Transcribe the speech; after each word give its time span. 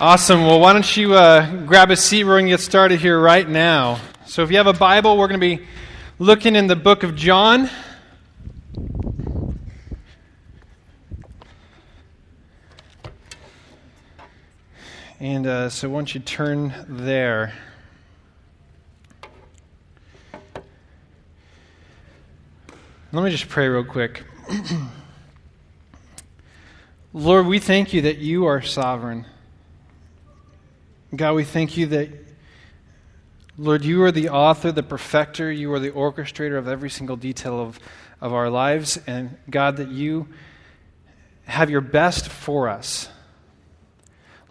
Awesome. 0.00 0.46
Well, 0.46 0.60
why 0.60 0.74
don't 0.74 0.96
you 0.96 1.14
uh, 1.14 1.64
grab 1.64 1.90
a 1.90 1.96
seat? 1.96 2.22
We're 2.22 2.34
going 2.34 2.44
to 2.44 2.50
get 2.50 2.60
started 2.60 3.00
here 3.00 3.18
right 3.18 3.48
now. 3.48 3.98
So, 4.26 4.44
if 4.44 4.50
you 4.52 4.56
have 4.58 4.68
a 4.68 4.72
Bible, 4.72 5.18
we're 5.18 5.26
going 5.26 5.40
to 5.40 5.56
be 5.56 5.66
looking 6.20 6.54
in 6.54 6.68
the 6.68 6.76
book 6.76 7.02
of 7.02 7.16
John. 7.16 7.68
And 15.18 15.48
uh, 15.48 15.68
so, 15.68 15.88
once 15.88 16.14
you 16.14 16.20
turn 16.20 16.72
there, 16.88 17.54
let 23.10 23.24
me 23.24 23.30
just 23.32 23.48
pray 23.48 23.66
real 23.66 23.82
quick. 23.82 24.22
Lord, 27.12 27.46
we 27.46 27.58
thank 27.58 27.92
you 27.92 28.02
that 28.02 28.18
you 28.18 28.46
are 28.46 28.62
sovereign. 28.62 29.26
God, 31.16 31.36
we 31.36 31.44
thank 31.44 31.78
you 31.78 31.86
that, 31.86 32.10
Lord, 33.56 33.82
you 33.82 34.02
are 34.02 34.12
the 34.12 34.28
author, 34.28 34.70
the 34.72 34.82
perfecter, 34.82 35.50
you 35.50 35.72
are 35.72 35.78
the 35.78 35.90
orchestrator 35.90 36.58
of 36.58 36.68
every 36.68 36.90
single 36.90 37.16
detail 37.16 37.58
of, 37.58 37.80
of 38.20 38.34
our 38.34 38.50
lives. 38.50 39.00
And 39.06 39.38
God, 39.48 39.78
that 39.78 39.88
you 39.88 40.28
have 41.46 41.70
your 41.70 41.80
best 41.80 42.28
for 42.28 42.68
us. 42.68 43.08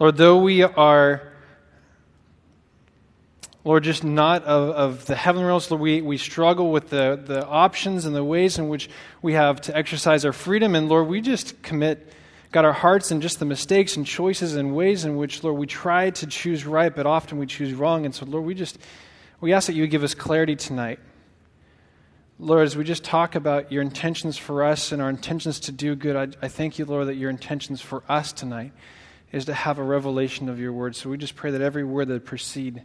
Lord, 0.00 0.16
though 0.16 0.38
we 0.38 0.64
are, 0.64 1.32
Lord, 3.62 3.84
just 3.84 4.02
not 4.02 4.42
of, 4.42 4.70
of 4.70 5.06
the 5.06 5.14
heavenly 5.14 5.46
realms, 5.46 5.70
Lord, 5.70 5.80
we, 5.80 6.02
we 6.02 6.18
struggle 6.18 6.72
with 6.72 6.90
the, 6.90 7.22
the 7.24 7.46
options 7.46 8.04
and 8.04 8.16
the 8.16 8.24
ways 8.24 8.58
in 8.58 8.68
which 8.68 8.90
we 9.22 9.34
have 9.34 9.60
to 9.62 9.76
exercise 9.76 10.24
our 10.24 10.32
freedom. 10.32 10.74
And 10.74 10.88
Lord, 10.88 11.06
we 11.06 11.20
just 11.20 11.62
commit 11.62 12.12
God, 12.50 12.64
our 12.64 12.72
hearts 12.72 13.10
and 13.10 13.20
just 13.20 13.38
the 13.38 13.44
mistakes 13.44 13.96
and 13.96 14.06
choices 14.06 14.56
and 14.56 14.74
ways 14.74 15.04
in 15.04 15.16
which, 15.16 15.44
Lord, 15.44 15.58
we 15.58 15.66
try 15.66 16.10
to 16.10 16.26
choose 16.26 16.64
right, 16.64 16.94
but 16.94 17.04
often 17.04 17.38
we 17.38 17.46
choose 17.46 17.74
wrong. 17.74 18.06
And 18.06 18.14
so, 18.14 18.24
Lord, 18.24 18.44
we 18.44 18.54
just, 18.54 18.78
we 19.40 19.52
ask 19.52 19.66
that 19.66 19.74
you 19.74 19.82
would 19.82 19.90
give 19.90 20.02
us 20.02 20.14
clarity 20.14 20.56
tonight. 20.56 20.98
Lord, 22.38 22.64
as 22.64 22.76
we 22.76 22.84
just 22.84 23.04
talk 23.04 23.34
about 23.34 23.70
your 23.70 23.82
intentions 23.82 24.38
for 24.38 24.64
us 24.64 24.92
and 24.92 25.02
our 25.02 25.10
intentions 25.10 25.60
to 25.60 25.72
do 25.72 25.94
good, 25.94 26.16
I, 26.16 26.44
I 26.44 26.48
thank 26.48 26.78
you, 26.78 26.84
Lord, 26.84 27.08
that 27.08 27.16
your 27.16 27.30
intentions 27.30 27.80
for 27.80 28.02
us 28.08 28.32
tonight 28.32 28.72
is 29.30 29.44
to 29.46 29.54
have 29.54 29.78
a 29.78 29.82
revelation 29.82 30.48
of 30.48 30.58
your 30.58 30.72
word. 30.72 30.96
So 30.96 31.10
we 31.10 31.18
just 31.18 31.36
pray 31.36 31.50
that 31.50 31.60
every 31.60 31.84
word 31.84 32.08
that 32.08 32.24
proceed, 32.24 32.82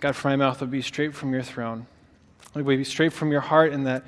God, 0.00 0.14
from 0.14 0.32
my 0.32 0.36
mouth 0.36 0.60
will 0.60 0.68
be 0.68 0.82
straight 0.82 1.14
from 1.14 1.32
your 1.32 1.42
throne. 1.42 1.86
It 2.54 2.62
will 2.62 2.76
be 2.76 2.84
straight 2.84 3.12
from 3.12 3.32
your 3.32 3.40
heart, 3.40 3.72
and 3.72 3.86
that 3.86 4.04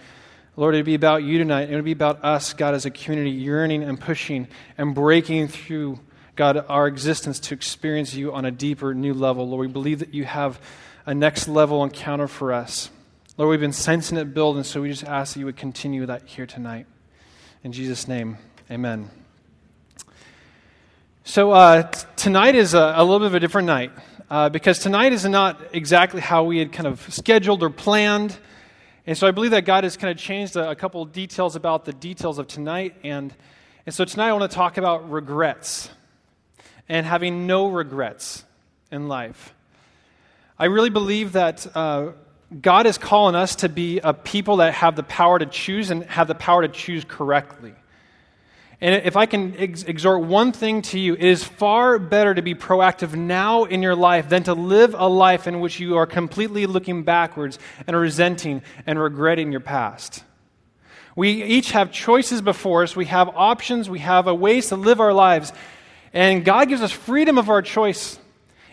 Lord, 0.59 0.75
it'd 0.75 0.87
be 0.87 0.95
about 0.95 1.23
you 1.23 1.37
tonight. 1.37 1.69
It 1.71 1.75
would 1.75 1.85
be 1.85 1.93
about 1.93 2.25
us, 2.25 2.55
God, 2.55 2.73
as 2.73 2.87
a 2.87 2.91
community, 2.91 3.31
yearning 3.31 3.83
and 3.83 4.01
pushing 4.01 4.49
and 4.79 4.95
breaking 4.95 5.49
through, 5.49 6.01
God, 6.35 6.65
our 6.71 6.87
existence 6.87 7.39
to 7.41 7.55
experience 7.55 8.15
you 8.15 8.33
on 8.33 8.47
a 8.47 8.51
deeper, 8.51 8.95
new 8.95 9.13
level. 9.13 9.47
Lord, 9.47 9.67
we 9.67 9.73
believe 9.73 9.99
that 9.99 10.15
you 10.15 10.25
have 10.25 10.59
a 11.05 11.15
next 11.15 11.47
level 11.47 11.85
encounter 11.85 12.27
for 12.27 12.55
us. 12.55 12.91
Lord, 13.37 13.51
we've 13.51 13.61
been 13.61 13.75
sensing 13.75 14.17
it 14.17 14.33
build, 14.33 14.57
and 14.57 14.65
so 14.65 14.81
we 14.81 14.89
just 14.89 15.05
ask 15.05 15.35
that 15.35 15.41
you 15.41 15.45
would 15.45 15.59
continue 15.59 16.07
that 16.07 16.23
here 16.25 16.47
tonight. 16.47 16.87
In 17.63 17.73
Jesus' 17.73 18.09
name, 18.09 18.39
amen. 18.71 19.11
So, 21.25 21.51
uh, 21.51 21.83
t- 21.83 22.07
tonight 22.17 22.55
is 22.55 22.73
a, 22.73 22.95
a, 22.97 23.05
little 23.05 23.19
bit 23.19 23.27
of 23.27 23.35
a 23.35 23.41
different 23.41 23.67
night 23.67 23.93
uh, 24.31 24.49
because 24.49 24.79
tonight 24.79 25.13
is 25.13 25.27
not 25.27 25.61
exactly 25.75 26.23
how 26.23 26.45
we 26.45 26.59
had 26.59 26.73
kind 26.73 26.87
of 26.87 27.13
scheduled 27.13 27.63
or 27.63 27.69
planned. 27.69 28.39
And 29.07 29.17
so 29.17 29.29
I 29.29 29.31
believe 29.31 29.53
that 29.53 29.65
God 29.65 29.85
has 29.85 29.97
kind 29.97 30.11
of 30.11 30.19
changed 30.19 30.57
a, 30.57 30.71
a 30.71 30.75
couple 30.75 31.05
details 31.05 31.55
about 31.55 31.85
the 31.85 31.93
details 31.93 32.39
of 32.39 32.49
tonight. 32.49 32.97
And, 33.05 33.33
and 33.87 33.95
so 33.95 34.05
tonight 34.05 34.29
I 34.29 34.33
want 34.33 34.51
to 34.51 34.55
talk 34.55 34.79
about 34.79 35.11
regrets 35.11 35.89
and 36.89 37.07
having 37.07 37.47
no 37.47 37.69
regrets 37.69 38.45
in 38.91 39.07
life. 39.07 39.55
I 40.59 40.65
really 40.67 40.91
believe 40.91 41.33
that 41.33 41.67
uh, 41.77 42.13
God 42.61 42.87
is 42.87 42.99
calling 42.99 43.35
us 43.35 43.57
to 43.57 43.69
be 43.69 44.01
a 44.01 44.13
people 44.13 44.57
that 44.57 44.75
have 44.75 44.97
the 44.97 45.03
power 45.03 45.39
to 45.39 45.47
choose 45.47 45.91
and 45.91 46.05
have 46.05 46.27
the 46.27 46.35
power 46.35 46.63
to 46.63 46.69
choose 46.69 47.05
correctly. 47.05 47.75
And 48.81 49.07
if 49.07 49.17
I 49.17 49.25
can 49.25 49.57
ex- 49.57 49.85
exhort 49.85 50.23
one 50.23 50.53
thing 50.53 50.83
to 50.83 50.99
you, 50.99 51.15
it 51.15 51.23
is 51.23 51.43
far 51.43 51.99
better 51.99 52.35
to 52.35 52.43
be 52.43 52.55
proactive 52.55 53.15
now 53.15 53.65
in 53.65 53.83
your 53.83 53.95
life 53.95 54.29
than 54.29 54.43
to 54.45 54.55
live 54.55 54.95
a 54.97 55.09
life 55.09 55.47
in 55.47 55.61
which 55.61 55.81
you 55.81 55.97
are 55.97 56.07
completely 56.07 56.67
looking 56.67 57.03
backwards 57.03 57.59
and 57.87 57.97
resenting 57.97 58.63
and 58.87 59.01
regretting 59.01 59.51
your 59.51 59.61
past. 59.61 60.23
We 61.15 61.43
each 61.43 61.71
have 61.71 61.91
choices 61.91 62.43
before 62.43 62.83
us, 62.83 62.95
we 62.95 63.07
have 63.07 63.31
options, 63.35 63.89
we 63.89 64.01
have 64.01 64.27
a 64.27 64.35
ways 64.35 64.69
to 64.69 64.77
live 64.77 65.01
our 65.01 65.15
lives. 65.15 65.55
And 66.13 66.45
God 66.45 66.69
gives 66.69 66.83
us 66.83 66.93
freedom 66.93 67.39
of 67.39 67.49
our 67.49 67.63
choice 67.63 68.19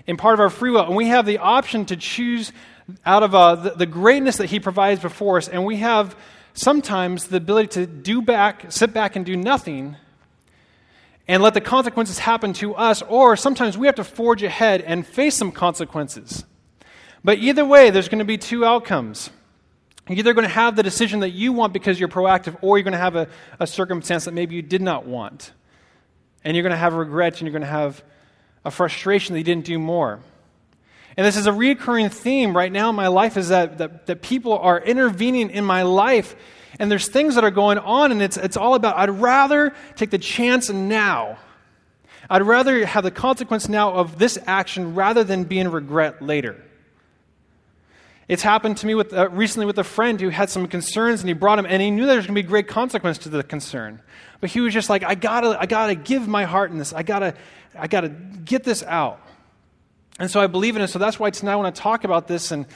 in 0.05 0.17
part 0.17 0.33
of 0.33 0.41
our 0.41 0.49
free 0.49 0.71
will. 0.71 0.85
And 0.85 0.97
we 0.97 1.07
have 1.07 1.25
the 1.25 1.37
option 1.37 1.85
to 1.85 1.95
choose 1.95 2.51
out 3.05 3.23
of 3.23 3.33
uh, 3.33 3.55
the, 3.55 3.69
the 3.71 3.85
greatness 3.85 4.37
that 4.37 4.47
He 4.47 4.59
provides 4.59 5.01
before 5.01 5.37
us. 5.37 5.47
And 5.47 5.63
we 5.65 5.77
have 5.77 6.17
sometimes 6.53 7.27
the 7.27 7.37
ability 7.37 7.67
to 7.69 7.85
do 7.85 8.21
back, 8.21 8.71
sit 8.71 8.93
back 8.93 9.15
and 9.15 9.25
do 9.25 9.35
nothing 9.35 9.97
and 11.27 11.41
let 11.41 11.53
the 11.53 11.61
consequences 11.61 12.19
happen 12.19 12.53
to 12.53 12.75
us, 12.75 13.01
or 13.03 13.35
sometimes 13.35 13.77
we 13.77 13.87
have 13.87 13.95
to 13.95 14.03
forge 14.03 14.43
ahead 14.43 14.81
and 14.81 15.07
face 15.07 15.35
some 15.35 15.51
consequences. 15.51 16.43
But 17.23 17.39
either 17.39 17.63
way, 17.63 17.89
there's 17.89 18.09
going 18.09 18.19
to 18.19 18.25
be 18.25 18.37
two 18.37 18.65
outcomes. 18.65 19.29
You're 20.09 20.19
either 20.19 20.33
going 20.33 20.47
to 20.47 20.53
have 20.53 20.75
the 20.75 20.83
decision 20.83 21.21
that 21.21 21.29
you 21.29 21.53
want 21.53 21.71
because 21.71 21.97
you're 21.97 22.09
proactive, 22.09 22.57
or 22.61 22.77
you're 22.77 22.83
going 22.83 22.91
to 22.91 22.97
have 22.97 23.15
a, 23.15 23.29
a 23.59 23.65
circumstance 23.65 24.25
that 24.25 24.33
maybe 24.33 24.55
you 24.55 24.61
did 24.61 24.81
not 24.81 25.05
want. 25.05 25.53
And 26.43 26.57
you're 26.57 26.63
going 26.63 26.71
to 26.71 26.77
have 26.77 26.93
regret 26.93 27.33
and 27.33 27.43
you're 27.43 27.53
going 27.53 27.61
to 27.61 27.67
have 27.67 28.03
a 28.65 28.71
frustration 28.71 29.33
that 29.33 29.39
you 29.39 29.45
didn't 29.45 29.63
do 29.63 29.79
more. 29.79 30.19
And 31.15 31.25
this 31.25 31.37
is 31.37 31.45
a 31.45 31.53
recurring 31.53 32.09
theme 32.09 32.55
right 32.55 32.71
now 32.71 32.89
in 32.89 32.95
my 32.95 33.07
life 33.07 33.37
is 33.37 33.49
that, 33.49 33.77
that, 33.77 34.07
that 34.07 34.21
people 34.21 34.57
are 34.57 34.79
intervening 34.79 35.49
in 35.51 35.63
my 35.63 35.83
life 35.83 36.35
and 36.79 36.89
there's 36.91 37.07
things 37.07 37.35
that 37.35 37.43
are 37.43 37.51
going 37.51 37.77
on 37.77 38.11
and 38.11 38.21
it's, 38.21 38.35
it's 38.35 38.57
all 38.57 38.73
about 38.73 38.97
i'd 38.97 39.11
rather 39.11 39.73
take 39.95 40.09
the 40.09 40.17
chance 40.17 40.69
now. 40.69 41.37
I'd 42.29 42.41
rather 42.41 42.85
have 42.85 43.03
the 43.03 43.11
consequence 43.11 43.69
now 43.69 43.93
of 43.93 44.17
this 44.17 44.39
action 44.47 44.95
rather 44.95 45.23
than 45.23 45.43
be 45.43 45.59
in 45.59 45.69
regret 45.69 46.21
later. 46.21 46.63
It's 48.27 48.41
happened 48.41 48.77
to 48.77 48.87
me 48.87 48.95
with, 48.95 49.13
uh, 49.13 49.29
recently 49.29 49.65
with 49.65 49.77
a 49.77 49.83
friend 49.83 50.19
who 50.19 50.29
had 50.29 50.49
some 50.49 50.67
concerns 50.67 51.19
and 51.19 51.27
he 51.27 51.33
brought 51.33 51.59
him 51.59 51.65
and 51.65 51.81
he 51.81 51.91
knew 51.91 52.05
there 52.05 52.15
was 52.15 52.25
going 52.25 52.35
to 52.35 52.41
be 52.41 52.47
great 52.47 52.69
consequence 52.69 53.17
to 53.19 53.29
the 53.29 53.43
concern. 53.43 54.01
But 54.39 54.49
he 54.49 54.61
was 54.61 54.73
just 54.73 54.89
like 54.89 55.03
i 55.03 55.15
gotta 55.15 55.57
i 55.59 55.65
gotta 55.65 55.95
give 55.95 56.27
my 56.27 56.45
heart 56.45 56.71
in 56.71 56.77
this. 56.77 56.91
I 56.91 57.03
gotta 57.03 57.35
i 57.77 57.87
gotta 57.87 58.09
get 58.09 58.63
this 58.63 58.83
out 58.83 59.19
and 60.19 60.29
so 60.29 60.39
I 60.39 60.47
believe 60.47 60.75
in 60.75 60.81
it. 60.81 60.89
So 60.89 60.99
that's 60.99 61.19
why 61.19 61.31
tonight 61.31 61.53
I 61.53 61.55
want 61.55 61.75
to 61.75 61.81
talk 61.81 62.03
about 62.03 62.27
this. 62.27 62.51
And, 62.51 62.67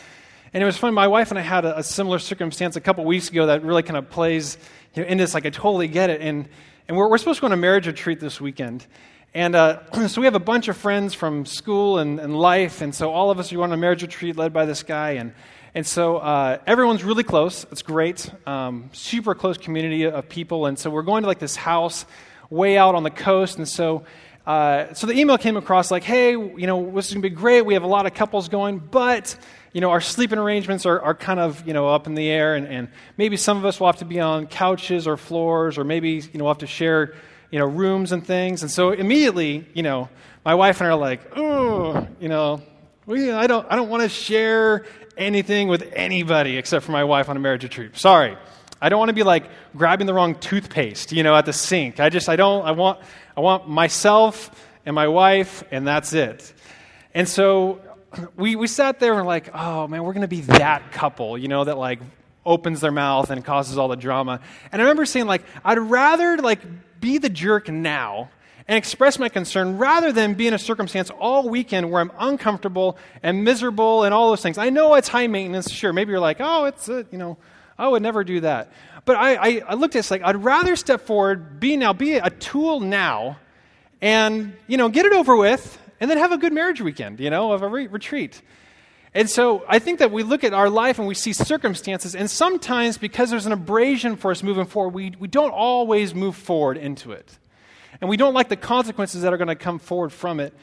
and 0.53 0.63
it 0.63 0.65
was 0.65 0.77
funny, 0.77 0.93
my 0.93 1.07
wife 1.07 1.29
and 1.29 1.37
I 1.37 1.43
had 1.43 1.65
a, 1.65 1.79
a 1.79 1.83
similar 1.83 2.17
circumstance 2.17 2.75
a 2.75 2.81
couple 2.81 3.05
weeks 3.05 3.29
ago 3.29 3.45
that 3.47 3.63
really 3.63 3.83
kind 3.83 3.97
of 3.97 4.09
plays 4.09 4.57
you 4.95 5.03
know, 5.03 5.07
in 5.07 5.17
this. 5.17 5.33
Like, 5.33 5.45
I 5.45 5.51
totally 5.51 5.87
get 5.87 6.09
it. 6.09 6.21
And, 6.21 6.49
and 6.87 6.97
we're, 6.97 7.07
we're 7.07 7.17
supposed 7.19 7.37
to 7.37 7.41
go 7.41 7.47
on 7.47 7.53
a 7.53 7.57
marriage 7.57 7.85
retreat 7.85 8.19
this 8.19 8.41
weekend. 8.41 8.87
And 9.35 9.55
uh, 9.55 9.81
so 10.07 10.19
we 10.19 10.25
have 10.25 10.35
a 10.35 10.39
bunch 10.39 10.67
of 10.67 10.77
friends 10.77 11.13
from 11.13 11.45
school 11.45 11.99
and, 11.99 12.19
and 12.19 12.35
life. 12.35 12.81
And 12.81 12.93
so 12.93 13.11
all 13.11 13.29
of 13.29 13.37
us 13.37 13.53
are 13.53 13.61
on 13.61 13.71
a 13.71 13.77
marriage 13.77 14.01
retreat 14.01 14.35
led 14.35 14.51
by 14.51 14.65
this 14.65 14.81
guy. 14.81 15.11
And, 15.11 15.33
and 15.75 15.85
so 15.85 16.17
uh, 16.17 16.57
everyone's 16.65 17.03
really 17.03 17.23
close. 17.23 17.67
It's 17.71 17.83
great. 17.83 18.31
Um, 18.47 18.89
super 18.93 19.35
close 19.35 19.59
community 19.59 20.05
of 20.05 20.27
people. 20.27 20.65
And 20.65 20.79
so 20.79 20.89
we're 20.89 21.03
going 21.03 21.21
to 21.21 21.27
like 21.27 21.39
this 21.39 21.55
house 21.55 22.07
way 22.49 22.79
out 22.79 22.95
on 22.95 23.03
the 23.03 23.11
coast. 23.11 23.57
And 23.57 23.67
so 23.67 24.05
uh, 24.47 24.93
so 24.93 25.05
the 25.05 25.13
email 25.13 25.37
came 25.37 25.57
across 25.57 25.91
like, 25.91 26.03
hey, 26.03 26.31
you 26.31 26.65
know, 26.67 26.89
this 26.91 27.07
is 27.07 27.13
going 27.13 27.21
to 27.21 27.29
be 27.29 27.35
great. 27.35 27.63
We 27.63 27.73
have 27.73 27.83
a 27.83 27.87
lot 27.87 28.05
of 28.05 28.13
couples 28.13 28.47
going, 28.47 28.79
but, 28.79 29.35
you 29.73 29.81
know, 29.81 29.91
our 29.91 29.99
sleeping 29.99 30.39
arrangements 30.39 30.85
are, 30.85 31.01
are 31.01 31.13
kind 31.13 31.41
of, 31.41 31.67
you 31.67 31.73
know, 31.73 31.89
up 31.89 32.07
in 32.07 32.13
the 32.13 32.29
air, 32.29 32.55
and, 32.55 32.65
and 32.65 32.87
maybe 33.17 33.35
some 33.35 33.57
of 33.57 33.65
us 33.65 33.77
will 33.77 33.87
have 33.87 33.97
to 33.97 34.05
be 34.05 34.21
on 34.21 34.47
couches 34.47 35.05
or 35.05 35.17
floors, 35.17 35.77
or 35.77 35.83
maybe, 35.83 36.11
you 36.11 36.29
know, 36.35 36.45
we'll 36.45 36.53
have 36.53 36.59
to 36.59 36.67
share, 36.67 37.13
you 37.51 37.59
know, 37.59 37.65
rooms 37.65 38.13
and 38.13 38.25
things. 38.25 38.61
And 38.61 38.71
so 38.71 38.91
immediately, 38.91 39.67
you 39.73 39.83
know, 39.83 40.07
my 40.45 40.55
wife 40.55 40.79
and 40.79 40.87
I 40.87 40.91
are 40.91 40.95
like, 40.95 41.33
oh, 41.35 42.07
you 42.21 42.29
know, 42.29 42.61
I 43.09 43.47
don't, 43.47 43.67
I 43.69 43.75
don't 43.75 43.89
want 43.89 44.03
to 44.03 44.09
share 44.09 44.85
anything 45.17 45.67
with 45.67 45.91
anybody 45.93 46.55
except 46.57 46.85
for 46.85 46.93
my 46.93 47.03
wife 47.03 47.27
on 47.27 47.35
a 47.35 47.39
marriage 47.41 47.63
retreat. 47.63 47.97
Sorry. 47.97 48.37
I 48.81 48.89
don't 48.89 48.99
want 48.99 49.09
to 49.09 49.15
be 49.15 49.23
like 49.23 49.49
grabbing 49.75 50.07
the 50.07 50.13
wrong 50.13 50.35
toothpaste, 50.35 51.11
you 51.11 51.23
know, 51.23 51.35
at 51.35 51.45
the 51.45 51.53
sink. 51.53 51.99
I 51.99 52.09
just, 52.09 52.29
I 52.29 52.35
don't, 52.35 52.65
I 52.65 52.71
want, 52.71 52.99
I 53.35 53.41
want 53.41 53.67
myself 53.67 54.51
and 54.85 54.95
my 54.95 55.07
wife, 55.07 55.63
and 55.71 55.87
that's 55.87 56.13
it. 56.13 56.53
And 57.13 57.27
so 57.27 57.81
we, 58.35 58.55
we 58.55 58.67
sat 58.67 58.99
there 58.99 59.13
and 59.13 59.21
we're 59.21 59.27
like, 59.27 59.49
oh 59.53 59.87
man, 59.87 60.03
we're 60.03 60.13
going 60.13 60.21
to 60.21 60.27
be 60.27 60.41
that 60.41 60.91
couple, 60.91 61.37
you 61.37 61.47
know, 61.47 61.63
that 61.63 61.77
like 61.77 61.99
opens 62.45 62.79
their 62.81 62.91
mouth 62.91 63.29
and 63.29 63.43
causes 63.43 63.77
all 63.77 63.87
the 63.87 63.95
drama. 63.95 64.39
And 64.71 64.81
I 64.81 64.85
remember 64.85 65.05
saying, 65.05 65.27
like, 65.27 65.43
I'd 65.65 65.79
rather 65.79 66.37
like 66.37 66.61
be 66.99 67.17
the 67.17 67.29
jerk 67.29 67.69
now 67.69 68.29
and 68.67 68.77
express 68.77 69.17
my 69.19 69.29
concern 69.29 69.77
rather 69.77 70.11
than 70.11 70.33
be 70.33 70.47
in 70.47 70.53
a 70.53 70.59
circumstance 70.59 71.09
all 71.09 71.49
weekend 71.49 71.89
where 71.91 72.01
I'm 72.01 72.11
uncomfortable 72.19 72.97
and 73.23 73.43
miserable 73.43 74.03
and 74.03 74.13
all 74.13 74.29
those 74.29 74.41
things. 74.41 74.57
I 74.57 74.69
know 74.69 74.95
it's 74.95 75.07
high 75.07 75.27
maintenance, 75.27 75.71
sure. 75.71 75.93
Maybe 75.93 76.11
you're 76.11 76.19
like, 76.19 76.37
oh, 76.39 76.65
it's, 76.65 76.89
a, 76.89 77.05
you 77.11 77.17
know, 77.17 77.37
I 77.77 77.87
would 77.87 78.01
never 78.01 78.23
do 78.23 78.41
that. 78.41 78.71
But 79.05 79.17
I, 79.17 79.35
I, 79.35 79.61
I 79.69 79.73
looked 79.75 79.95
at 79.95 80.05
it 80.05 80.11
like, 80.11 80.23
I'd 80.23 80.43
rather 80.43 80.75
step 80.75 81.01
forward, 81.01 81.59
be 81.59 81.77
now, 81.77 81.93
be 81.93 82.15
a 82.15 82.29
tool 82.29 82.79
now, 82.79 83.37
and, 84.01 84.55
you 84.67 84.77
know, 84.77 84.89
get 84.89 85.05
it 85.05 85.13
over 85.13 85.35
with, 85.35 85.79
and 85.99 86.09
then 86.09 86.17
have 86.17 86.31
a 86.31 86.37
good 86.37 86.53
marriage 86.53 86.81
weekend, 86.81 87.19
you 87.19 87.29
know, 87.29 87.51
of 87.51 87.61
a 87.61 87.67
re- 87.67 87.87
retreat. 87.87 88.41
And 89.13 89.29
so 89.29 89.63
I 89.67 89.79
think 89.79 89.99
that 89.99 90.11
we 90.11 90.23
look 90.23 90.43
at 90.43 90.53
our 90.53 90.69
life 90.69 90.99
and 90.99 91.07
we 91.07 91.15
see 91.15 91.33
circumstances, 91.33 92.15
and 92.15 92.29
sometimes 92.29 92.97
because 92.97 93.29
there's 93.29 93.45
an 93.45 93.51
abrasion 93.51 94.15
for 94.15 94.31
us 94.31 94.43
moving 94.43 94.65
forward, 94.65 94.93
we, 94.93 95.13
we 95.17 95.27
don't 95.27 95.51
always 95.51 96.13
move 96.13 96.35
forward 96.35 96.77
into 96.77 97.13
it. 97.13 97.37
And 97.99 98.09
we 98.09 98.17
don't 98.17 98.33
like 98.33 98.49
the 98.49 98.55
consequences 98.55 99.23
that 99.23 99.33
are 99.33 99.37
going 99.37 99.47
to 99.47 99.55
come 99.55 99.79
forward 99.79 100.11
from 100.11 100.39
it. 100.39 100.53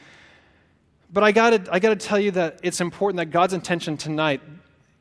But 1.11 1.23
I 1.23 1.31
got 1.31 1.69
I 1.71 1.79
to 1.79 1.95
tell 1.95 2.19
you 2.19 2.31
that 2.31 2.59
it's 2.63 2.81
important 2.81 3.17
that 3.17 3.27
God's 3.27 3.53
intention 3.53 3.97
tonight 3.97 4.41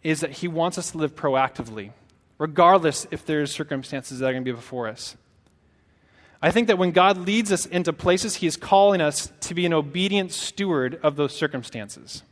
is 0.03 0.21
that 0.21 0.31
He 0.31 0.49
wants 0.49 0.79
us 0.79 0.93
to 0.93 0.99
live 0.99 1.15
proactively, 1.15 1.93
regardless 2.45 3.07
if 3.11 3.25
there's 3.25 3.51
circumstances 3.51 4.19
that 4.19 4.27
are 4.27 4.33
going 4.33 4.45
to 4.45 4.53
be 4.53 4.55
before 4.55 4.87
us. 4.87 5.17
I 6.43 6.51
think 6.51 6.67
that 6.67 6.77
when 6.77 6.91
God 6.91 7.17
leads 7.17 7.51
us 7.51 7.65
into 7.65 7.91
places, 7.91 8.35
He 8.35 8.47
is 8.47 8.59
calling 8.59 9.01
us 9.01 9.33
to 9.41 9.55
be 9.55 9.65
an 9.65 9.73
obedient 9.73 10.31
steward 10.31 11.01
of 11.03 11.17
those 11.17 11.35
circumstances. 11.35 12.23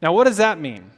Now, 0.00 0.12
what 0.12 0.28
does 0.28 0.36
that 0.36 0.60
mean? 0.60 0.92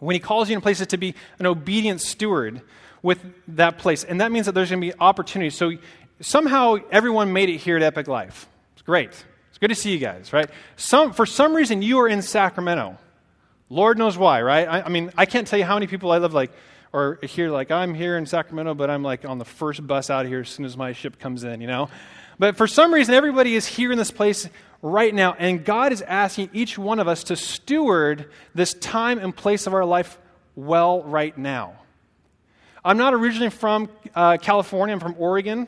When 0.00 0.14
He 0.14 0.18
calls 0.18 0.50
you 0.50 0.56
in 0.56 0.62
places 0.62 0.88
to 0.88 0.96
be 0.96 1.14
an 1.38 1.46
obedient 1.46 2.00
steward 2.00 2.60
with 3.02 3.20
that 3.46 3.78
place, 3.78 4.02
and 4.02 4.20
that 4.20 4.32
means 4.32 4.46
that 4.46 4.52
there's 4.56 4.70
going 4.70 4.82
to 4.82 4.88
be 4.88 4.98
opportunities. 4.98 5.54
So 5.54 5.74
somehow 6.20 6.78
everyone 6.90 7.32
made 7.32 7.50
it 7.50 7.58
here 7.58 7.76
at 7.76 7.84
Epic 7.84 8.08
Life. 8.08 8.48
It's 8.72 8.82
great. 8.82 9.10
It's 9.50 9.58
good 9.60 9.68
to 9.68 9.76
see 9.76 9.92
you 9.92 9.98
guys, 9.98 10.32
right? 10.32 10.50
Some, 10.74 11.12
for 11.12 11.24
some 11.24 11.54
reason, 11.54 11.82
you 11.82 12.00
are 12.00 12.08
in 12.08 12.20
Sacramento. 12.20 12.98
Lord 13.68 13.96
knows 13.96 14.18
why, 14.18 14.42
right? 14.42 14.66
I, 14.66 14.80
I 14.82 14.88
mean, 14.88 15.12
I 15.16 15.24
can't 15.24 15.46
tell 15.46 15.60
you 15.60 15.64
how 15.64 15.74
many 15.74 15.86
people 15.86 16.10
I 16.10 16.18
love, 16.18 16.34
like, 16.34 16.50
or 16.94 17.18
here, 17.22 17.50
like, 17.50 17.72
I'm 17.72 17.92
here 17.92 18.16
in 18.16 18.24
Sacramento, 18.24 18.74
but 18.74 18.88
I'm 18.88 19.02
like 19.02 19.24
on 19.24 19.38
the 19.38 19.44
first 19.44 19.84
bus 19.84 20.10
out 20.10 20.24
of 20.24 20.30
here 20.30 20.40
as 20.40 20.48
soon 20.48 20.64
as 20.64 20.76
my 20.76 20.92
ship 20.92 21.18
comes 21.18 21.42
in, 21.42 21.60
you 21.60 21.66
know? 21.66 21.90
But 22.38 22.56
for 22.56 22.68
some 22.68 22.94
reason, 22.94 23.14
everybody 23.14 23.56
is 23.56 23.66
here 23.66 23.90
in 23.90 23.98
this 23.98 24.12
place 24.12 24.48
right 24.80 25.12
now, 25.12 25.34
and 25.36 25.64
God 25.64 25.92
is 25.92 26.02
asking 26.02 26.50
each 26.52 26.78
one 26.78 27.00
of 27.00 27.08
us 27.08 27.24
to 27.24 27.36
steward 27.36 28.30
this 28.54 28.74
time 28.74 29.18
and 29.18 29.34
place 29.34 29.66
of 29.66 29.74
our 29.74 29.84
life 29.84 30.18
well 30.54 31.02
right 31.02 31.36
now. 31.36 31.74
I'm 32.84 32.96
not 32.96 33.12
originally 33.12 33.50
from 33.50 33.88
uh, 34.14 34.36
California, 34.40 34.94
I'm 34.94 35.00
from 35.00 35.16
Oregon 35.18 35.66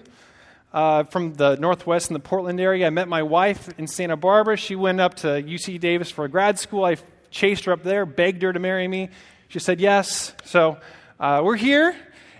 uh, 0.72 1.04
from 1.04 1.34
the 1.34 1.56
Northwest 1.56 2.10
in 2.10 2.14
the 2.14 2.20
Portland 2.20 2.60
area. 2.60 2.86
I 2.86 2.90
met 2.90 3.08
my 3.08 3.22
wife 3.22 3.68
in 3.78 3.88
Santa 3.88 4.16
Barbara. 4.16 4.56
She 4.56 4.76
went 4.76 5.00
up 5.00 5.14
to 5.14 5.26
UC 5.26 5.80
Davis 5.80 6.10
for 6.10 6.28
grad 6.28 6.58
school. 6.58 6.84
I 6.84 6.98
chased 7.30 7.64
her 7.64 7.72
up 7.72 7.82
there, 7.82 8.06
begged 8.06 8.42
her 8.42 8.52
to 8.52 8.60
marry 8.60 8.86
me. 8.86 9.08
She 9.48 9.58
said 9.58 9.80
yes. 9.80 10.34
So 10.44 10.78
uh, 11.18 11.42
we're 11.44 11.56
here. 11.56 11.96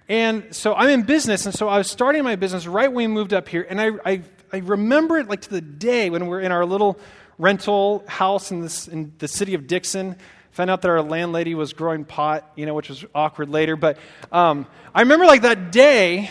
And 0.09 0.55
so 0.55 0.75
I'm 0.75 0.89
in 0.91 1.03
business. 1.03 1.47
And 1.47 1.55
so 1.55 1.69
I 1.69 1.79
was 1.79 1.91
starting 1.91 2.23
my 2.23 2.37
business 2.37 2.67
right 2.67 2.89
when 2.89 2.97
we 2.97 3.07
moved 3.07 3.33
up 3.33 3.49
here. 3.49 3.67
And 3.69 3.81
I, 3.81 3.91
I, 4.05 4.23
I 4.53 4.59
remember 4.59 5.19
it 5.19 5.29
like 5.29 5.43
to 5.43 5.51
the 5.51 5.61
day 5.61 6.11
when 6.11 6.27
we're 6.27 6.41
in 6.41 6.53
our 6.53 6.65
little 6.65 6.99
rental 7.39 8.05
house 8.07 8.51
in, 8.51 8.61
this, 8.61 8.87
in 8.89 9.13
the 9.19 9.29
city 9.29 9.55
of 9.55 9.67
Dixon. 9.67 10.17
Found 10.53 10.71
out 10.71 10.83
that 10.83 10.89
our 10.89 11.03
landlady 11.03 11.55
was 11.55 11.73
growing 11.73 12.05
pot, 12.05 12.51
you 12.57 12.65
know, 12.67 12.75
which 12.75 12.89
was 12.89 13.05
awkward 13.15 13.51
later. 13.51 13.77
But 13.77 13.99
um, 14.31 14.67
I 14.95 15.01
remember 15.01 15.27
like 15.27 15.43
that 15.43 15.73
day 15.73 16.31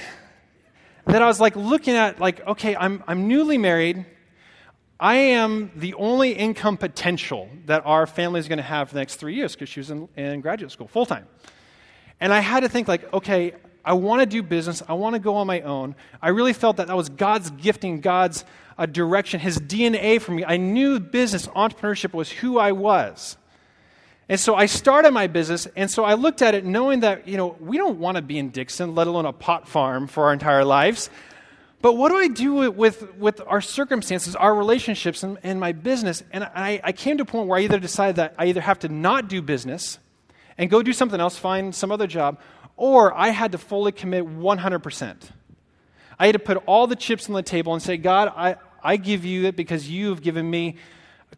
that 1.05 1.21
I 1.21 1.27
was 1.27 1.39
like 1.39 1.55
looking 1.55 1.95
at, 1.95 2.19
like, 2.19 2.45
okay, 2.47 2.75
I'm, 2.75 3.03
I'm 3.07 3.27
newly 3.27 3.57
married. 3.57 4.05
I 4.99 5.15
am 5.15 5.71
the 5.75 5.93
only 5.95 6.31
income 6.31 6.77
potential 6.77 7.49
that 7.65 7.85
our 7.85 8.07
family 8.07 8.39
is 8.39 8.47
going 8.47 8.57
to 8.57 8.63
have 8.63 8.89
for 8.89 8.95
the 8.95 9.01
next 9.01 9.17
three 9.17 9.35
years 9.35 9.53
because 9.53 9.69
she 9.69 9.79
was 9.79 9.91
in, 9.91 10.07
in 10.15 10.41
graduate 10.41 10.71
school 10.71 10.87
full 10.87 11.05
time. 11.05 11.27
And 12.19 12.33
I 12.33 12.39
had 12.39 12.61
to 12.61 12.69
think, 12.69 12.87
like, 12.87 13.11
okay, 13.13 13.53
I 13.83 13.93
want 13.93 14.21
to 14.21 14.25
do 14.25 14.41
business. 14.41 14.81
I 14.87 14.93
want 14.93 15.13
to 15.13 15.19
go 15.19 15.35
on 15.35 15.47
my 15.47 15.61
own. 15.61 15.95
I 16.21 16.29
really 16.29 16.53
felt 16.53 16.77
that 16.77 16.87
that 16.87 16.97
was 16.97 17.09
God's 17.09 17.51
gifting, 17.51 18.01
God's 18.01 18.43
uh, 18.77 18.87
direction, 18.87 19.39
His 19.39 19.59
DNA 19.59 20.19
for 20.19 20.31
me. 20.31 20.43
I 20.43 20.57
knew 20.57 20.99
business, 20.99 21.47
entrepreneurship 21.47 22.13
was 22.13 22.31
who 22.31 22.57
I 22.57 22.71
was. 22.71 23.37
And 24.27 24.39
so 24.39 24.55
I 24.55 24.65
started 24.65 25.11
my 25.11 25.27
business, 25.27 25.67
and 25.75 25.89
so 25.89 26.03
I 26.03 26.15
looked 26.15 26.41
at 26.41 26.55
it 26.55 26.65
knowing 26.65 27.01
that, 27.01 27.27
you 27.27 27.37
know, 27.37 27.55
we 27.59 27.77
don't 27.77 27.99
want 27.99 28.15
to 28.15 28.23
be 28.23 28.39
in 28.39 28.49
Dixon, 28.49 28.95
let 28.95 29.05
alone 29.05 29.27
a 29.27 29.33
pot 29.33 29.67
farm 29.67 30.07
for 30.07 30.25
our 30.25 30.33
entire 30.33 30.65
lives. 30.65 31.11
But 31.79 31.93
what 31.93 32.09
do 32.09 32.17
I 32.17 32.27
do 32.29 32.71
with, 32.71 33.15
with 33.17 33.39
our 33.45 33.61
circumstances, 33.61 34.35
our 34.35 34.55
relationships, 34.55 35.21
and, 35.21 35.37
and 35.43 35.59
my 35.59 35.73
business? 35.73 36.23
And 36.31 36.43
I, 36.43 36.81
I 36.83 36.91
came 36.91 37.17
to 37.17 37.23
a 37.23 37.25
point 37.27 37.47
where 37.47 37.59
I 37.59 37.63
either 37.63 37.77
decided 37.77 38.15
that 38.15 38.33
I 38.39 38.47
either 38.47 38.61
have 38.61 38.79
to 38.79 38.89
not 38.89 39.27
do 39.27 39.43
business 39.43 39.99
and 40.57 40.69
go 40.69 40.81
do 40.81 40.93
something 40.93 41.19
else, 41.19 41.37
find 41.37 41.73
some 41.73 41.91
other 41.91 42.07
job, 42.07 42.39
or 42.77 43.13
I 43.13 43.29
had 43.29 43.51
to 43.53 43.57
fully 43.57 43.91
commit 43.91 44.25
100%. 44.25 45.15
I 46.17 46.25
had 46.25 46.33
to 46.33 46.39
put 46.39 46.57
all 46.65 46.87
the 46.87 46.95
chips 46.95 47.27
on 47.27 47.35
the 47.35 47.43
table 47.43 47.73
and 47.73 47.81
say, 47.81 47.97
God, 47.97 48.31
I, 48.35 48.55
I 48.83 48.97
give 48.97 49.25
you 49.25 49.45
it 49.45 49.55
because 49.55 49.89
you 49.89 50.09
have 50.09 50.21
given 50.21 50.49
me 50.49 50.77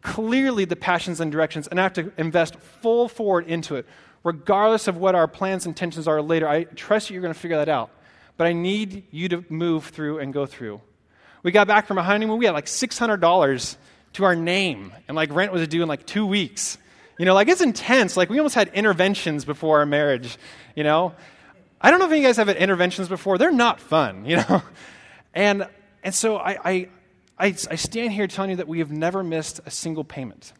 clearly 0.02 0.64
the 0.64 0.76
passions 0.76 1.20
and 1.20 1.32
directions, 1.32 1.66
and 1.66 1.80
I 1.80 1.82
have 1.82 1.94
to 1.94 2.12
invest 2.16 2.56
full 2.56 3.08
forward 3.08 3.46
into 3.46 3.76
it, 3.76 3.86
regardless 4.22 4.88
of 4.88 4.96
what 4.96 5.14
our 5.14 5.26
plans 5.26 5.66
and 5.66 5.72
intentions 5.72 6.06
are 6.06 6.22
later. 6.22 6.48
I 6.48 6.64
trust 6.64 7.10
you, 7.10 7.14
you're 7.14 7.22
going 7.22 7.34
to 7.34 7.38
figure 7.38 7.56
that 7.56 7.68
out. 7.68 7.90
But 8.36 8.46
I 8.46 8.52
need 8.52 9.04
you 9.10 9.28
to 9.30 9.44
move 9.48 9.86
through 9.86 10.20
and 10.20 10.32
go 10.32 10.46
through. 10.46 10.80
We 11.42 11.50
got 11.50 11.66
back 11.66 11.86
from 11.86 11.98
a 11.98 12.02
honeymoon, 12.02 12.38
we 12.38 12.46
had 12.46 12.54
like 12.54 12.66
$600 12.66 13.76
to 14.14 14.24
our 14.24 14.36
name, 14.36 14.92
and 15.08 15.16
like 15.16 15.32
rent 15.32 15.52
was 15.52 15.66
due 15.68 15.82
in 15.82 15.88
like 15.88 16.06
two 16.06 16.26
weeks. 16.26 16.78
You 17.18 17.24
know, 17.24 17.34
like 17.34 17.48
it's 17.48 17.60
intense. 17.60 18.16
Like 18.16 18.30
we 18.30 18.38
almost 18.38 18.54
had 18.54 18.68
interventions 18.68 19.44
before 19.44 19.80
our 19.80 19.86
marriage, 19.86 20.38
you 20.74 20.84
know? 20.84 21.14
I 21.80 21.90
don't 21.90 22.00
know 22.00 22.06
if 22.06 22.16
you 22.16 22.22
guys 22.22 22.36
have 22.36 22.48
had 22.48 22.56
interventions 22.56 23.08
before. 23.08 23.38
They're 23.38 23.52
not 23.52 23.80
fun, 23.80 24.24
you 24.24 24.36
know? 24.36 24.62
And, 25.34 25.68
and 26.02 26.14
so 26.14 26.36
I, 26.36 26.58
I, 26.64 26.88
I, 27.38 27.46
I 27.46 27.74
stand 27.76 28.12
here 28.12 28.26
telling 28.26 28.50
you 28.50 28.56
that 28.56 28.68
we 28.68 28.78
have 28.78 28.90
never 28.90 29.22
missed 29.22 29.60
a 29.66 29.70
single 29.70 30.04
payment. 30.04 30.52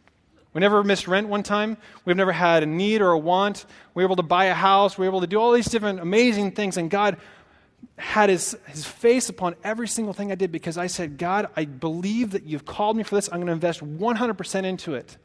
We 0.53 0.59
never 0.59 0.83
missed 0.83 1.07
rent 1.07 1.27
one 1.27 1.43
time. 1.43 1.77
We've 2.05 2.17
never 2.17 2.31
had 2.31 2.63
a 2.63 2.65
need 2.65 3.01
or 3.01 3.11
a 3.11 3.17
want. 3.17 3.65
We 3.93 4.03
were 4.03 4.07
able 4.07 4.15
to 4.17 4.23
buy 4.23 4.45
a 4.45 4.53
house. 4.53 4.97
We 4.97 5.05
were 5.05 5.11
able 5.11 5.21
to 5.21 5.27
do 5.27 5.39
all 5.39 5.51
these 5.51 5.67
different 5.67 5.99
amazing 5.99 6.51
things. 6.51 6.75
And 6.75 6.89
God 6.89 7.17
had 7.97 8.29
his, 8.29 8.57
his 8.65 8.85
face 8.85 9.29
upon 9.29 9.55
every 9.63 9.87
single 9.87 10.13
thing 10.13 10.31
I 10.31 10.35
did 10.35 10.51
because 10.51 10.77
I 10.77 10.87
said, 10.87 11.17
God, 11.17 11.47
I 11.55 11.65
believe 11.65 12.31
that 12.31 12.43
you've 12.43 12.65
called 12.65 12.97
me 12.97 13.03
for 13.03 13.15
this. 13.15 13.29
I'm 13.31 13.37
going 13.37 13.47
to 13.47 13.53
invest 13.53 13.81
100% 13.81 14.63
into 14.63 14.95
it. 14.95 15.17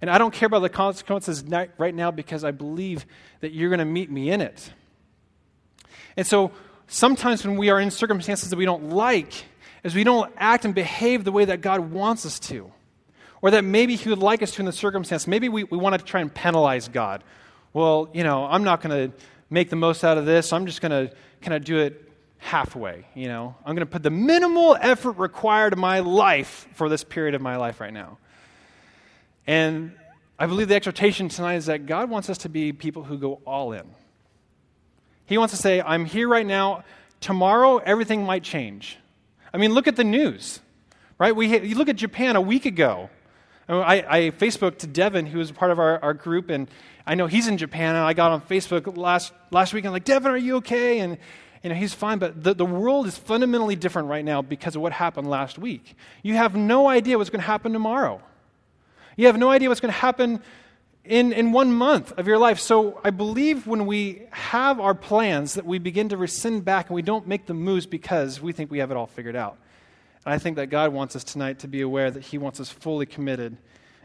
And 0.00 0.08
I 0.08 0.18
don't 0.18 0.32
care 0.32 0.46
about 0.46 0.60
the 0.60 0.68
consequences 0.68 1.44
right 1.78 1.94
now 1.94 2.10
because 2.10 2.42
I 2.42 2.52
believe 2.52 3.04
that 3.40 3.52
you're 3.52 3.68
going 3.68 3.80
to 3.80 3.84
meet 3.84 4.10
me 4.10 4.30
in 4.30 4.40
it. 4.40 4.72
And 6.16 6.26
so 6.26 6.52
sometimes 6.86 7.46
when 7.46 7.56
we 7.56 7.70
are 7.70 7.80
in 7.80 7.90
circumstances 7.90 8.50
that 8.50 8.56
we 8.56 8.64
don't 8.64 8.90
like, 8.90 9.44
is 9.82 9.94
we 9.94 10.04
don't 10.04 10.32
act 10.36 10.64
and 10.64 10.74
behave 10.74 11.24
the 11.24 11.32
way 11.32 11.44
that 11.44 11.60
God 11.60 11.90
wants 11.90 12.26
us 12.26 12.38
to, 12.40 12.70
or 13.42 13.50
that 13.52 13.64
maybe 13.64 13.96
He 13.96 14.08
would 14.08 14.18
like 14.18 14.42
us 14.42 14.52
to 14.52 14.62
in 14.62 14.66
the 14.66 14.72
circumstance. 14.72 15.26
Maybe 15.26 15.48
we, 15.48 15.64
we 15.64 15.78
want 15.78 15.98
to 15.98 16.04
try 16.04 16.20
and 16.20 16.32
penalize 16.32 16.88
God. 16.88 17.24
Well, 17.72 18.10
you 18.12 18.24
know, 18.24 18.44
I'm 18.44 18.64
not 18.64 18.82
going 18.82 19.10
to 19.10 19.16
make 19.48 19.70
the 19.70 19.76
most 19.76 20.04
out 20.04 20.18
of 20.18 20.26
this. 20.26 20.52
I'm 20.52 20.66
just 20.66 20.80
going 20.80 21.08
to 21.08 21.14
kind 21.40 21.54
of 21.54 21.64
do 21.64 21.78
it 21.78 22.10
halfway, 22.38 23.06
you 23.14 23.28
know. 23.28 23.54
I'm 23.64 23.74
going 23.74 23.86
to 23.86 23.90
put 23.90 24.02
the 24.02 24.10
minimal 24.10 24.76
effort 24.80 25.12
required 25.12 25.72
in 25.72 25.78
my 25.78 26.00
life 26.00 26.66
for 26.74 26.88
this 26.88 27.04
period 27.04 27.34
of 27.34 27.40
my 27.40 27.56
life 27.56 27.80
right 27.80 27.92
now. 27.92 28.18
And 29.46 29.92
I 30.38 30.46
believe 30.46 30.68
the 30.68 30.74
exhortation 30.74 31.28
tonight 31.28 31.56
is 31.56 31.66
that 31.66 31.86
God 31.86 32.08
wants 32.08 32.30
us 32.30 32.38
to 32.38 32.48
be 32.48 32.72
people 32.72 33.04
who 33.04 33.18
go 33.18 33.40
all 33.46 33.72
in. 33.72 33.84
He 35.26 35.38
wants 35.38 35.54
to 35.54 35.60
say, 35.60 35.80
I'm 35.80 36.04
here 36.04 36.28
right 36.28 36.46
now. 36.46 36.84
Tomorrow, 37.20 37.78
everything 37.78 38.24
might 38.24 38.42
change. 38.42 38.98
I 39.52 39.58
mean, 39.58 39.72
look 39.72 39.86
at 39.86 39.96
the 39.96 40.04
news, 40.04 40.60
right? 41.18 41.34
We, 41.34 41.58
you 41.58 41.74
look 41.76 41.88
at 41.88 41.96
Japan 41.96 42.36
a 42.36 42.40
week 42.40 42.66
ago. 42.66 43.10
I, 43.68 44.04
I 44.08 44.20
Facebooked 44.30 44.78
to 44.78 44.86
Devin, 44.86 45.26
who 45.26 45.38
was 45.38 45.52
part 45.52 45.70
of 45.70 45.78
our, 45.78 46.02
our 46.02 46.14
group, 46.14 46.50
and 46.50 46.68
I 47.06 47.14
know 47.14 47.26
he's 47.26 47.46
in 47.46 47.56
Japan, 47.56 47.94
and 47.94 48.04
I 48.04 48.14
got 48.14 48.32
on 48.32 48.40
Facebook 48.40 48.96
last, 48.96 49.32
last 49.50 49.72
week, 49.72 49.84
and 49.84 49.88
I'm 49.88 49.92
like, 49.92 50.04
Devin, 50.04 50.32
are 50.32 50.36
you 50.36 50.56
okay? 50.56 50.98
And 51.00 51.18
you 51.62 51.68
know, 51.68 51.76
he's 51.76 51.92
fine, 51.92 52.18
but 52.18 52.42
the, 52.42 52.54
the 52.54 52.64
world 52.64 53.06
is 53.06 53.16
fundamentally 53.18 53.76
different 53.76 54.08
right 54.08 54.24
now 54.24 54.40
because 54.40 54.74
of 54.76 54.82
what 54.82 54.92
happened 54.92 55.28
last 55.28 55.58
week. 55.58 55.94
You 56.22 56.34
have 56.34 56.56
no 56.56 56.88
idea 56.88 57.18
what's 57.18 57.30
going 57.30 57.42
to 57.42 57.46
happen 57.46 57.72
tomorrow. 57.72 58.22
You 59.16 59.26
have 59.26 59.38
no 59.38 59.50
idea 59.50 59.68
what's 59.68 59.80
going 59.80 59.92
to 59.92 59.98
happen 59.98 60.42
in, 61.04 61.32
in 61.32 61.52
one 61.52 61.72
month 61.72 62.12
of 62.18 62.26
your 62.26 62.38
life. 62.38 62.58
So 62.60 63.00
I 63.02 63.10
believe 63.10 63.66
when 63.66 63.86
we 63.86 64.22
have 64.30 64.78
our 64.80 64.94
plans 64.94 65.54
that 65.54 65.66
we 65.66 65.78
begin 65.78 66.08
to 66.10 66.16
rescind 66.16 66.64
back 66.64 66.88
and 66.88 66.94
we 66.94 67.02
don't 67.02 67.26
make 67.26 67.46
the 67.46 67.54
moves 67.54 67.86
because 67.86 68.40
we 68.40 68.52
think 68.52 68.70
we 68.70 68.78
have 68.78 68.90
it 68.90 68.96
all 68.96 69.06
figured 69.06 69.36
out. 69.36 69.58
And 70.24 70.34
I 70.34 70.38
think 70.38 70.56
that 70.56 70.66
God 70.66 70.92
wants 70.92 71.16
us 71.16 71.24
tonight 71.24 71.60
to 71.60 71.68
be 71.68 71.80
aware 71.80 72.10
that 72.10 72.24
He 72.24 72.38
wants 72.38 72.60
us 72.60 72.70
fully 72.70 73.06
committed 73.06 73.56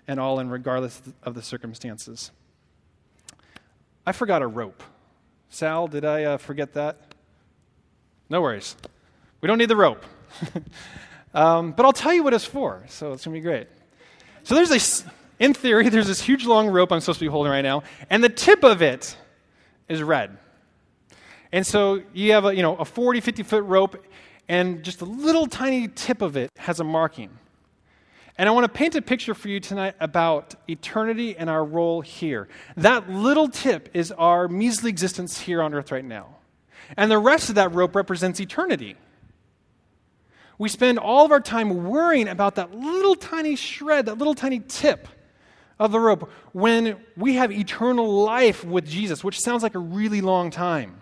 and 0.07 0.19
all 0.19 0.39
in, 0.39 0.49
regardless 0.49 1.01
of 1.23 1.33
the 1.35 1.41
circumstances. 1.41 2.31
I 4.05 4.11
forgot 4.11 4.41
a 4.41 4.47
rope. 4.47 4.83
Sal, 5.49 5.87
did 5.87 6.05
I 6.05 6.23
uh, 6.23 6.37
forget 6.37 6.73
that? 6.73 7.13
No 8.29 8.41
worries. 8.41 8.75
We 9.41 9.47
don't 9.47 9.57
need 9.57 9.69
the 9.69 9.75
rope. 9.75 10.03
um, 11.33 11.71
but 11.71 11.85
I'll 11.85 11.93
tell 11.93 12.13
you 12.13 12.23
what 12.23 12.33
it's 12.33 12.45
for, 12.45 12.83
so 12.87 13.13
it's 13.13 13.25
going 13.25 13.35
to 13.35 13.39
be 13.39 13.43
great. 13.43 13.67
So 14.45 14.53
there's 14.53 14.71
a 14.71 15.09
in 15.39 15.53
theory, 15.53 15.89
there's 15.89 16.07
this 16.07 16.21
huge 16.21 16.45
long 16.45 16.69
rope 16.69 16.91
I'm 16.91 17.01
supposed 17.01 17.19
to 17.19 17.25
be 17.25 17.29
holding 17.29 17.51
right 17.51 17.63
now, 17.63 17.83
and 18.09 18.23
the 18.23 18.29
tip 18.29 18.63
of 18.63 18.81
it 18.81 19.17
is 19.89 20.01
red. 20.01 20.37
And 21.51 21.65
so 21.65 22.01
you 22.13 22.31
have 22.33 22.45
a, 22.45 22.55
you 22.55 22.61
know, 22.61 22.75
a 22.75 22.85
40, 22.85 23.21
50 23.21 23.43
foot 23.43 23.63
rope, 23.63 24.05
and 24.47 24.83
just 24.83 25.01
a 25.01 25.05
little 25.05 25.47
tiny 25.47 25.87
tip 25.87 26.21
of 26.21 26.37
it 26.37 26.51
has 26.57 26.79
a 26.79 26.83
marking. 26.83 27.31
And 28.37 28.47
I 28.47 28.51
want 28.51 28.65
to 28.65 28.69
paint 28.71 28.93
a 28.95 29.01
picture 29.01 29.33
for 29.33 29.47
you 29.47 29.59
tonight 29.59 29.95
about 29.99 30.53
eternity 30.69 31.35
and 31.35 31.49
our 31.49 31.65
role 31.65 32.01
here. 32.01 32.47
That 32.77 33.09
little 33.09 33.47
tip 33.47 33.89
is 33.93 34.11
our 34.11 34.47
measly 34.47 34.91
existence 34.91 35.39
here 35.39 35.61
on 35.61 35.73
earth 35.73 35.91
right 35.91 36.05
now. 36.05 36.35
And 36.97 37.09
the 37.09 37.17
rest 37.17 37.49
of 37.49 37.55
that 37.55 37.73
rope 37.73 37.95
represents 37.95 38.39
eternity. 38.39 38.95
We 40.57 40.69
spend 40.69 40.99
all 40.99 41.25
of 41.25 41.31
our 41.31 41.41
time 41.41 41.83
worrying 41.85 42.27
about 42.27 42.55
that 42.55 42.73
little 42.73 43.15
tiny 43.15 43.55
shred, 43.55 44.05
that 44.05 44.17
little 44.17 44.35
tiny 44.35 44.59
tip 44.59 45.07
of 45.77 45.91
the 45.91 45.99
rope, 45.99 46.31
when 46.53 46.97
we 47.17 47.35
have 47.35 47.51
eternal 47.51 48.23
life 48.23 48.63
with 48.63 48.87
Jesus, 48.87 49.23
which 49.23 49.39
sounds 49.39 49.63
like 49.63 49.75
a 49.75 49.79
really 49.79 50.21
long 50.21 50.49
time. 50.49 51.01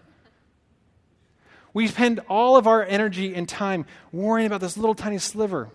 We 1.74 1.88
spend 1.88 2.22
all 2.30 2.58
of 2.58 2.68
our 2.68 2.84
energy 2.84 3.36
and 3.36 3.48
time 3.48 3.86
worrying 4.12 4.48
about 4.48 4.62
this 4.62 4.78
little 4.78 4.96
tiny 4.96 5.20
sliver. 5.20 5.70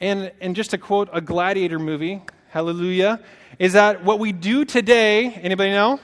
And, 0.00 0.32
and 0.40 0.56
just 0.56 0.70
to 0.70 0.78
quote 0.78 1.08
a 1.12 1.20
gladiator 1.20 1.78
movie, 1.78 2.22
hallelujah, 2.48 3.22
is 3.58 3.74
that 3.74 4.04
what 4.04 4.18
we 4.18 4.32
do 4.32 4.64
today, 4.64 5.26
anybody 5.26 5.70
know? 5.70 6.00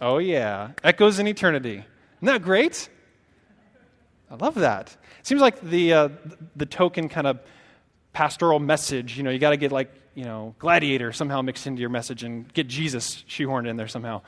Oh, 0.00 0.18
yeah, 0.18 0.72
echoes 0.84 1.18
in 1.18 1.26
eternity. 1.26 1.84
Isn't 2.18 2.26
that 2.26 2.42
great? 2.42 2.88
I 4.30 4.34
love 4.36 4.56
that. 4.56 4.96
It 5.20 5.26
seems 5.26 5.40
like 5.40 5.60
the, 5.60 5.92
uh, 5.92 6.08
the 6.56 6.66
token 6.66 7.08
kind 7.08 7.26
of 7.26 7.40
pastoral 8.12 8.58
message. 8.58 9.16
You 9.16 9.22
know, 9.22 9.30
you 9.30 9.38
got 9.38 9.50
to 9.50 9.56
get 9.56 9.72
like, 9.72 9.90
you 10.14 10.24
know, 10.24 10.54
gladiator 10.58 11.12
somehow 11.12 11.42
mixed 11.42 11.66
into 11.66 11.80
your 11.80 11.90
message 11.90 12.24
and 12.24 12.52
get 12.52 12.66
Jesus 12.66 13.24
shoehorned 13.28 13.68
in 13.68 13.76
there 13.76 13.88
somehow. 13.88 14.22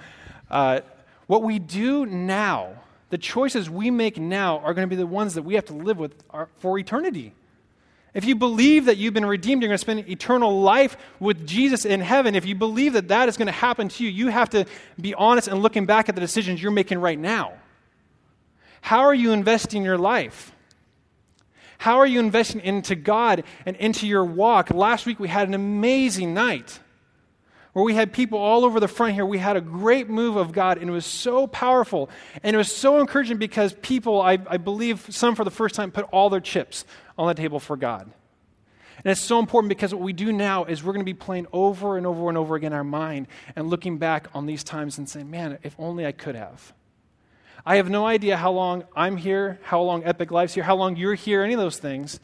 Uh, 0.51 0.81
what 1.27 1.43
we 1.43 1.59
do 1.59 2.07
now, 2.07 2.75
the 3.11 3.19
choices 3.19 3.69
we 3.69 3.91
make 3.91 4.19
now, 4.19 4.59
are 4.61 4.75
going 4.75 4.89
to 4.89 4.91
be 4.91 4.97
the 4.97 5.07
ones 5.07 5.35
that 5.35 5.43
we 5.43 5.55
have 5.55 5.67
to 5.67 5.75
live 5.75 5.99
with 5.99 6.15
our, 6.31 6.49
for 6.59 6.79
eternity. 6.79 7.35
If 8.15 8.25
you 8.25 8.35
believe 8.35 8.87
that 8.87 8.97
you've 8.97 9.15
been 9.15 9.27
redeemed, 9.27 9.63
you're 9.63 9.69
going 9.69 9.79
to 9.79 9.79
spend 9.79 10.09
eternal 10.09 10.61
life 10.63 10.97
with 11.21 11.47
Jesus 11.47 11.85
in 11.85 12.01
heaven. 12.01 12.35
If 12.35 12.45
you 12.47 12.55
believe 12.55 12.95
that 12.95 13.09
that 13.09 13.29
is 13.29 13.37
going 13.37 13.47
to 13.47 13.53
happen 13.53 13.89
to 13.89 14.05
you, 14.05 14.11
you 14.11 14.29
have 14.29 14.51
to 14.51 14.67
be 15.01 15.15
honest 15.15 15.47
and 15.47 15.63
looking 15.63 15.87
back 15.87 16.09
at 16.09 16.15
the 16.15 16.21
decisions 16.21 16.61
you're 16.61 16.73
making 16.73 16.99
right 16.99 17.19
now. 17.19 17.53
How 18.81 19.01
are 19.01 19.15
you 19.15 19.33
investing 19.33 19.85
your 19.85 19.99
life? 19.99 20.53
How 21.79 21.99
are 21.99 22.07
you 22.07 22.21
investing 22.21 22.61
into 22.61 22.95
God 22.95 23.45
and 23.65 23.77
into 23.77 24.07
your 24.07 24.25
walk? 24.25 24.71
Last 24.71 25.07
week 25.07 25.19
we 25.19 25.29
had 25.29 25.49
an 25.49 25.55
amazing 25.55 26.35
night 26.35 26.79
where 27.73 27.85
we 27.85 27.95
had 27.95 28.13
people 28.13 28.39
all 28.39 28.65
over 28.65 28.81
the 28.81 28.89
front 28.89 29.15
here. 29.15 29.25
We 29.25 29.39
had 29.39 29.57
a 29.57 29.61
great 29.61 30.09
move 30.09 30.37
of 30.37 30.53
God, 30.53 30.79
and 30.79 30.91
it 30.91 30.93
was 30.93 31.07
so 31.07 31.47
powerful. 31.47 32.11
And 32.43 32.55
it 32.55 32.57
was 32.57 32.75
so 32.75 33.01
encouraging 33.01 33.39
because 33.39 33.75
people, 33.81 34.21
I, 34.21 34.39
I 34.47 34.57
believe 34.57 35.07
some 35.11 35.35
for 35.35 35.45
the 35.45 35.51
first 35.51 35.75
time, 35.75 35.91
put 35.91 36.05
all 36.13 36.31
their 36.31 36.41
chips 36.41 36.85
on 37.17 37.29
the 37.29 37.35
table 37.35 37.61
for 37.61 37.77
God. 37.77 38.11
And 39.03 39.11
it's 39.11 39.21
so 39.21 39.39
important 39.39 39.71
because 39.71 39.95
what 39.95 40.03
we 40.03 40.13
do 40.13 40.33
now 40.33 40.65
is 40.65 40.85
we're 40.85 40.93
going 40.93 41.05
to 41.05 41.11
be 41.11 41.15
playing 41.15 41.47
over 41.53 41.97
and 41.97 42.07
over 42.07 42.29
and 42.29 42.37
over 42.37 42.57
again 42.57 42.75
our 42.75 42.85
mind 42.85 43.29
and 43.57 43.71
looking 43.71 43.97
back 43.97 44.29
on 44.35 44.45
these 44.45 44.63
times 44.63 44.99
and 44.99 45.09
saying, 45.09 45.31
man, 45.31 45.59
if 45.63 45.75
only 45.79 46.05
I 46.05 46.13
could 46.13 46.35
have. 46.35 46.75
I 47.65 47.77
have 47.77 47.91
no 47.91 48.07
idea 48.07 48.37
how 48.37 48.53
long 48.53 48.85
I'm 48.97 49.17
here, 49.17 49.59
how 49.63 49.83
long 49.83 50.05
Epic 50.05 50.31
Life's 50.31 50.55
here, 50.55 50.65
how 50.65 50.77
long 50.77 50.97
you're 50.97 51.15
here, 51.15 51.43
any 51.43 51.55
of 51.55 51.61
those 51.61 51.79
things. 51.79 52.21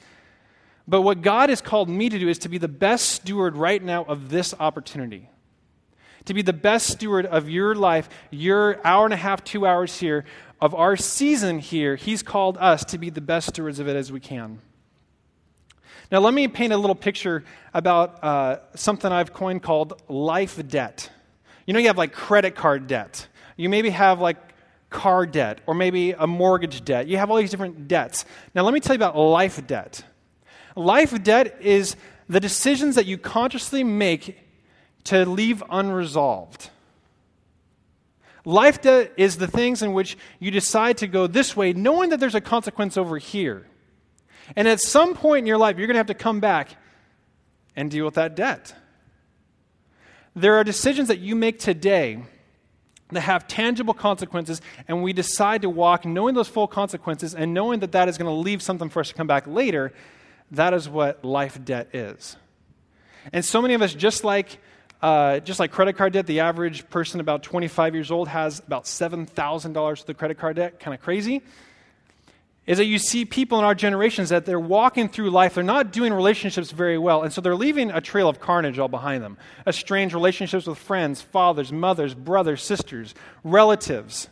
But 0.89 1.03
what 1.03 1.21
God 1.21 1.51
has 1.51 1.61
called 1.61 1.89
me 1.89 2.09
to 2.09 2.19
do 2.19 2.29
is 2.29 2.39
to 2.41 2.49
be 2.49 2.59
the 2.59 2.69
best 2.69 3.11
steward 3.11 3.57
right 3.57 3.83
now 3.83 4.05
of 4.05 4.31
this 4.31 4.55
opportunity. 4.59 5.29
To 6.27 6.35
be 6.35 6.43
the 6.43 6.53
best 6.53 6.89
steward 6.89 7.27
of 7.27 7.49
your 7.49 7.75
life, 7.75 8.09
your 8.31 8.81
hour 8.85 9.05
and 9.05 9.15
a 9.15 9.17
half, 9.17 9.45
two 9.45 9.67
hours 9.67 9.99
here, 9.99 10.25
of 10.61 10.75
our 10.75 10.97
season 10.97 11.59
here. 11.59 11.97
He's 11.97 12.23
called 12.23 12.57
us 12.59 12.85
to 12.87 12.99
be 12.99 13.11
the 13.11 13.21
best 13.21 13.49
stewards 13.49 13.79
of 13.79 13.89
it 13.89 13.97
as 13.97 14.11
we 14.11 14.21
can. 14.21 14.61
Now, 16.11 16.21
let 16.21 16.35
me 16.35 16.47
paint 16.47 16.73
a 16.73 16.77
little 16.77 16.97
picture 16.97 17.45
about 17.75 18.23
uh, 18.23 18.59
something 18.75 19.11
I've 19.11 19.33
coined 19.33 19.63
called 19.63 20.01
life 20.09 20.67
debt. 20.69 21.11
You 21.67 21.75
know, 21.75 21.81
you 21.81 21.89
have 21.89 21.99
like 21.99 22.13
credit 22.13 22.55
card 22.55 22.87
debt. 22.87 23.27
You 23.57 23.69
maybe 23.69 23.91
have 23.91 24.21
like 24.21 24.37
car 24.91 25.27
debt 25.27 25.61
or 25.67 25.75
maybe 25.75 26.13
a 26.13 26.27
mortgage 26.27 26.85
debt. 26.85 27.07
You 27.07 27.19
have 27.19 27.31
all 27.31 27.37
these 27.37 27.51
different 27.51 27.89
debts. 27.89 28.25
Now, 28.55 28.63
let 28.63 28.73
me 28.73 28.81
tell 28.81 28.95
you 28.95 28.99
about 28.99 29.17
life 29.17 29.67
debt. 29.67 30.05
Life 30.75 31.23
debt 31.23 31.59
is 31.61 31.97
the 32.29 32.41
decisions 32.41 32.95
that 32.97 33.07
you 33.07 33.19
consciously 33.19 33.85
make 33.85 34.39
to 35.05 35.25
leave 35.25 35.63
unresolved. 35.71 36.71
Life 38.45 38.83
debt 38.83 39.13
is 39.17 39.39
the 39.39 39.47
things 39.47 39.83
in 39.83 39.93
which 39.93 40.17
you 40.39 40.51
decide 40.51 40.99
to 40.99 41.07
go 41.07 41.27
this 41.27 41.57
way, 41.57 41.73
knowing 41.73 42.11
that 42.11 42.21
there's 42.21 42.35
a 42.35 42.41
consequence 42.41 42.97
over 42.97 43.19
here. 43.19 43.67
And 44.55 44.69
at 44.69 44.81
some 44.81 45.15
point 45.15 45.41
in 45.41 45.47
your 45.47 45.59
life, 45.59 45.79
you're 45.79 45.89
going 45.89 45.95
to 45.95 45.99
have 45.99 46.07
to 46.07 46.15
come 46.15 46.39
back 46.39 46.77
and 47.75 47.91
deal 47.91 48.05
with 48.05 48.15
that 48.15 48.37
debt. 48.37 48.75
There 50.37 50.55
are 50.57 50.65
decisions 50.65 51.09
that 51.09 51.19
you 51.19 51.35
make 51.35 51.59
today 51.59 52.23
that 53.11 53.21
have 53.21 53.47
tangible 53.47 53.95
consequences, 53.95 54.61
and 54.89 55.03
we 55.03 55.13
decide 55.13 55.63
to 55.63 55.71
walk 55.71 56.05
knowing 56.05 56.35
those 56.35 56.49
full 56.49 56.67
consequences 56.67 57.35
and 57.35 57.55
knowing 57.55 57.81
that 57.81 57.93
that 57.93 58.09
is 58.09 58.19
going 58.19 58.29
to 58.29 58.41
leave 58.41 58.63
something 58.63 58.89
for 58.89 59.01
us 59.01 59.09
to 59.09 59.15
come 59.15 59.27
back 59.27 59.47
later. 59.47 59.93
That 60.51 60.75
is 60.75 60.89
what 60.89 61.25
life 61.25 61.65
debt 61.65 61.89
is. 61.95 62.37
And 63.33 63.45
so 63.45 63.63
many 63.63 63.75
of 63.75 63.83
us, 63.83 63.95
just 63.95 64.25
like, 64.25 64.59
uh, 65.03 65.41
just 65.41 65.61
like 65.61 65.73
credit 65.73 65.95
card 65.97 66.13
debt, 66.13 66.27
the 66.27 66.41
average 66.41 66.89
person 66.89 67.21
about 67.21 67.43
25 67.43 67.95
years 67.95 68.11
old 68.11 68.29
has 68.29 68.61
about 68.61 68.85
$7,000 68.85 70.01
of 70.01 70.07
the 70.07 70.15
credit 70.15 70.39
card 70.39 70.57
debt. 70.57 70.81
Kind 70.81 70.95
of 70.95 71.01
crazy 71.01 71.43
is 72.67 72.79
that 72.79 72.87
you 72.87 72.99
see 72.99 73.25
people 73.25 73.59
in 73.59 73.65
our 73.65 73.75
generations 73.75 74.31
that 74.31 74.45
they're 74.45 74.59
walking 74.59 75.09
through 75.09 75.31
life, 75.31 75.55
they're 75.55 75.63
not 75.63 75.93
doing 75.93 76.13
relationships 76.13 76.73
very 76.73 76.99
well, 76.99 77.23
and 77.23 77.33
so 77.33 77.41
they're 77.41 77.55
leaving 77.55 77.91
a 77.91 78.01
trail 78.01 78.29
of 78.29 78.41
carnage 78.41 78.79
all 78.79 78.89
behind 78.89 79.23
them. 79.23 79.39
Estranged 79.67 80.15
relationships 80.15 80.67
with 80.67 80.79
friends, 80.79 81.23
fathers, 81.23 81.73
mothers, 81.73 82.15
brothers, 82.15 82.63
sisters, 82.63 83.15
relatives. 83.45 84.29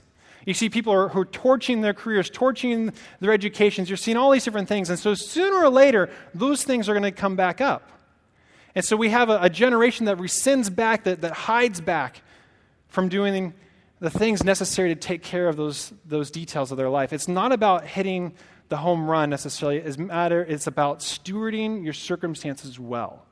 You 0.46 0.54
see 0.54 0.68
people 0.68 0.92
who 0.92 0.98
are, 0.98 1.08
who 1.08 1.20
are 1.20 1.26
torching 1.26 1.80
their 1.80 1.94
careers, 1.94 2.28
torching 2.28 2.92
their 3.20 3.32
educations. 3.32 3.88
You're 3.88 3.96
seeing 3.96 4.16
all 4.16 4.32
these 4.32 4.44
different 4.44 4.68
things, 4.68 4.90
and 4.90 4.98
so 4.98 5.14
sooner 5.14 5.56
or 5.56 5.70
later, 5.70 6.10
those 6.34 6.64
things 6.64 6.88
are 6.88 6.92
going 6.92 7.04
to 7.04 7.12
come 7.12 7.36
back 7.36 7.60
up. 7.60 7.88
And 8.74 8.84
so 8.84 8.96
we 8.96 9.10
have 9.10 9.30
a, 9.30 9.38
a 9.42 9.50
generation 9.50 10.06
that 10.06 10.18
rescinds 10.18 10.74
back, 10.74 11.04
that, 11.04 11.20
that 11.20 11.32
hides 11.32 11.80
back 11.80 12.20
from 12.88 13.08
doing 13.08 13.54
the 14.00 14.10
things 14.10 14.44
necessary 14.44 14.94
to 14.94 15.00
take 15.00 15.22
care 15.22 15.48
of 15.48 15.56
those, 15.56 15.92
those 16.04 16.30
details 16.30 16.70
of 16.70 16.76
their 16.76 16.90
life. 16.90 17.12
It's 17.12 17.28
not 17.28 17.52
about 17.52 17.86
hitting 17.86 18.34
the 18.68 18.76
home 18.76 19.08
run 19.08 19.30
necessarily. 19.30 19.78
It's, 19.78 19.98
matter, 19.98 20.42
it's 20.42 20.66
about 20.66 21.00
stewarding 21.00 21.84
your 21.84 21.92
circumstances 21.92 22.78
well. 22.78 23.24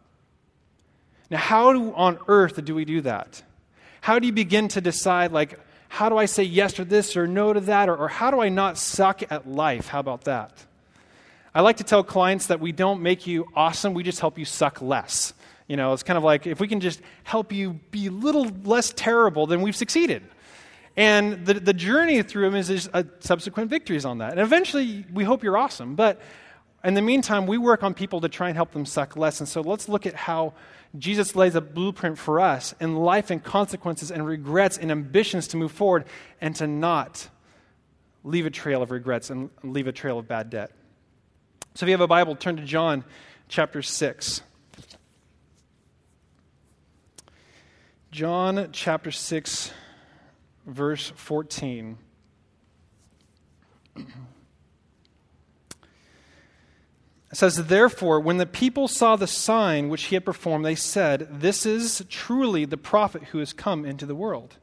Now, 1.31 1.39
how 1.39 1.73
do, 1.73 1.95
on 1.95 2.19
earth 2.29 2.63
do 2.65 2.75
we 2.75 2.85
do 2.85 3.01
that? 3.03 3.43
How 4.03 4.19
do 4.19 4.27
you 4.27 4.33
begin 4.33 4.69
to 4.69 4.81
decide, 4.81 5.33
like, 5.33 5.59
how 5.89 6.09
do 6.09 6.17
I 6.17 6.27
say 6.27 6.43
yes 6.43 6.75
to 6.75 6.85
this 6.85 7.17
or 7.17 7.27
no 7.27 7.53
to 7.53 7.61
that? 7.61 7.89
Or, 7.89 7.97
or 7.97 8.09
how 8.09 8.31
do 8.31 8.41
I 8.41 8.49
not 8.49 8.79
suck 8.79 9.23
at 9.31 9.49
life? 9.49 9.89
How 9.89 10.01
about 10.01 10.25
that? 10.25 10.65
I 11.55 11.61
like 11.61 11.79
to 11.79 11.85
tell 11.85 12.03
clients 12.03 12.47
that 12.47 12.61
we 12.61 12.73
don't 12.73 13.03
make 13.03 13.27
you 13.27 13.47
awesome, 13.55 13.93
we 13.93 14.03
just 14.03 14.21
help 14.21 14.39
you 14.39 14.45
suck 14.45 14.81
less. 14.81 15.35
You 15.69 15.77
know, 15.77 15.93
it's 15.93 16.03
kind 16.03 16.17
of 16.17 16.25
like 16.25 16.47
if 16.47 16.61
we 16.61 16.69
can 16.69 16.81
just 16.81 17.01
help 17.25 17.53
you 17.53 17.81
be 17.91 18.07
a 18.07 18.11
little 18.11 18.49
less 18.65 18.93
terrible, 18.95 19.47
then 19.47 19.63
we've 19.63 19.77
succeeded. 19.77 20.23
And 20.97 21.47
the, 21.47 21.55
the 21.55 21.73
journey 21.73 22.23
through 22.23 22.51
them 22.51 22.55
is, 22.55 22.69
is 22.69 22.91
uh, 22.93 23.05
subsequent 23.21 23.71
victories 23.71 24.05
on 24.05 24.19
that. 24.19 24.33
And 24.33 24.41
eventually, 24.41 25.07
we 25.13 25.25
hope 25.25 25.43
you're 25.43 25.57
awesome. 25.57 25.95
But 25.95 26.21
in 26.85 26.95
the 26.95 27.03
meantime, 27.03 27.47
we 27.47 27.57
work 27.57 27.83
on 27.83 27.95
people 27.95 28.21
to 28.21 28.29
try 28.29 28.49
and 28.49 28.57
help 28.57 28.73
them 28.73 28.85
suck 28.85 29.17
less. 29.17 29.41
And 29.41 29.49
so 29.49 29.63
let's 29.63 29.89
look 29.89 30.05
at 30.05 30.15
how 30.15 30.53
Jesus 30.99 31.35
lays 31.35 31.55
a 31.55 31.61
blueprint 31.61 32.19
for 32.19 32.41
us 32.41 32.75
in 32.81 32.97
life 32.97 33.31
and 33.31 33.43
consequences 33.43 34.11
and 34.11 34.27
regrets 34.27 34.77
and 34.77 34.91
ambitions 34.91 35.49
to 35.49 35.57
move 35.57 35.73
forward 35.73 36.05
and 36.41 36.55
to 36.57 36.67
not 36.67 37.29
leave 38.25 38.45
a 38.45 38.51
trail 38.51 38.83
of 38.83 38.91
regrets 38.91 39.31
and 39.31 39.49
leave 39.63 39.87
a 39.87 39.93
trail 39.93 40.19
of 40.19 40.29
bad 40.29 40.51
debt. 40.51 40.71
So 41.75 41.87
if 41.87 41.89
you 41.89 41.93
have 41.93 42.03
a 42.03 42.07
Bible, 42.07 42.37
turn 42.37 42.57
to 42.57 42.65
John 42.65 43.05
chapter 43.49 43.81
6. 43.81 44.43
John 48.11 48.69
chapter 48.73 49.11
6 49.11 49.73
verse 50.67 51.13
14. 51.17 51.99
It 57.33 57.39
says, 57.39 57.57
Therefore, 57.57 58.21
when 58.21 58.37
the 58.37 58.47
people 58.47 58.89
saw 58.89 59.17
the 59.17 59.27
sign 59.27 59.89
which 59.89 60.05
he 60.05 60.17
had 60.17 60.25
performed, 60.25 60.65
they 60.65 60.75
said, 60.75 61.41
This 61.41 61.65
is 61.65 62.05
truly 62.11 62.67
the 62.67 62.77
prophet 62.77 63.25
who 63.25 63.39
has 63.39 63.55
come 63.55 63.87
into 63.87 64.05
the 64.05 64.15
world. 64.15 64.57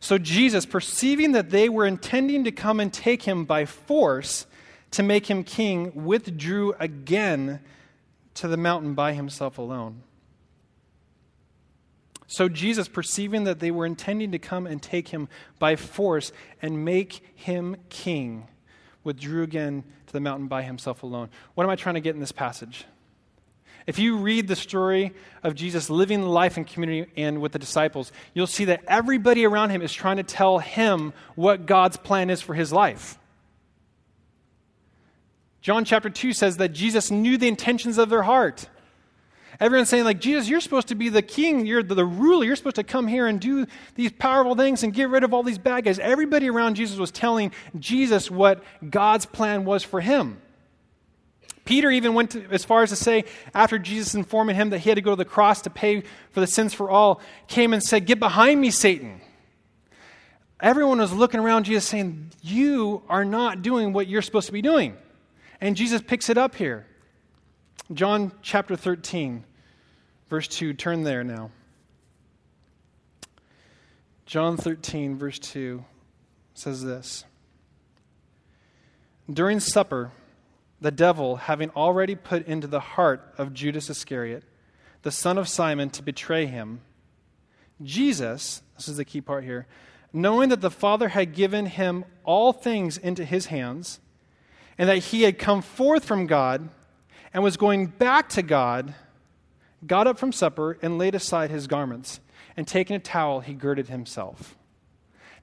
So 0.00 0.16
Jesus, 0.18 0.66
perceiving 0.66 1.32
that 1.32 1.50
they 1.50 1.68
were 1.68 1.86
intending 1.86 2.44
to 2.44 2.52
come 2.52 2.80
and 2.80 2.92
take 2.92 3.22
him 3.22 3.44
by 3.44 3.66
force 3.66 4.46
to 4.92 5.02
make 5.02 5.28
him 5.28 5.44
king, 5.44 6.04
withdrew 6.04 6.74
again 6.78 7.60
to 8.34 8.48
the 8.48 8.56
mountain 8.56 8.94
by 8.94 9.12
himself 9.12 9.58
alone. 9.58 10.02
So 12.26 12.48
Jesus, 12.48 12.88
perceiving 12.88 13.44
that 13.44 13.60
they 13.60 13.70
were 13.70 13.86
intending 13.86 14.32
to 14.32 14.38
come 14.38 14.66
and 14.66 14.82
take 14.82 15.08
him 15.08 15.28
by 15.58 15.76
force 15.76 16.32
and 16.62 16.84
make 16.84 17.22
him 17.34 17.76
king, 17.90 18.48
withdrew 19.02 19.42
again 19.42 19.84
to 20.06 20.12
the 20.12 20.20
mountain 20.20 20.48
by 20.48 20.62
himself 20.62 21.02
alone. 21.02 21.28
What 21.54 21.64
am 21.64 21.70
I 21.70 21.76
trying 21.76 21.96
to 21.96 22.00
get 22.00 22.14
in 22.14 22.20
this 22.20 22.32
passage? 22.32 22.86
If 23.86 23.98
you 23.98 24.16
read 24.16 24.48
the 24.48 24.56
story 24.56 25.12
of 25.42 25.54
Jesus 25.54 25.90
living 25.90 26.22
life 26.22 26.56
in 26.56 26.64
community 26.64 27.10
and 27.16 27.42
with 27.42 27.52
the 27.52 27.58
disciples, 27.58 28.12
you'll 28.32 28.46
see 28.46 28.64
that 28.66 28.82
everybody 28.88 29.44
around 29.44 29.70
him 29.70 29.82
is 29.82 29.92
trying 29.92 30.16
to 30.16 30.22
tell 30.22 30.58
him 30.58 31.12
what 31.34 31.66
God's 31.66 31.98
plan 31.98 32.30
is 32.30 32.40
for 32.40 32.54
his 32.54 32.72
life. 32.72 33.18
John 35.60 35.84
chapter 35.84 36.08
2 36.08 36.32
says 36.32 36.56
that 36.58 36.72
Jesus 36.72 37.10
knew 37.10 37.36
the 37.36 37.48
intentions 37.48 37.98
of 37.98 38.08
their 38.08 38.22
heart. 38.22 38.68
Everyone's 39.60 39.88
saying, 39.88 40.04
like, 40.04 40.20
Jesus, 40.20 40.48
you're 40.48 40.60
supposed 40.60 40.88
to 40.88 40.94
be 40.94 41.08
the 41.08 41.22
king, 41.22 41.64
you're 41.66 41.82
the, 41.82 41.94
the, 41.94 42.04
ruler, 42.04 42.44
you're 42.44 42.56
supposed 42.56 42.76
to 42.76 42.84
come 42.84 43.06
here 43.06 43.26
and 43.26 43.40
do 43.40 43.66
these 43.94 44.10
powerful 44.12 44.54
things 44.54 44.82
and 44.82 44.92
get 44.92 45.08
rid 45.08 45.22
of 45.22 45.32
all 45.32 45.42
these 45.42 45.58
bad 45.58 45.84
guys. 45.84 45.98
Everybody 45.98 46.50
around 46.50 46.74
Jesus 46.74 46.98
was 46.98 47.10
telling 47.10 47.52
Jesus 47.78 48.30
what 48.30 48.62
God's 48.88 49.26
plan 49.26 49.64
was 49.64 49.84
for 49.84 50.00
him. 50.00 50.40
Peter 51.64 51.90
even 51.90 52.14
went 52.14 52.32
to, 52.32 52.44
as 52.50 52.64
far 52.64 52.82
as 52.82 52.90
to 52.90 52.96
say, 52.96 53.24
after 53.54 53.78
Jesus 53.78 54.14
informing 54.14 54.56
him 54.56 54.70
that 54.70 54.78
he 54.78 54.90
had 54.90 54.96
to 54.96 55.02
go 55.02 55.12
to 55.12 55.16
the 55.16 55.24
cross 55.24 55.62
to 55.62 55.70
pay 55.70 56.02
for 56.30 56.40
the 56.40 56.46
sins 56.46 56.74
for 56.74 56.90
all, 56.90 57.20
came 57.48 57.72
and 57.72 57.82
said, 57.82 58.06
Get 58.06 58.18
behind 58.18 58.60
me, 58.60 58.70
Satan. 58.70 59.20
Everyone 60.60 60.98
was 60.98 61.12
looking 61.12 61.40
around 61.40 61.64
Jesus 61.64 61.84
saying, 61.86 62.30
You 62.42 63.02
are 63.08 63.24
not 63.24 63.62
doing 63.62 63.92
what 63.92 64.08
you're 64.08 64.22
supposed 64.22 64.46
to 64.46 64.52
be 64.52 64.62
doing. 64.62 64.96
And 65.60 65.76
Jesus 65.76 66.02
picks 66.02 66.28
it 66.28 66.36
up 66.36 66.54
here. 66.54 66.86
John 67.92 68.32
chapter 68.40 68.76
13, 68.76 69.44
verse 70.30 70.48
2. 70.48 70.72
Turn 70.72 71.02
there 71.02 71.22
now. 71.22 71.50
John 74.24 74.56
13, 74.56 75.18
verse 75.18 75.38
2 75.38 75.84
says 76.54 76.82
this 76.82 77.24
During 79.30 79.60
supper, 79.60 80.12
the 80.80 80.90
devil, 80.90 81.36
having 81.36 81.68
already 81.70 82.14
put 82.14 82.46
into 82.46 82.66
the 82.66 82.80
heart 82.80 83.34
of 83.36 83.52
Judas 83.52 83.90
Iscariot, 83.90 84.44
the 85.02 85.10
son 85.10 85.36
of 85.36 85.46
Simon, 85.46 85.90
to 85.90 86.02
betray 86.02 86.46
him, 86.46 86.80
Jesus, 87.82 88.62
this 88.76 88.88
is 88.88 88.96
the 88.96 89.04
key 89.04 89.20
part 89.20 89.44
here, 89.44 89.66
knowing 90.10 90.48
that 90.48 90.62
the 90.62 90.70
Father 90.70 91.08
had 91.08 91.34
given 91.34 91.66
him 91.66 92.06
all 92.24 92.54
things 92.54 92.96
into 92.96 93.26
his 93.26 93.46
hands, 93.46 94.00
and 94.78 94.88
that 94.88 94.98
he 94.98 95.22
had 95.22 95.38
come 95.38 95.60
forth 95.60 96.06
from 96.06 96.26
God 96.26 96.70
and 97.34 97.42
was 97.42 97.56
going 97.56 97.86
back 97.86 98.28
to 98.30 98.42
God, 98.42 98.94
got 99.86 100.06
up 100.06 100.18
from 100.18 100.32
supper 100.32 100.78
and 100.80 100.96
laid 100.96 101.14
aside 101.14 101.50
his 101.50 101.66
garments, 101.66 102.20
and 102.56 102.66
taking 102.66 102.94
a 102.94 103.00
towel, 103.00 103.40
he 103.40 103.52
girded 103.52 103.88
himself. 103.88 104.56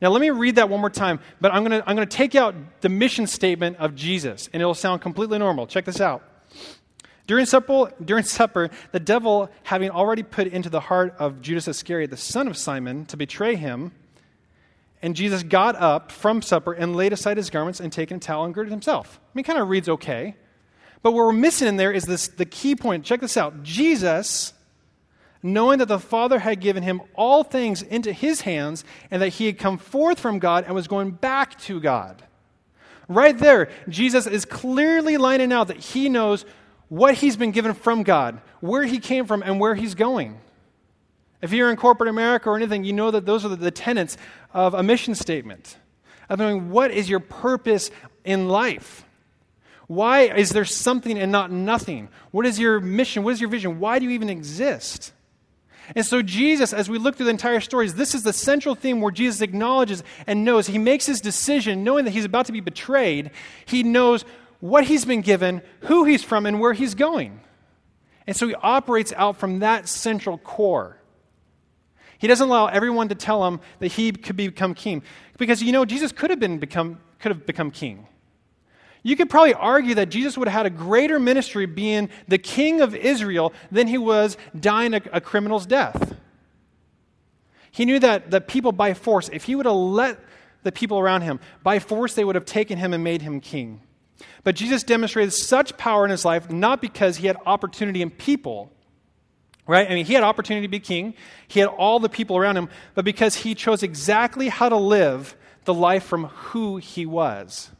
Now, 0.01 0.09
let 0.09 0.21
me 0.21 0.31
read 0.31 0.55
that 0.55 0.69
one 0.69 0.79
more 0.79 0.89
time, 0.89 1.19
but 1.39 1.53
I'm 1.53 1.63
going 1.63 1.79
to 1.79 1.87
I'm 1.87 1.95
going 1.95 2.07
to 2.07 2.17
take 2.17 2.33
out 2.33 2.55
the 2.79 2.89
mission 2.89 3.27
statement 3.27 3.77
of 3.77 3.93
Jesus, 3.93 4.49
and 4.51 4.61
it'll 4.61 4.73
sound 4.73 5.01
completely 5.01 5.37
normal. 5.37 5.67
Check 5.67 5.85
this 5.85 6.01
out. 6.01 6.23
During 7.27 7.45
supper, 7.45 7.93
during 8.03 8.23
supper, 8.23 8.71
the 8.93 8.99
devil, 8.99 9.51
having 9.63 9.91
already 9.91 10.23
put 10.23 10.47
into 10.47 10.69
the 10.69 10.79
heart 10.79 11.13
of 11.19 11.41
Judas 11.41 11.67
Iscariot, 11.67 12.09
the 12.09 12.17
son 12.17 12.47
of 12.47 12.57
Simon, 12.57 13.05
to 13.05 13.17
betray 13.17 13.55
him, 13.55 13.91
and 15.03 15.15
Jesus 15.15 15.43
got 15.43 15.75
up 15.75 16.11
from 16.11 16.41
supper 16.41 16.73
and 16.73 16.95
laid 16.95 17.13
aside 17.13 17.37
his 17.37 17.49
garments 17.49 17.79
and 17.79 17.91
taken 17.91 18.17
a 18.17 18.19
towel 18.19 18.45
and 18.45 18.55
girded 18.55 18.71
himself. 18.71 19.19
I 19.23 19.29
mean, 19.35 19.43
kind 19.43 19.59
of 19.59 19.69
reads 19.69 19.87
okay. 19.87 20.35
But 21.03 21.11
what 21.11 21.25
we're 21.25 21.31
missing 21.31 21.67
in 21.67 21.77
there 21.77 21.91
is 21.91 22.03
this 22.03 22.27
the 22.27 22.45
key 22.45 22.75
point. 22.75 23.05
Check 23.05 23.21
this 23.21 23.37
out. 23.37 23.63
Jesus, 23.63 24.53
knowing 25.41 25.79
that 25.79 25.87
the 25.87 25.99
Father 25.99 26.39
had 26.39 26.59
given 26.59 26.83
him 26.83 27.01
all 27.15 27.43
things 27.43 27.81
into 27.81 28.13
his 28.13 28.41
hands 28.41 28.83
and 29.09 29.21
that 29.21 29.29
he 29.29 29.47
had 29.47 29.57
come 29.57 29.77
forth 29.77 30.19
from 30.19 30.39
God 30.39 30.65
and 30.65 30.75
was 30.75 30.87
going 30.87 31.11
back 31.11 31.59
to 31.61 31.79
God. 31.79 32.23
Right 33.07 33.37
there, 33.37 33.69
Jesus 33.89 34.27
is 34.27 34.45
clearly 34.45 35.17
lining 35.17 35.51
out 35.51 35.67
that 35.67 35.77
he 35.77 36.07
knows 36.07 36.45
what 36.87 37.15
he's 37.15 37.35
been 37.35 37.51
given 37.51 37.73
from 37.73 38.03
God, 38.03 38.41
where 38.59 38.83
he 38.83 38.99
came 38.99 39.25
from, 39.25 39.41
and 39.41 39.59
where 39.59 39.75
he's 39.75 39.95
going. 39.95 40.39
If 41.41 41.51
you're 41.51 41.71
in 41.71 41.77
corporate 41.77 42.09
America 42.09 42.49
or 42.49 42.55
anything, 42.55 42.83
you 42.83 42.93
know 42.93 43.11
that 43.11 43.25
those 43.25 43.43
are 43.43 43.49
the 43.49 43.71
tenets 43.71 44.17
of 44.53 44.73
a 44.73 44.83
mission 44.83 45.15
statement. 45.15 45.77
Of 46.29 46.39
knowing 46.39 46.69
what 46.69 46.91
is 46.91 47.09
your 47.09 47.19
purpose 47.19 47.91
in 48.23 48.47
life. 48.47 49.03
Why 49.91 50.21
is 50.21 50.51
there 50.51 50.63
something 50.63 51.19
and 51.19 51.33
not 51.33 51.51
nothing? 51.51 52.07
What 52.31 52.45
is 52.45 52.57
your 52.57 52.79
mission? 52.79 53.23
What 53.23 53.33
is 53.33 53.41
your 53.41 53.49
vision? 53.49 53.77
Why 53.77 53.99
do 53.99 54.05
you 54.05 54.11
even 54.11 54.29
exist? 54.29 55.11
And 55.97 56.05
so, 56.05 56.21
Jesus, 56.21 56.71
as 56.71 56.89
we 56.89 56.97
look 56.97 57.17
through 57.17 57.25
the 57.25 57.31
entire 57.31 57.59
stories, 57.59 57.95
this 57.95 58.15
is 58.15 58.23
the 58.23 58.31
central 58.31 58.73
theme 58.73 59.01
where 59.01 59.11
Jesus 59.11 59.41
acknowledges 59.41 60.01
and 60.27 60.45
knows. 60.45 60.67
He 60.67 60.77
makes 60.77 61.07
his 61.07 61.19
decision 61.19 61.83
knowing 61.83 62.05
that 62.05 62.11
he's 62.11 62.23
about 62.23 62.45
to 62.45 62.53
be 62.53 62.61
betrayed. 62.61 63.31
He 63.65 63.83
knows 63.83 64.23
what 64.61 64.85
he's 64.85 65.03
been 65.03 65.19
given, 65.19 65.61
who 65.81 66.05
he's 66.05 66.23
from, 66.23 66.45
and 66.45 66.61
where 66.61 66.71
he's 66.71 66.95
going. 66.95 67.41
And 68.25 68.33
so 68.33 68.47
he 68.47 68.55
operates 68.55 69.11
out 69.17 69.35
from 69.35 69.59
that 69.59 69.89
central 69.89 70.37
core. 70.37 71.01
He 72.17 72.27
doesn't 72.27 72.47
allow 72.47 72.67
everyone 72.67 73.09
to 73.09 73.15
tell 73.15 73.45
him 73.45 73.59
that 73.79 73.91
he 73.91 74.13
could 74.13 74.37
become 74.37 74.73
king. 74.73 75.03
Because, 75.37 75.61
you 75.61 75.73
know, 75.73 75.83
Jesus 75.83 76.13
could 76.13 76.29
have, 76.29 76.39
been 76.39 76.59
become, 76.59 77.01
could 77.19 77.33
have 77.33 77.45
become 77.45 77.71
king. 77.71 78.07
You 79.03 79.15
could 79.15 79.29
probably 79.29 79.53
argue 79.53 79.95
that 79.95 80.09
Jesus 80.09 80.37
would 80.37 80.47
have 80.47 80.65
had 80.65 80.65
a 80.67 80.75
greater 80.75 81.19
ministry 81.19 81.65
being 81.65 82.09
the 82.27 82.37
king 82.37 82.81
of 82.81 82.95
Israel 82.95 83.53
than 83.71 83.87
he 83.87 83.97
was 83.97 84.37
dying 84.59 84.93
a, 84.93 85.01
a 85.11 85.21
criminal's 85.21 85.65
death. 85.65 86.15
He 87.71 87.85
knew 87.85 87.99
that 87.99 88.29
the 88.29 88.41
people 88.41 88.71
by 88.71 88.93
force, 88.93 89.29
if 89.31 89.45
he 89.45 89.55
would 89.55 89.65
have 89.65 89.75
let 89.75 90.19
the 90.63 90.71
people 90.71 90.99
around 90.99 91.21
him, 91.21 91.39
by 91.63 91.79
force 91.79 92.13
they 92.13 92.23
would 92.23 92.35
have 92.35 92.45
taken 92.45 92.77
him 92.77 92.93
and 92.93 93.03
made 93.03 93.21
him 93.21 93.39
king. 93.39 93.81
But 94.43 94.55
Jesus 94.55 94.83
demonstrated 94.83 95.33
such 95.33 95.77
power 95.77 96.05
in 96.05 96.11
his 96.11 96.25
life 96.25 96.51
not 96.51 96.81
because 96.81 97.17
he 97.17 97.27
had 97.27 97.37
opportunity 97.45 98.03
in 98.03 98.11
people, 98.11 98.71
right? 99.65 99.89
I 99.89 99.95
mean, 99.95 100.05
he 100.05 100.13
had 100.13 100.23
opportunity 100.23 100.67
to 100.67 100.71
be 100.71 100.79
king, 100.79 101.15
he 101.47 101.59
had 101.59 101.69
all 101.69 101.99
the 101.99 102.09
people 102.09 102.37
around 102.37 102.57
him, 102.57 102.69
but 102.93 103.05
because 103.05 103.37
he 103.37 103.55
chose 103.55 103.81
exactly 103.81 104.49
how 104.49 104.69
to 104.69 104.77
live 104.77 105.35
the 105.65 105.73
life 105.73 106.03
from 106.03 106.25
who 106.25 106.77
he 106.77 107.05
was. 107.05 107.71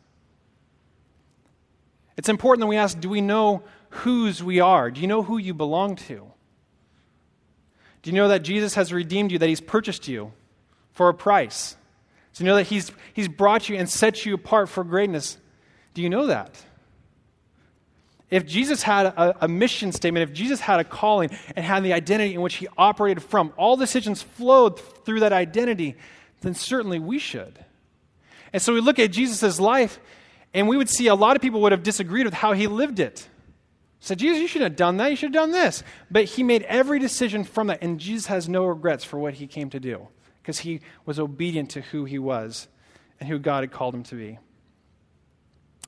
It's 2.22 2.30
important 2.30 2.60
that 2.60 2.68
we 2.68 2.78
ask 2.78 3.00
do 3.00 3.10
we 3.10 3.20
know 3.20 3.64
whose 3.90 4.44
we 4.44 4.60
are? 4.60 4.92
Do 4.92 5.02
you 5.02 5.08
know 5.08 5.24
who 5.24 5.40
you 5.40 5.56
belong 5.56 5.96
to? 5.96 6.32
Do 8.04 8.12
you 8.12 8.16
know 8.16 8.28
that 8.28 8.44
Jesus 8.44 8.76
has 8.76 8.94
redeemed 8.94 9.32
you, 9.32 9.40
that 9.40 9.50
he's 9.50 9.60
purchased 9.60 10.08
you 10.08 10.32
for 10.92 11.10
a 11.10 11.16
price? 11.16 11.76
Do 12.36 12.44
you 12.44 12.48
know 12.48 12.58
that 12.58 12.68
he's, 12.68 12.92
he's 13.16 13.28
brought 13.28 13.70
you 13.70 13.76
and 13.76 13.90
set 13.90 14.24
you 14.24 14.36
apart 14.36 14.70
for 14.70 14.84
greatness? 14.84 15.40
Do 15.96 16.04
you 16.04 16.12
know 16.12 16.28
that? 16.28 16.64
If 18.30 18.46
Jesus 18.46 18.84
had 18.84 19.08
a, 19.08 19.46
a, 19.46 19.48
mission 19.48 19.92
statement, 19.92 20.30
if 20.30 20.36
Jesus 20.36 20.60
had 20.60 20.80
a 20.80 20.84
calling 20.84 21.32
and 21.56 21.66
had 21.66 21.82
the 21.84 21.94
identity 21.94 22.36
in 22.36 22.42
which 22.42 22.54
he 22.54 22.68
operated 22.78 23.24
from, 23.24 23.52
all 23.58 23.78
decisions 23.78 24.22
flowed 24.22 24.80
through 25.06 25.22
that 25.22 25.34
identity, 25.34 25.96
then 26.42 26.54
certainly 26.54 27.00
we 27.00 27.18
should. 27.18 27.66
And 28.54 28.62
so 28.62 28.76
we 28.76 28.80
look 28.80 29.00
at 29.00 29.12
Jesus' 29.12 29.60
life 29.60 30.00
and 30.54 30.68
we 30.68 30.78
would 30.78 30.90
see 30.90 31.08
a 31.08 31.16
lot 31.16 31.36
of 31.36 31.42
people 31.42 31.62
would 31.62 31.72
have 31.72 31.84
disagreed 31.84 32.26
with 32.26 32.34
how 32.34 32.54
he 32.54 32.68
lived 32.68 33.00
it. 33.00 33.28
Said, 34.00 34.18
Jesus, 34.18 34.40
you 34.40 34.48
shouldn't 34.48 34.72
have 34.72 34.78
done 34.78 34.98
that. 34.98 35.12
You 35.12 35.16
should 35.16 35.28
have 35.28 35.44
done 35.44 35.52
this. 35.52 35.84
But 36.10 36.26
he 36.26 36.44
made 36.44 36.64
every 36.64 36.98
decision 36.98 37.44
from 37.44 37.68
that. 37.68 37.84
And 37.84 38.00
Jesus 38.00 38.26
has 38.26 38.50
no 38.50 38.66
regrets 38.66 39.04
for 39.04 39.20
what 39.20 39.36
he 39.36 39.46
came 39.46 39.70
to 39.70 39.80
do 39.80 40.08
because 40.42 40.60
he 40.60 40.82
was 41.06 41.20
obedient 41.20 41.70
to 41.72 41.82
who 41.82 42.06
he 42.06 42.18
was 42.18 42.68
and 43.20 43.30
who 43.30 43.38
God 43.38 43.62
had 43.62 43.72
called 43.72 43.94
him 43.94 44.04
to 44.04 44.16
be. 44.16 44.40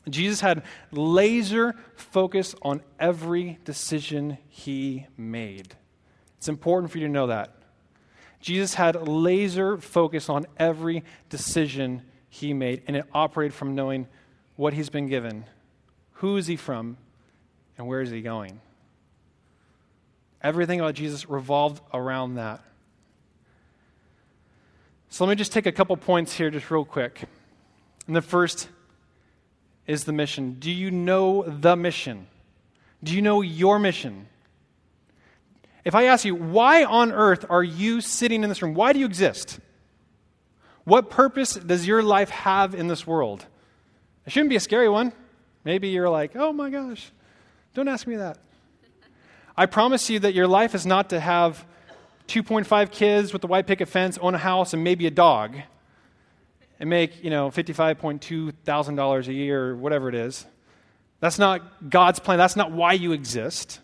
Jesus 0.09 0.41
had 0.41 0.63
laser 0.91 1.75
focus 1.95 2.53
on 2.61 2.81
every 2.99 3.57
decision 3.65 4.37
he 4.47 5.07
made. 5.17 5.75
It's 6.37 6.49
important 6.49 6.91
for 6.91 6.99
you 6.99 7.07
to 7.07 7.13
know 7.13 7.27
that. 7.27 7.55
Jesus 8.41 8.73
had 8.73 9.07
laser 9.07 9.77
focus 9.77 10.29
on 10.29 10.45
every 10.57 11.03
decision 11.29 12.01
he 12.29 12.53
made, 12.53 12.83
and 12.87 12.97
it 12.97 13.05
operated 13.13 13.53
from 13.53 13.73
knowing 13.73 14.07
what 14.55 14.73
he's 14.73 14.89
been 14.89 15.07
given, 15.07 15.45
who 16.13 16.37
is 16.37 16.47
he 16.47 16.55
from, 16.55 16.97
and 17.77 17.87
where 17.87 18.01
is 18.01 18.09
he 18.09 18.21
going. 18.21 18.61
Everything 20.41 20.79
about 20.79 20.95
Jesus 20.95 21.29
revolved 21.29 21.81
around 21.93 22.35
that. 22.35 22.61
So 25.09 25.25
let 25.25 25.31
me 25.31 25.35
just 25.35 25.51
take 25.51 25.65
a 25.65 25.71
couple 25.71 25.95
points 25.95 26.33
here, 26.33 26.49
just 26.49 26.69
real 26.69 26.85
quick. 26.85 27.21
And 28.07 28.15
the 28.15 28.21
first 28.21 28.67
is 29.87 30.03
the 30.03 30.11
mission. 30.11 30.57
Do 30.59 30.71
you 30.71 30.91
know 30.91 31.43
the 31.43 31.75
mission? 31.75 32.27
Do 33.03 33.13
you 33.13 33.21
know 33.21 33.41
your 33.41 33.79
mission? 33.79 34.27
If 35.85 35.95
I 35.95 36.05
ask 36.05 36.25
you, 36.25 36.35
why 36.35 36.83
on 36.83 37.11
earth 37.11 37.45
are 37.49 37.63
you 37.63 38.01
sitting 38.01 38.43
in 38.43 38.49
this 38.49 38.61
room? 38.61 38.73
Why 38.73 38.93
do 38.93 38.99
you 38.99 39.05
exist? 39.05 39.59
What 40.83 41.09
purpose 41.09 41.53
does 41.53 41.87
your 41.87 42.01
life 42.01 42.29
have 42.29 42.73
in 42.73 42.87
this 42.87 43.05
world? 43.05 43.45
It 44.25 44.31
shouldn't 44.31 44.49
be 44.49 44.55
a 44.55 44.61
scary 44.61 44.89
one. 44.89 45.11
Maybe 45.63 45.89
you're 45.89 46.09
like, 46.09 46.35
oh 46.35 46.51
my 46.53 46.69
gosh, 46.69 47.11
don't 47.73 47.87
ask 47.87 48.05
me 48.07 48.15
that. 48.17 48.37
I 49.55 49.65
promise 49.65 50.09
you 50.09 50.19
that 50.19 50.33
your 50.33 50.47
life 50.47 50.73
is 50.75 50.85
not 50.85 51.09
to 51.11 51.19
have 51.19 51.65
2.5 52.27 52.91
kids 52.91 53.33
with 53.33 53.43
a 53.43 53.47
white 53.47 53.67
picket 53.67 53.87
fence, 53.87 54.17
own 54.19 54.33
a 54.35 54.39
house, 54.39 54.73
and 54.73 54.83
maybe 54.83 55.05
a 55.07 55.11
dog. 55.11 55.55
and 56.79 56.89
make, 56.89 57.23
you 57.23 57.29
know, 57.29 57.49
$55.2 57.49 58.53
thousand 58.65 58.99
a 58.99 59.21
year 59.31 59.69
or 59.69 59.75
whatever 59.75 60.09
it 60.09 60.15
is. 60.15 60.45
That's 61.19 61.39
not 61.39 61.89
God's 61.89 62.19
plan. 62.19 62.37
That's 62.37 62.55
not 62.55 62.71
why 62.71 62.93
you 62.93 63.13
exist. 63.13 63.79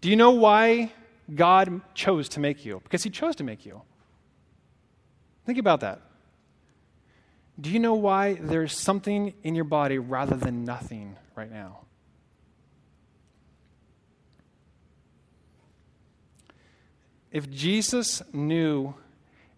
Do 0.00 0.08
you 0.08 0.16
know 0.16 0.30
why 0.30 0.92
God 1.34 1.82
chose 1.94 2.30
to 2.30 2.40
make 2.40 2.64
you? 2.64 2.80
Because 2.82 3.02
He 3.02 3.10
chose 3.10 3.36
to 3.36 3.44
make 3.44 3.66
you. 3.66 3.82
Think 5.44 5.58
about 5.58 5.80
that. 5.80 6.00
Do 7.60 7.68
you 7.68 7.78
know 7.78 7.94
why 7.94 8.34
there's 8.34 8.76
something 8.76 9.34
in 9.42 9.54
your 9.54 9.64
body 9.64 9.98
rather 9.98 10.36
than 10.36 10.64
nothing 10.64 11.16
right 11.34 11.50
now? 11.50 11.80
If 17.30 17.50
Jesus 17.50 18.22
knew 18.32 18.94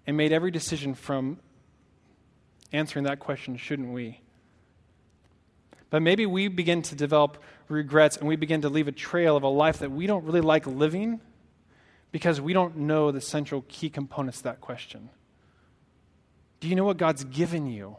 and 0.06 0.16
made 0.16 0.32
every 0.32 0.50
decision 0.50 0.94
from 0.94 1.38
answering 2.72 3.04
that 3.04 3.20
question, 3.20 3.56
shouldn't 3.56 3.92
we? 3.92 4.20
But 5.88 6.02
maybe 6.02 6.26
we 6.26 6.48
begin 6.48 6.82
to 6.82 6.94
develop 6.94 7.42
regrets 7.68 8.16
and 8.16 8.26
we 8.26 8.36
begin 8.36 8.62
to 8.62 8.68
leave 8.68 8.88
a 8.88 8.92
trail 8.92 9.36
of 9.36 9.42
a 9.42 9.48
life 9.48 9.78
that 9.78 9.92
we 9.92 10.06
don't 10.06 10.24
really 10.24 10.40
like 10.40 10.66
living 10.66 11.20
because 12.10 12.40
we 12.40 12.52
don't 12.52 12.76
know 12.78 13.10
the 13.10 13.20
central 13.20 13.64
key 13.68 13.88
components 13.88 14.38
of 14.38 14.44
that 14.44 14.60
question. 14.60 15.10
Do 16.62 16.68
you 16.68 16.76
know 16.76 16.84
what 16.84 16.96
God's 16.96 17.24
given 17.24 17.66
you? 17.66 17.96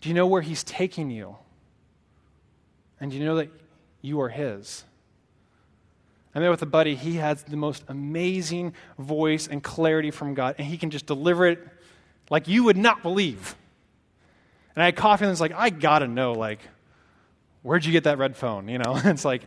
Do 0.00 0.08
you 0.08 0.16
know 0.16 0.26
where 0.26 0.42
He's 0.42 0.64
taking 0.64 1.10
you? 1.10 1.36
And 2.98 3.12
do 3.12 3.16
you 3.16 3.24
know 3.24 3.36
that 3.36 3.50
you 4.02 4.20
are 4.20 4.28
His? 4.28 4.82
I 6.34 6.40
met 6.40 6.50
with 6.50 6.60
a 6.62 6.66
buddy, 6.66 6.96
he 6.96 7.14
has 7.14 7.44
the 7.44 7.56
most 7.56 7.84
amazing 7.86 8.74
voice 8.98 9.46
and 9.46 9.62
clarity 9.62 10.10
from 10.10 10.34
God, 10.34 10.56
and 10.58 10.66
he 10.66 10.76
can 10.76 10.90
just 10.90 11.06
deliver 11.06 11.46
it 11.46 11.66
like 12.30 12.48
you 12.48 12.64
would 12.64 12.76
not 12.76 13.02
believe. 13.02 13.54
And 14.74 14.82
I 14.82 14.86
had 14.86 14.96
coffee, 14.96 15.24
and 15.24 15.30
it's 15.30 15.40
like, 15.40 15.54
I 15.54 15.70
gotta 15.70 16.08
know, 16.08 16.32
like, 16.32 16.58
where'd 17.62 17.84
you 17.84 17.92
get 17.92 18.04
that 18.04 18.18
red 18.18 18.36
phone? 18.36 18.66
You 18.66 18.78
know, 18.78 19.00
it's 19.04 19.24
like 19.24 19.44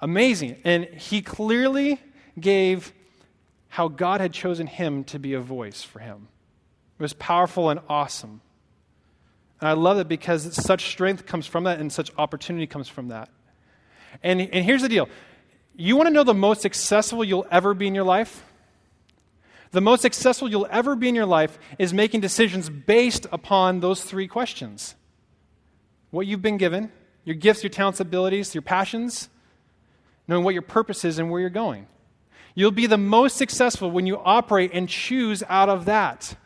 amazing. 0.00 0.56
And 0.64 0.86
he 0.86 1.20
clearly 1.20 2.00
gave 2.40 2.94
how 3.68 3.88
God 3.88 4.22
had 4.22 4.32
chosen 4.32 4.66
him 4.66 5.04
to 5.04 5.18
be 5.18 5.34
a 5.34 5.40
voice 5.40 5.82
for 5.82 5.98
him. 5.98 6.28
It 6.98 7.02
was 7.02 7.12
powerful 7.14 7.70
and 7.70 7.80
awesome. 7.88 8.40
And 9.60 9.68
I 9.68 9.72
love 9.72 9.98
it 9.98 10.08
because 10.08 10.54
such 10.54 10.88
strength 10.90 11.26
comes 11.26 11.46
from 11.46 11.64
that 11.64 11.78
and 11.78 11.92
such 11.92 12.10
opportunity 12.18 12.66
comes 12.66 12.88
from 12.88 13.08
that. 13.08 13.28
And, 14.22 14.40
and 14.40 14.64
here's 14.64 14.82
the 14.82 14.88
deal 14.88 15.08
you 15.74 15.96
want 15.96 16.08
to 16.08 16.12
know 16.12 16.24
the 16.24 16.34
most 16.34 16.60
successful 16.60 17.24
you'll 17.24 17.46
ever 17.50 17.74
be 17.74 17.86
in 17.86 17.94
your 17.94 18.04
life? 18.04 18.44
The 19.70 19.80
most 19.80 20.02
successful 20.02 20.50
you'll 20.50 20.68
ever 20.70 20.94
be 20.94 21.08
in 21.08 21.14
your 21.14 21.26
life 21.26 21.58
is 21.78 21.94
making 21.94 22.20
decisions 22.20 22.68
based 22.68 23.26
upon 23.32 23.80
those 23.80 24.02
three 24.02 24.28
questions 24.28 24.94
what 26.10 26.26
you've 26.26 26.42
been 26.42 26.58
given, 26.58 26.92
your 27.24 27.36
gifts, 27.36 27.62
your 27.62 27.70
talents, 27.70 27.98
abilities, 27.98 28.54
your 28.54 28.60
passions, 28.60 29.30
knowing 30.28 30.44
what 30.44 30.52
your 30.52 30.62
purpose 30.62 31.06
is 31.06 31.18
and 31.18 31.30
where 31.30 31.40
you're 31.40 31.48
going. 31.48 31.86
You'll 32.54 32.70
be 32.70 32.86
the 32.86 32.98
most 32.98 33.38
successful 33.38 33.90
when 33.90 34.06
you 34.06 34.18
operate 34.18 34.72
and 34.74 34.88
choose 34.88 35.42
out 35.48 35.70
of 35.70 35.86
that. 35.86 36.36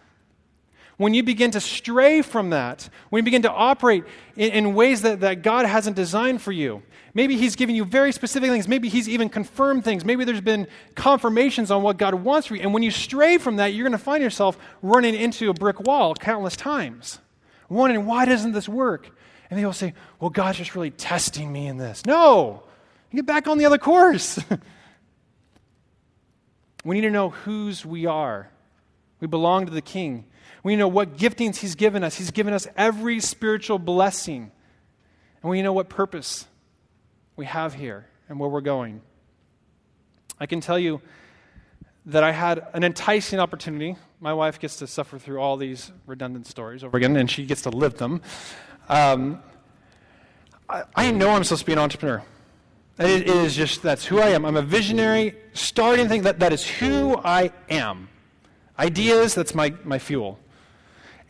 When 0.96 1.12
you 1.12 1.22
begin 1.22 1.50
to 1.50 1.60
stray 1.60 2.22
from 2.22 2.50
that, 2.50 2.88
when 3.10 3.20
you 3.20 3.24
begin 3.24 3.42
to 3.42 3.52
operate 3.52 4.04
in, 4.34 4.50
in 4.50 4.74
ways 4.74 5.02
that, 5.02 5.20
that 5.20 5.42
God 5.42 5.66
hasn't 5.66 5.96
designed 5.96 6.40
for 6.40 6.52
you, 6.52 6.82
Maybe 7.16 7.38
He's 7.38 7.56
given 7.56 7.74
you 7.74 7.86
very 7.86 8.12
specific 8.12 8.50
things. 8.50 8.68
Maybe 8.68 8.90
He's 8.90 9.08
even 9.08 9.30
confirmed 9.30 9.84
things. 9.84 10.04
Maybe 10.04 10.24
there's 10.24 10.42
been 10.42 10.66
confirmations 10.94 11.70
on 11.70 11.82
what 11.82 11.96
God 11.96 12.12
wants 12.12 12.48
for 12.48 12.56
you. 12.56 12.60
And 12.60 12.74
when 12.74 12.82
you 12.82 12.90
stray 12.90 13.38
from 13.38 13.56
that, 13.56 13.72
you're 13.72 13.84
going 13.84 13.98
to 13.98 14.04
find 14.04 14.22
yourself 14.22 14.58
running 14.82 15.14
into 15.14 15.48
a 15.48 15.54
brick 15.54 15.80
wall 15.80 16.14
countless 16.14 16.56
times, 16.56 17.18
wondering, 17.70 18.04
why 18.04 18.26
doesn't 18.26 18.52
this 18.52 18.68
work? 18.68 19.08
And 19.48 19.58
they'll 19.58 19.72
say, 19.72 19.94
well, 20.20 20.28
God's 20.28 20.58
just 20.58 20.74
really 20.74 20.90
testing 20.90 21.50
me 21.50 21.68
in 21.68 21.78
this. 21.78 22.04
No, 22.04 22.64
get 23.14 23.24
back 23.24 23.48
on 23.48 23.56
the 23.56 23.64
other 23.64 23.78
course. 23.78 24.38
we 26.84 26.96
need 26.96 27.06
to 27.06 27.10
know 27.10 27.30
whose 27.30 27.86
we 27.86 28.04
are. 28.04 28.50
We 29.20 29.26
belong 29.26 29.64
to 29.64 29.72
the 29.72 29.80
King. 29.80 30.26
We 30.66 30.74
know 30.74 30.88
what 30.88 31.16
giftings 31.16 31.58
He's 31.58 31.76
given 31.76 32.02
us. 32.02 32.16
He's 32.16 32.32
given 32.32 32.52
us 32.52 32.66
every 32.76 33.20
spiritual 33.20 33.78
blessing. 33.78 34.50
And 35.40 35.48
we 35.48 35.62
know 35.62 35.72
what 35.72 35.88
purpose 35.88 36.44
we 37.36 37.46
have 37.46 37.74
here 37.74 38.08
and 38.28 38.40
where 38.40 38.50
we're 38.50 38.62
going. 38.62 39.00
I 40.40 40.46
can 40.46 40.60
tell 40.60 40.76
you 40.76 41.02
that 42.06 42.24
I 42.24 42.32
had 42.32 42.66
an 42.72 42.82
enticing 42.82 43.38
opportunity. 43.38 43.94
My 44.18 44.34
wife 44.34 44.58
gets 44.58 44.78
to 44.78 44.88
suffer 44.88 45.20
through 45.20 45.38
all 45.38 45.56
these 45.56 45.92
redundant 46.04 46.48
stories 46.48 46.82
over 46.82 46.96
again, 46.96 47.14
and 47.14 47.30
she 47.30 47.46
gets 47.46 47.62
to 47.62 47.70
live 47.70 47.98
them. 47.98 48.20
Um, 48.88 49.40
I, 50.68 50.82
I, 50.96 51.10
know 51.12 51.30
I'm 51.30 51.44
supposed 51.44 51.60
to 51.60 51.66
be 51.66 51.74
an 51.74 51.78
entrepreneur. 51.78 52.24
It, 52.98 53.20
it 53.20 53.28
is 53.28 53.54
just, 53.54 53.82
that's 53.82 54.04
who 54.04 54.18
I 54.18 54.30
am. 54.30 54.44
I'm 54.44 54.56
a 54.56 54.62
visionary, 54.62 55.36
starting 55.52 56.08
thing. 56.08 56.22
That, 56.22 56.40
that 56.40 56.52
is 56.52 56.66
who 56.66 57.16
I 57.18 57.52
am. 57.70 58.08
Ideas, 58.80 59.32
that's 59.32 59.54
my, 59.54 59.72
my 59.84 60.00
fuel. 60.00 60.40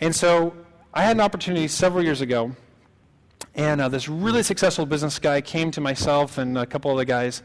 And 0.01 0.15
so 0.15 0.55
I 0.93 1.03
had 1.03 1.17
an 1.17 1.21
opportunity 1.21 1.69
several 1.69 2.05
years 2.05 2.21
ago 2.21 2.55
and 3.57 3.81
uh, 3.81 3.89
this 3.89 4.09
really 4.09 4.43
successful 4.43 4.85
business 4.85 5.19
guy 5.19 5.41
came 5.41 5.71
to 5.73 5.81
myself 5.81 6.37
and 6.39 6.59
a 6.59 6.67
couple 6.67 6.91
of 6.91 6.97
other 6.97 7.07
guys. 7.07 7.43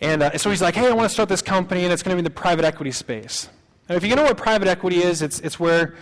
And 0.00 0.22
uh, 0.22 0.36
so 0.38 0.50
he's 0.50 0.62
like, 0.62 0.74
hey, 0.74 0.86
I 0.86 0.92
want 0.92 1.08
to 1.08 1.12
start 1.12 1.28
this 1.28 1.42
company, 1.42 1.84
and 1.84 1.92
it's 1.92 2.02
going 2.02 2.10
to 2.10 2.16
be 2.16 2.20
in 2.20 2.24
the 2.24 2.30
private 2.30 2.64
equity 2.64 2.92
space. 2.92 3.48
And 3.88 3.96
if 3.96 4.04
you 4.04 4.14
know 4.14 4.24
what 4.24 4.36
private 4.36 4.68
equity 4.68 4.98
is, 4.98 5.22
it's, 5.22 5.40
it's 5.40 5.58
where 5.58 5.96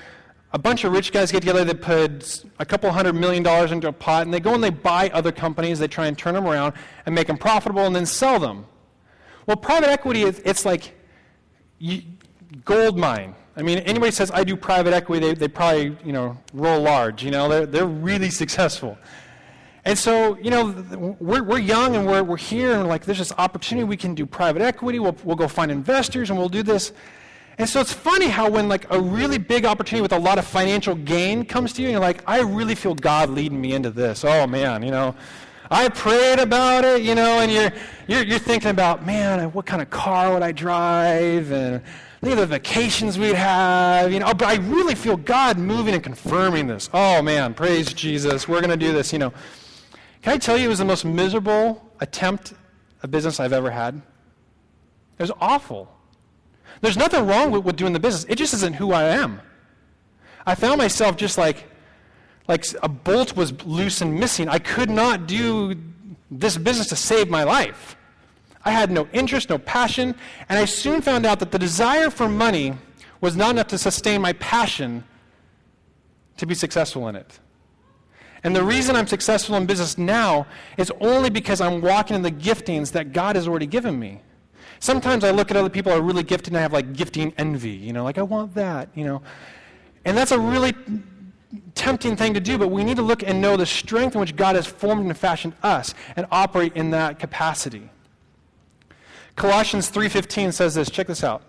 a 0.53 0.59
bunch 0.59 0.85
of 0.85 0.93
rich 0.93 1.13
guys 1.13 1.31
get 1.31 1.41
together, 1.41 1.65
they 1.65 1.75
put 1.75 2.45
a 2.59 2.67
couple 2.67 2.91
hundred 2.91 3.15
million 3.15 3.43
dollars 3.43 3.71
into 3.71 3.89
a 3.89 3.93
pot, 3.93 4.23
and 4.23 4.35
they 4.35 4.41
go 4.41 4.55
and 4.55 4.63
they 4.63 4.71
buy 4.71 5.09
other 5.11 5.33
companies, 5.33 5.79
they 5.79 5.89
try 5.89 6.09
and 6.09 6.19
turn 6.19 6.35
them 6.35 6.47
around 6.47 6.75
and 7.07 7.15
make 7.15 7.29
them 7.29 7.39
profitable 7.39 7.87
and 7.87 7.95
then 7.95 8.07
sell 8.07 8.41
them. 8.41 8.67
Well, 9.47 9.57
private 9.57 9.89
equity, 9.89 10.23
it's 10.25 10.65
like 10.65 10.95
gold 12.65 12.99
mine. 12.99 13.37
I 13.57 13.63
mean, 13.63 13.79
anybody 13.79 14.13
says 14.13 14.31
I 14.31 14.45
do 14.45 14.55
private 14.55 14.93
equity, 14.93 15.29
they, 15.29 15.35
they 15.35 15.49
probably, 15.49 15.97
you 16.05 16.13
know, 16.13 16.37
roll 16.53 16.83
large. 16.83 17.25
You 17.25 17.31
know, 17.31 17.49
they're, 17.49 17.67
they're 17.67 17.87
really 17.87 18.31
successful. 18.43 18.99
And 19.87 19.97
so, 19.97 20.37
you 20.39 20.51
know, 20.51 21.17
we're, 21.21 21.45
we're 21.45 21.61
young 21.61 21.95
and 21.95 22.07
we're, 22.07 22.23
we're 22.23 22.37
here 22.37 22.73
and 22.73 22.83
we're 22.83 22.89
like 22.89 23.05
there's 23.05 23.19
this 23.19 23.33
opportunity 23.39 23.85
we 23.85 23.97
can 23.97 24.15
do 24.15 24.27
private 24.27 24.61
equity. 24.61 24.99
We'll, 24.99 25.17
we'll 25.23 25.37
go 25.37 25.47
find 25.47 25.71
investors 25.71 26.29
and 26.29 26.39
we'll 26.39 26.49
do 26.49 26.63
this. 26.63 26.93
And 27.59 27.69
so 27.69 27.81
it's 27.81 27.93
funny 27.93 28.27
how 28.27 28.51
when 28.51 28.69
like 28.69 28.87
a 28.91 29.01
really 29.01 29.39
big 29.39 29.65
opportunity 29.65 30.03
with 30.03 30.13
a 30.13 30.19
lot 30.19 30.39
of 30.39 30.47
financial 30.47 30.95
gain 30.95 31.45
comes 31.45 31.73
to 31.75 31.83
you, 31.83 31.89
and 31.89 31.93
you're 31.93 32.03
like, 32.03 32.23
I 32.27 32.41
really 32.41 32.75
feel 32.75 32.95
God 32.95 33.31
leading 33.31 33.61
me 33.61 33.73
into 33.73 33.91
this. 33.91 34.25
Oh 34.25 34.47
man, 34.47 34.83
you 34.83 34.91
know, 34.91 35.15
I 35.71 35.89
prayed 35.89 36.39
about 36.39 36.85
it, 36.85 37.03
you 37.03 37.15
know, 37.15 37.41
and 37.41 37.51
you're, 37.51 37.73
you're, 38.09 38.25
you're 38.25 38.39
thinking 38.39 38.71
about, 38.71 39.07
man, 39.07 39.51
what 39.53 39.67
kind 39.67 39.81
of 39.81 39.89
car 39.89 40.35
would 40.35 40.43
I 40.43 40.53
drive? 40.53 41.51
And 41.51 41.83
Think 42.21 42.33
of 42.33 42.39
the 42.39 42.47
vacations 42.47 43.19
we'd 43.19 43.35
have. 43.35 44.13
You 44.13 44.21
know, 44.21 44.33
but 44.33 44.49
I 44.49 44.57
really 44.57 44.95
feel 44.95 45.17
God 45.17 45.59
moving 45.59 45.95
and 45.95 46.03
confirming 46.03 46.67
this. 46.67 46.89
Oh 46.93 47.23
man, 47.23 47.55
praise 47.55 47.93
Jesus. 47.93 48.49
We're 48.49 48.61
going 48.61 48.71
to 48.71 48.77
do 48.77 48.93
this. 48.93 49.13
You 49.13 49.19
know, 49.19 49.33
can 50.23 50.33
I 50.33 50.39
tell 50.39 50.57
you, 50.57 50.67
it 50.67 50.69
was 50.69 50.79
the 50.79 50.85
most 50.85 51.05
miserable 51.05 51.93
attempt 52.01 52.55
a 53.03 53.09
business 53.09 53.39
I've 53.39 53.53
ever 53.53 53.71
had. 53.71 53.95
It 55.19 55.23
was 55.23 55.33
awful. 55.41 55.89
There's 56.81 56.97
nothing 56.97 57.27
wrong 57.27 57.51
with, 57.51 57.65
with 57.65 57.77
doing 57.77 57.93
the 57.93 58.01
business. 58.01 58.25
It 58.29 58.37
just 58.37 58.53
isn't 58.55 58.75
who 58.75 58.93
I 58.93 59.05
am. 59.05 59.41
I 60.47 60.55
found 60.55 60.79
myself 60.79 61.17
just 61.17 61.39
like, 61.39 61.65
like 62.49 62.65
a 62.83 62.89
bolt 62.89 63.37
was 63.37 63.53
loose 63.65 64.01
and 64.01 64.19
missing. 64.19 64.49
I 64.49 64.59
could 64.59 64.91
not 64.91 65.27
do 65.27 65.75
this 66.31 66.57
business 66.57 66.89
to 66.89 66.97
save 66.97 67.29
my 67.29 67.45
life. 67.45 67.96
I 68.67 68.71
had 68.71 68.91
no 68.91 69.09
interest, 69.13 69.49
no 69.49 69.59
passion, 69.59 70.15
and 70.49 70.59
I 70.59 70.65
soon 70.65 71.01
found 71.01 71.25
out 71.25 71.39
that 71.39 71.53
the 71.53 71.59
desire 71.59 72.11
for 72.11 72.29
money 72.29 72.75
was 73.21 73.37
not 73.37 73.51
enough 73.51 73.69
to 73.69 73.79
sustain 73.79 74.21
my 74.21 74.33
passion 74.35 75.05
to 76.37 76.47
be 76.47 76.55
successful 76.55 77.07
in 77.09 77.15
it. 77.15 77.39
And 78.43 78.55
the 78.55 78.65
reason 78.65 78.97
I'm 78.97 79.07
successful 79.07 79.55
in 79.55 79.67
business 79.67 79.97
now 79.97 80.49
is 80.77 80.93
only 81.01 81.31
because 81.31 81.61
I'm 81.61 81.81
walking 81.81 82.17
in 82.17 82.23
the 82.23 82.31
giftings 82.31 82.91
that 82.93 83.13
God 83.13 83.37
has 83.37 83.47
already 83.47 83.67
given 83.67 83.99
me. 83.99 84.21
Sometimes 84.81 85.23
I 85.23 85.31
look 85.31 85.53
at 85.53 85.57
other 85.57 85.71
people 85.71 85.93
who 85.93 85.99
are 85.99 86.03
really 86.03 86.25
gifted 86.25 86.49
and 86.49 86.59
I 86.59 86.61
have 86.61 86.73
like 86.73 86.93
gifting 86.93 87.33
envy, 87.39 87.71
you 87.71 87.93
know, 87.93 88.03
like 88.03 88.19
I 88.19 88.23
want 88.23 88.55
that, 88.57 88.89
you 88.95 89.05
know. 89.05 89.23
And 90.05 90.17
that's 90.17 90.33
a 90.33 90.39
really 90.39 90.75
tempting 91.77 92.17
thing 92.17 92.35
to 92.35 92.41
do, 92.41 92.59
but 92.59 92.69
we 92.69 92.83
need 92.83 92.97
to 92.97 93.03
look 93.03 93.23
and 93.23 93.41
know 93.41 93.57
the 93.57 93.65
strength 93.65 94.17
in 94.17 94.21
which 94.21 94.35
God 94.35 94.57
has 94.57 94.67
formed 94.67 95.07
and 95.07 95.17
fashioned 95.17 95.55
us 95.63 95.95
and 96.17 96.27
operate 96.33 96.73
in 96.75 96.91
that 96.91 97.21
capacity. 97.21 97.91
Colossians 99.37 99.91
3:15 99.91 100.53
says 100.53 100.75
this, 100.75 100.91
check 100.91 101.07
this 101.07 101.23
out. 101.23 101.43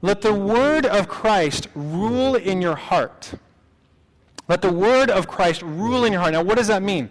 Let 0.00 0.22
the 0.22 0.34
word 0.34 0.84
of 0.84 1.08
Christ 1.08 1.68
rule 1.74 2.34
in 2.34 2.60
your 2.60 2.74
heart. 2.74 3.34
Let 4.48 4.62
the 4.62 4.72
word 4.72 5.10
of 5.10 5.28
Christ 5.28 5.62
rule 5.62 6.04
in 6.04 6.12
your 6.12 6.20
heart. 6.20 6.32
Now, 6.32 6.42
what 6.42 6.56
does 6.56 6.66
that 6.66 6.82
mean? 6.82 7.10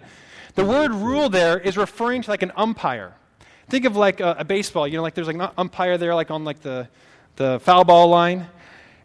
The 0.54 0.64
word 0.64 0.92
rule 0.92 1.30
there 1.30 1.58
is 1.58 1.78
referring 1.78 2.22
to 2.22 2.30
like 2.30 2.42
an 2.42 2.52
umpire. 2.56 3.14
Think 3.70 3.86
of 3.86 3.96
like 3.96 4.20
a, 4.20 4.36
a 4.40 4.44
baseball, 4.44 4.86
you 4.86 4.96
know, 4.96 5.02
like 5.02 5.14
there's 5.14 5.28
like 5.28 5.36
an 5.36 5.48
umpire 5.56 5.96
there, 5.96 6.14
like 6.14 6.30
on 6.30 6.44
like 6.44 6.60
the, 6.60 6.88
the 7.36 7.58
foul 7.60 7.84
ball 7.84 8.08
line. 8.08 8.48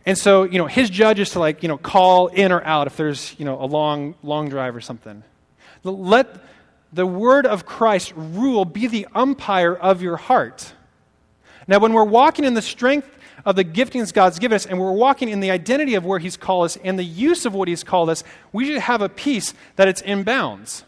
And 0.06 0.18
so, 0.18 0.44
you 0.44 0.58
know, 0.58 0.68
his 0.68 0.90
judge 0.90 1.20
is 1.20 1.30
to 1.32 1.40
like, 1.40 1.64
you 1.64 1.70
know, 1.70 1.78
call 1.78 2.28
in 2.28 2.52
or 2.52 2.62
out 2.64 2.88
if 2.88 2.98
there's, 2.98 3.36
you 3.38 3.46
know, 3.46 3.62
a 3.62 3.66
long, 3.66 4.16
long 4.24 4.50
drive 4.50 4.76
or 4.76 4.82
something. 4.82 5.24
Let 5.84 6.36
the 6.92 7.06
word 7.06 7.46
of 7.46 7.66
Christ 7.66 8.14
rule, 8.16 8.66
be 8.66 8.88
the 8.88 9.08
umpire 9.14 9.74
of 9.74 10.02
your 10.02 10.18
heart. 10.18 10.74
Now, 11.68 11.80
when 11.80 11.94
we're 11.94 12.04
walking 12.04 12.46
in 12.46 12.54
the 12.54 12.62
strength 12.62 13.10
of 13.46 13.56
the 13.56 13.66
giftings 13.66 14.14
God's 14.14 14.40
given 14.40 14.56
us, 14.56 14.66
and 14.66 14.80
we're 14.80 14.92
walking 14.92 15.30
in 15.30 15.40
the 15.40 15.52
identity 15.52 15.96
of 15.96 16.06
where 16.06 16.20
He's 16.20 16.38
called 16.38 16.66
us 16.66 16.78
and 16.84 16.98
the 16.98 17.04
use 17.04 17.46
of 17.46 17.54
what 17.54 17.68
He's 17.68 17.84
called 17.84 18.10
us, 18.10 18.24
we 18.52 18.66
should 18.66 18.80
have 18.80 19.02
a 19.02 19.10
peace 19.10 19.54
that 19.76 19.88
it's 19.88 20.02
in 20.02 20.24
bounds. 20.24 20.84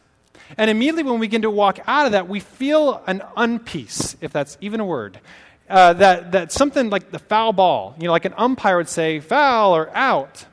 And 0.57 0.69
immediately 0.69 1.03
when 1.03 1.19
we 1.19 1.27
begin 1.27 1.43
to 1.43 1.51
walk 1.51 1.79
out 1.85 2.05
of 2.05 2.13
that, 2.13 2.27
we 2.27 2.39
feel 2.39 3.03
an 3.05 3.21
unpeace, 3.37 4.15
if 4.21 4.31
that's 4.31 4.57
even 4.61 4.79
a 4.79 4.85
word. 4.85 5.19
Uh, 5.69 5.93
that, 5.93 6.31
that 6.31 6.51
something 6.51 6.89
like 6.89 7.11
the 7.11 7.19
foul 7.19 7.53
ball, 7.53 7.95
you 7.99 8.05
know, 8.05 8.11
like 8.11 8.25
an 8.25 8.33
umpire 8.37 8.77
would 8.77 8.89
say, 8.89 9.19
foul 9.19 9.75
or 9.75 9.95
out. 9.95 10.45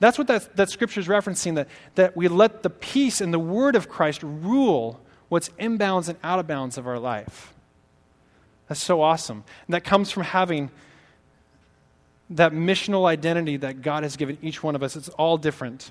That's 0.00 0.18
what 0.18 0.26
that, 0.26 0.54
that 0.56 0.70
scripture 0.70 1.00
is 1.00 1.08
referencing, 1.08 1.54
that, 1.54 1.68
that 1.94 2.16
we 2.16 2.28
let 2.28 2.62
the 2.62 2.70
peace 2.70 3.20
and 3.20 3.32
the 3.32 3.38
word 3.38 3.74
of 3.76 3.88
Christ 3.88 4.22
rule 4.22 5.00
what's 5.28 5.48
inbounds 5.50 6.08
and 6.08 6.18
out 6.22 6.38
of 6.38 6.46
bounds 6.46 6.76
of 6.76 6.86
our 6.86 6.98
life. 6.98 7.54
That's 8.68 8.82
so 8.82 9.00
awesome. 9.02 9.44
And 9.66 9.74
that 9.74 9.84
comes 9.84 10.10
from 10.10 10.24
having 10.24 10.70
that 12.30 12.52
missional 12.52 13.06
identity 13.06 13.56
that 13.58 13.80
God 13.80 14.02
has 14.02 14.16
given 14.16 14.36
each 14.42 14.62
one 14.62 14.74
of 14.76 14.82
us. 14.82 14.96
It's 14.96 15.08
all 15.10 15.38
different. 15.38 15.90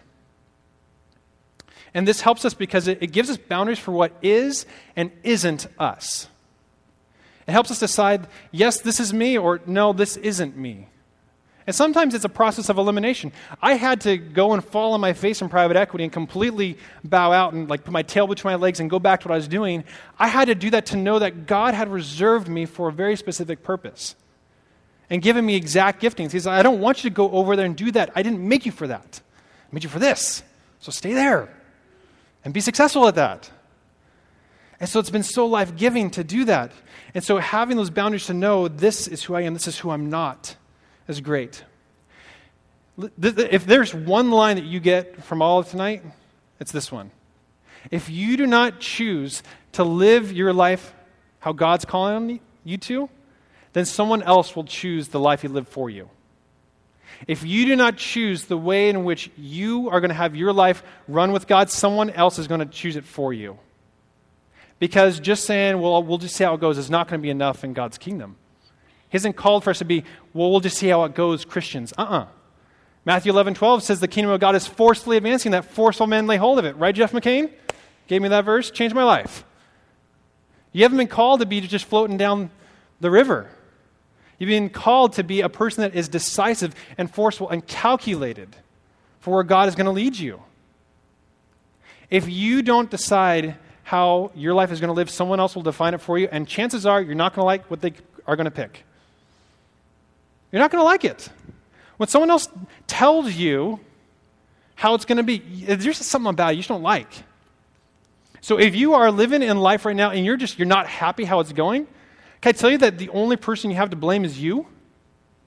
And 1.93 2.07
this 2.07 2.21
helps 2.21 2.45
us 2.45 2.53
because 2.53 2.87
it, 2.87 2.99
it 3.01 3.11
gives 3.11 3.29
us 3.29 3.37
boundaries 3.37 3.79
for 3.79 3.91
what 3.91 4.13
is 4.21 4.65
and 4.95 5.11
isn't 5.23 5.67
us. 5.79 6.27
It 7.47 7.51
helps 7.53 7.71
us 7.71 7.79
decide, 7.79 8.27
yes, 8.51 8.81
this 8.81 8.99
is 8.99 9.13
me, 9.13 9.37
or 9.37 9.61
no, 9.65 9.93
this 9.93 10.17
isn't 10.17 10.55
me. 10.57 10.87
And 11.67 11.75
sometimes 11.75 12.13
it's 12.15 12.23
a 12.23 12.29
process 12.29 12.69
of 12.69 12.77
elimination. 12.77 13.33
I 13.61 13.73
had 13.73 13.99
to 14.01 14.15
go 14.17 14.53
and 14.53 14.63
fall 14.63 14.93
on 14.93 15.01
my 15.01 15.11
face 15.11 15.41
in 15.41 15.49
private 15.49 15.75
equity 15.75 16.05
and 16.05 16.13
completely 16.13 16.77
bow 17.03 17.33
out 17.33 17.51
and 17.51 17.69
like 17.69 17.83
put 17.83 17.91
my 17.91 18.03
tail 18.03 18.25
between 18.25 18.53
my 18.53 18.55
legs 18.55 18.79
and 18.79 18.89
go 18.89 18.99
back 18.99 19.19
to 19.21 19.27
what 19.27 19.33
I 19.33 19.37
was 19.37 19.49
doing. 19.49 19.83
I 20.17 20.29
had 20.29 20.45
to 20.45 20.55
do 20.55 20.69
that 20.69 20.85
to 20.87 20.97
know 20.97 21.19
that 21.19 21.45
God 21.45 21.73
had 21.73 21.89
reserved 21.89 22.47
me 22.47 22.65
for 22.65 22.87
a 22.87 22.93
very 22.93 23.17
specific 23.17 23.63
purpose 23.63 24.15
and 25.09 25.21
given 25.21 25.45
me 25.45 25.55
exact 25.55 26.01
giftings. 26.01 26.31
He 26.31 26.39
said, 26.39 26.53
I 26.53 26.63
don't 26.63 26.79
want 26.79 27.03
you 27.03 27.09
to 27.09 27.13
go 27.13 27.29
over 27.31 27.57
there 27.57 27.65
and 27.65 27.75
do 27.75 27.91
that. 27.91 28.11
I 28.15 28.23
didn't 28.23 28.47
make 28.47 28.65
you 28.65 28.71
for 28.71 28.87
that. 28.87 29.19
I 29.69 29.75
made 29.75 29.83
you 29.83 29.89
for 29.89 29.99
this. 29.99 30.43
So 30.79 30.93
stay 30.93 31.13
there 31.13 31.53
and 32.45 32.53
be 32.53 32.61
successful 32.61 33.09
at 33.09 33.15
that. 33.15 33.51
And 34.79 34.87
so 34.87 35.01
it's 35.01 35.09
been 35.09 35.23
so 35.23 35.45
life 35.45 35.75
giving 35.75 36.11
to 36.11 36.23
do 36.23 36.45
that. 36.45 36.71
And 37.13 37.21
so 37.25 37.39
having 37.39 37.75
those 37.75 37.89
boundaries 37.89 38.27
to 38.27 38.33
know 38.33 38.69
this 38.69 39.09
is 39.09 39.21
who 39.23 39.35
I 39.35 39.41
am, 39.41 39.53
this 39.53 39.67
is 39.67 39.77
who 39.77 39.89
I'm 39.89 40.09
not 40.09 40.55
is 41.07 41.21
great. 41.21 41.63
If 43.21 43.65
there's 43.65 43.93
one 43.93 44.31
line 44.31 44.55
that 44.55 44.65
you 44.65 44.79
get 44.79 45.23
from 45.23 45.41
all 45.41 45.59
of 45.59 45.69
tonight, 45.69 46.03
it's 46.59 46.71
this 46.71 46.91
one. 46.91 47.11
If 47.91 48.09
you 48.09 48.37
do 48.37 48.47
not 48.47 48.79
choose 48.79 49.43
to 49.73 49.83
live 49.83 50.31
your 50.31 50.53
life 50.53 50.93
how 51.39 51.53
God's 51.53 51.85
calling 51.85 52.39
you 52.63 52.77
to, 52.77 53.09
then 53.73 53.85
someone 53.85 54.23
else 54.23 54.55
will 54.55 54.63
choose 54.63 55.09
the 55.09 55.19
life 55.19 55.43
He 55.43 55.47
lived 55.47 55.69
for 55.69 55.89
you. 55.89 56.09
If 57.27 57.43
you 57.43 57.65
do 57.65 57.75
not 57.75 57.97
choose 57.97 58.45
the 58.45 58.57
way 58.57 58.89
in 58.89 59.03
which 59.03 59.31
you 59.37 59.89
are 59.89 59.99
going 59.99 60.09
to 60.09 60.15
have 60.15 60.35
your 60.35 60.53
life 60.53 60.83
run 61.07 61.31
with 61.31 61.47
God, 61.47 61.69
someone 61.69 62.09
else 62.09 62.37
is 62.37 62.47
going 62.47 62.59
to 62.59 62.65
choose 62.65 62.95
it 62.95 63.05
for 63.05 63.33
you. 63.33 63.57
Because 64.79 65.19
just 65.19 65.45
saying, 65.45 65.79
well, 65.79 66.03
we'll 66.03 66.17
just 66.19 66.35
see 66.35 66.43
how 66.43 66.53
it 66.53 66.59
goes 66.59 66.77
is 66.77 66.89
not 66.89 67.07
going 67.07 67.19
to 67.19 67.23
be 67.23 67.29
enough 67.29 67.63
in 67.63 67.73
God's 67.73 67.97
kingdom. 67.97 68.35
He 69.09 69.17
hasn't 69.17 69.35
called 69.35 69.63
for 69.63 69.69
us 69.69 69.79
to 69.79 69.85
be, 69.85 70.03
well, 70.33 70.51
we'll 70.51 70.59
just 70.59 70.77
see 70.77 70.87
how 70.87 71.03
it 71.05 71.15
goes, 71.15 71.45
Christians. 71.45 71.93
Uh 71.97 72.01
uh-uh. 72.01 72.19
uh 72.19 72.27
Matthew 73.05 73.31
11, 73.31 73.53
12 73.53 73.83
says 73.83 74.01
the 74.01 74.07
kingdom 74.07 74.31
of 74.31 74.41
God 74.41 74.53
is 74.53 74.67
forcefully 74.67 75.15
advancing, 75.15 75.53
that 75.53 75.63
forceful 75.63 76.07
men 76.07 76.27
lay 76.27 76.35
hold 76.35 76.59
of 76.59 76.65
it. 76.65 76.75
Right, 76.75 76.93
Jeff 76.93 77.13
McCain? 77.13 77.49
Gave 78.07 78.21
me 78.21 78.27
that 78.27 78.43
verse, 78.43 78.69
changed 78.69 78.93
my 78.93 79.05
life. 79.05 79.45
You 80.73 80.83
haven't 80.83 80.97
been 80.97 81.07
called 81.07 81.39
to 81.39 81.45
be 81.45 81.61
just 81.61 81.85
floating 81.85 82.17
down 82.17 82.51
the 82.99 83.09
river. 83.09 83.49
You've 84.37 84.49
been 84.49 84.69
called 84.69 85.13
to 85.13 85.23
be 85.23 85.41
a 85.41 85.49
person 85.49 85.81
that 85.83 85.95
is 85.95 86.09
decisive 86.09 86.75
and 86.97 87.09
forceful 87.09 87.49
and 87.49 87.65
calculated 87.65 88.55
for 89.19 89.33
where 89.33 89.43
God 89.43 89.69
is 89.69 89.75
going 89.75 89.85
to 89.85 89.91
lead 89.91 90.17
you. 90.17 90.41
If 92.09 92.29
you 92.29 92.61
don't 92.61 92.89
decide 92.89 93.55
how 93.83 94.31
your 94.35 94.53
life 94.53 94.71
is 94.71 94.79
going 94.79 94.89
to 94.89 94.93
live, 94.93 95.09
someone 95.09 95.39
else 95.39 95.55
will 95.55 95.63
define 95.63 95.93
it 95.93 96.01
for 96.01 96.17
you, 96.17 96.27
and 96.31 96.47
chances 96.47 96.85
are 96.85 97.01
you're 97.01 97.15
not 97.15 97.33
going 97.33 97.43
to 97.43 97.45
like 97.45 97.69
what 97.71 97.81
they 97.81 97.93
are 98.25 98.35
going 98.35 98.45
to 98.45 98.51
pick. 98.51 98.83
You're 100.51 100.61
not 100.61 100.71
going 100.71 100.81
to 100.81 100.85
like 100.85 101.05
it. 101.05 101.29
When 101.97 102.07
someone 102.07 102.29
else 102.29 102.47
tells 102.85 103.33
you 103.33 103.79
how 104.75 104.93
it's 104.93 105.05
going 105.05 105.17
to 105.17 105.23
be, 105.23 105.39
there's 105.39 105.97
something 105.97 106.29
about 106.29 106.51
it 106.51 106.55
you 106.55 106.59
just 106.59 106.69
don't 106.69 106.83
like. 106.83 107.11
So 108.41 108.59
if 108.59 108.75
you 108.75 108.93
are 108.93 109.11
living 109.11 109.41
in 109.41 109.57
life 109.57 109.85
right 109.85 109.95
now 109.95 110.11
and 110.11 110.25
you're 110.25 110.37
just 110.37 110.57
you're 110.59 110.67
not 110.67 110.87
happy 110.87 111.25
how 111.25 111.39
it's 111.39 111.51
going, 111.51 111.87
can 112.41 112.49
I 112.49 112.51
tell 112.51 112.69
you 112.69 112.77
that 112.77 112.97
the 112.97 113.09
only 113.09 113.35
person 113.35 113.71
you 113.71 113.77
have 113.77 113.89
to 113.89 113.95
blame 113.95 114.23
is 114.23 114.39
you? 114.39 114.67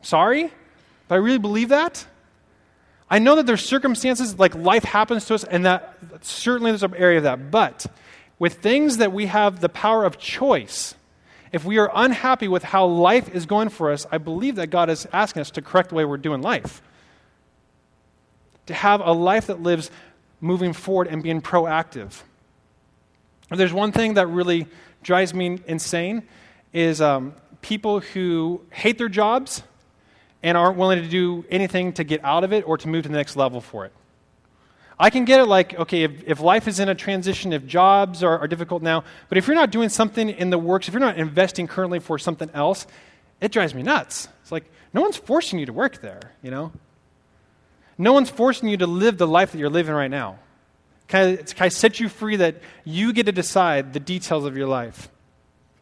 Sorry? 0.02 0.50
But 1.08 1.14
I 1.14 1.18
really 1.18 1.38
believe 1.38 1.68
that? 1.70 2.04
I 3.08 3.18
know 3.18 3.36
that 3.36 3.46
there's 3.46 3.64
circumstances 3.64 4.38
like 4.38 4.54
life 4.54 4.84
happens 4.84 5.24
to 5.26 5.34
us, 5.34 5.44
and 5.44 5.66
that 5.66 5.96
certainly 6.22 6.70
there's 6.70 6.82
an 6.82 6.94
area 6.94 7.18
of 7.18 7.24
that. 7.24 7.50
But 7.50 7.86
with 8.38 8.54
things 8.54 8.98
that 8.98 9.12
we 9.12 9.26
have 9.26 9.60
the 9.60 9.68
power 9.68 10.04
of 10.04 10.18
choice, 10.18 10.94
if 11.52 11.64
we 11.64 11.78
are 11.78 11.90
unhappy 11.94 12.48
with 12.48 12.62
how 12.62 12.86
life 12.86 13.28
is 13.34 13.46
going 13.46 13.70
for 13.70 13.90
us, 13.90 14.06
I 14.10 14.18
believe 14.18 14.56
that 14.56 14.68
God 14.68 14.88
is 14.88 15.06
asking 15.12 15.40
us 15.40 15.50
to 15.52 15.62
correct 15.62 15.88
the 15.88 15.96
way 15.96 16.04
we're 16.04 16.16
doing 16.16 16.42
life. 16.42 16.82
To 18.66 18.74
have 18.74 19.00
a 19.00 19.12
life 19.12 19.46
that 19.48 19.62
lives 19.62 19.90
moving 20.40 20.72
forward 20.72 21.08
and 21.08 21.22
being 21.22 21.42
proactive. 21.42 22.22
There's 23.50 23.72
one 23.72 23.90
thing 23.90 24.14
that 24.14 24.28
really 24.28 24.68
drives 25.02 25.34
me 25.34 25.58
insane 25.66 26.22
is 26.72 27.00
um, 27.00 27.34
people 27.62 28.00
who 28.00 28.60
hate 28.70 28.96
their 28.96 29.08
jobs 29.08 29.62
and 30.42 30.56
aren't 30.56 30.78
willing 30.78 31.02
to 31.02 31.08
do 31.08 31.44
anything 31.50 31.92
to 31.94 32.04
get 32.04 32.24
out 32.24 32.44
of 32.44 32.52
it 32.52 32.66
or 32.66 32.78
to 32.78 32.88
move 32.88 33.02
to 33.02 33.08
the 33.08 33.16
next 33.16 33.36
level 33.36 33.60
for 33.60 33.84
it. 33.86 33.92
I 35.00 35.08
can 35.08 35.24
get 35.24 35.40
it 35.40 35.46
like, 35.46 35.74
okay, 35.78 36.02
if, 36.02 36.12
if 36.26 36.40
life 36.40 36.68
is 36.68 36.78
in 36.78 36.90
a 36.90 36.94
transition, 36.94 37.54
if 37.54 37.66
jobs 37.66 38.22
are, 38.22 38.38
are 38.38 38.46
difficult 38.46 38.82
now, 38.82 39.02
but 39.30 39.38
if 39.38 39.46
you're 39.46 39.56
not 39.56 39.70
doing 39.70 39.88
something 39.88 40.28
in 40.28 40.50
the 40.50 40.58
works, 40.58 40.88
if 40.88 40.94
you're 40.94 41.00
not 41.00 41.16
investing 41.16 41.66
currently 41.66 42.00
for 42.00 42.18
something 42.18 42.50
else, 42.52 42.86
it 43.40 43.50
drives 43.50 43.74
me 43.74 43.82
nuts. 43.82 44.28
It's 44.42 44.52
like, 44.52 44.70
no 44.92 45.00
one's 45.00 45.16
forcing 45.16 45.58
you 45.58 45.64
to 45.64 45.72
work 45.72 46.02
there, 46.02 46.32
you 46.42 46.50
know? 46.50 46.70
No 47.96 48.12
one's 48.12 48.28
forcing 48.28 48.68
you 48.68 48.76
to 48.76 48.86
live 48.86 49.16
the 49.16 49.26
life 49.26 49.52
that 49.52 49.58
you're 49.58 49.70
living 49.70 49.94
right 49.94 50.10
now. 50.10 50.38
Can 51.08 51.28
I, 51.28 51.36
can 51.36 51.64
I 51.64 51.68
set 51.68 51.98
you 51.98 52.10
free 52.10 52.36
that 52.36 52.56
you 52.84 53.14
get 53.14 53.24
to 53.24 53.32
decide 53.32 53.94
the 53.94 54.00
details 54.00 54.44
of 54.44 54.54
your 54.54 54.68
life? 54.68 55.08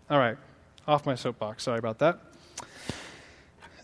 All 0.08 0.18
right, 0.18 0.38
off 0.86 1.06
my 1.06 1.16
soapbox. 1.16 1.64
Sorry 1.64 1.78
about 1.80 1.98
that. 1.98 2.20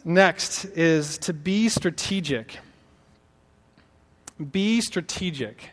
Next 0.05 0.65
is 0.65 1.19
to 1.19 1.33
be 1.33 1.69
strategic. 1.69 2.59
Be 4.51 4.81
strategic. 4.81 5.71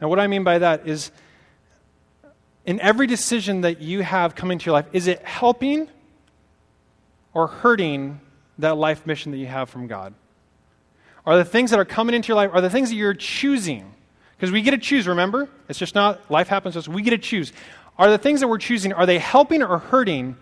Now, 0.00 0.08
what 0.08 0.18
I 0.18 0.26
mean 0.26 0.44
by 0.44 0.58
that 0.58 0.88
is 0.88 1.10
in 2.64 2.80
every 2.80 3.06
decision 3.06 3.62
that 3.62 3.80
you 3.80 4.02
have 4.02 4.34
coming 4.34 4.58
to 4.58 4.66
your 4.66 4.74
life, 4.74 4.86
is 4.92 5.06
it 5.06 5.22
helping 5.22 5.88
or 7.32 7.46
hurting 7.46 8.20
that 8.58 8.76
life 8.76 9.06
mission 9.06 9.32
that 9.32 9.38
you 9.38 9.46
have 9.46 9.70
from 9.70 9.86
God? 9.86 10.14
Are 11.24 11.36
the 11.36 11.44
things 11.44 11.70
that 11.70 11.78
are 11.78 11.84
coming 11.84 12.14
into 12.14 12.28
your 12.28 12.36
life, 12.36 12.50
are 12.52 12.60
the 12.60 12.70
things 12.70 12.90
that 12.90 12.96
you're 12.96 13.14
choosing? 13.14 13.92
Because 14.36 14.52
we 14.52 14.62
get 14.62 14.72
to 14.72 14.78
choose, 14.78 15.06
remember? 15.06 15.48
It's 15.68 15.78
just 15.78 15.94
not 15.94 16.30
life 16.30 16.48
happens 16.48 16.74
to 16.74 16.80
us. 16.80 16.88
We 16.88 17.02
get 17.02 17.10
to 17.10 17.18
choose. 17.18 17.52
Are 17.98 18.10
the 18.10 18.18
things 18.18 18.40
that 18.40 18.48
we're 18.48 18.58
choosing, 18.58 18.92
are 18.92 19.06
they 19.06 19.18
helping 19.18 19.62
or 19.62 19.78
hurting 19.78 20.36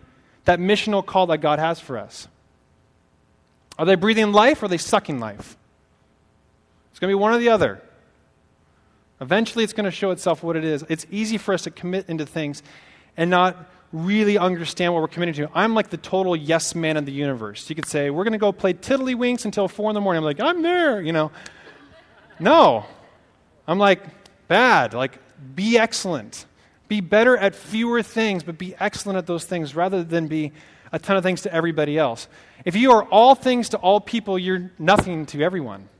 that 0.44 0.60
missional 0.60 1.04
call 1.04 1.26
that 1.28 1.38
God 1.38 1.58
has 1.58 1.80
for 1.80 1.98
us? 1.98 2.28
Are 3.78 3.86
they 3.86 3.94
breathing 3.94 4.32
life 4.32 4.62
or 4.62 4.66
are 4.66 4.68
they 4.68 4.78
sucking 4.78 5.20
life? 5.20 5.56
It's 6.96 6.98
going 6.98 7.10
to 7.10 7.18
be 7.18 7.20
one 7.20 7.34
or 7.34 7.38
the 7.38 7.50
other. 7.50 7.82
Eventually, 9.20 9.64
it's 9.64 9.74
going 9.74 9.84
to 9.84 9.90
show 9.90 10.12
itself 10.12 10.42
what 10.42 10.56
it 10.56 10.64
is. 10.64 10.82
It's 10.88 11.04
easy 11.10 11.36
for 11.36 11.52
us 11.52 11.64
to 11.64 11.70
commit 11.70 12.08
into 12.08 12.24
things 12.24 12.62
and 13.18 13.28
not 13.28 13.68
really 13.92 14.38
understand 14.38 14.94
what 14.94 15.02
we're 15.02 15.08
committing 15.08 15.34
to. 15.34 15.50
I'm 15.54 15.74
like 15.74 15.90
the 15.90 15.98
total 15.98 16.34
yes 16.34 16.74
man 16.74 16.96
in 16.96 17.04
the 17.04 17.12
universe. 17.12 17.68
You 17.68 17.76
could 17.76 17.84
say, 17.84 18.08
we're 18.08 18.24
going 18.24 18.32
to 18.32 18.38
go 18.38 18.50
play 18.50 18.72
tiddlywinks 18.72 19.44
until 19.44 19.68
4 19.68 19.90
in 19.90 19.94
the 19.94 20.00
morning. 20.00 20.20
I'm 20.20 20.24
like, 20.24 20.40
I'm 20.40 20.62
there, 20.62 21.02
you 21.02 21.12
know. 21.12 21.32
No. 22.40 22.86
I'm 23.68 23.78
like, 23.78 24.00
bad. 24.48 24.94
Like, 24.94 25.18
be 25.54 25.78
excellent. 25.78 26.46
Be 26.88 27.02
better 27.02 27.36
at 27.36 27.54
fewer 27.54 28.02
things, 28.02 28.42
but 28.42 28.56
be 28.56 28.74
excellent 28.80 29.18
at 29.18 29.26
those 29.26 29.44
things 29.44 29.74
rather 29.76 30.02
than 30.02 30.28
be 30.28 30.52
a 30.92 30.98
ton 30.98 31.18
of 31.18 31.22
things 31.22 31.42
to 31.42 31.52
everybody 31.52 31.98
else. 31.98 32.26
If 32.64 32.74
you 32.74 32.92
are 32.92 33.04
all 33.04 33.34
things 33.34 33.68
to 33.68 33.76
all 33.76 34.00
people, 34.00 34.38
you're 34.38 34.70
nothing 34.78 35.26
to 35.26 35.42
everyone. 35.42 35.90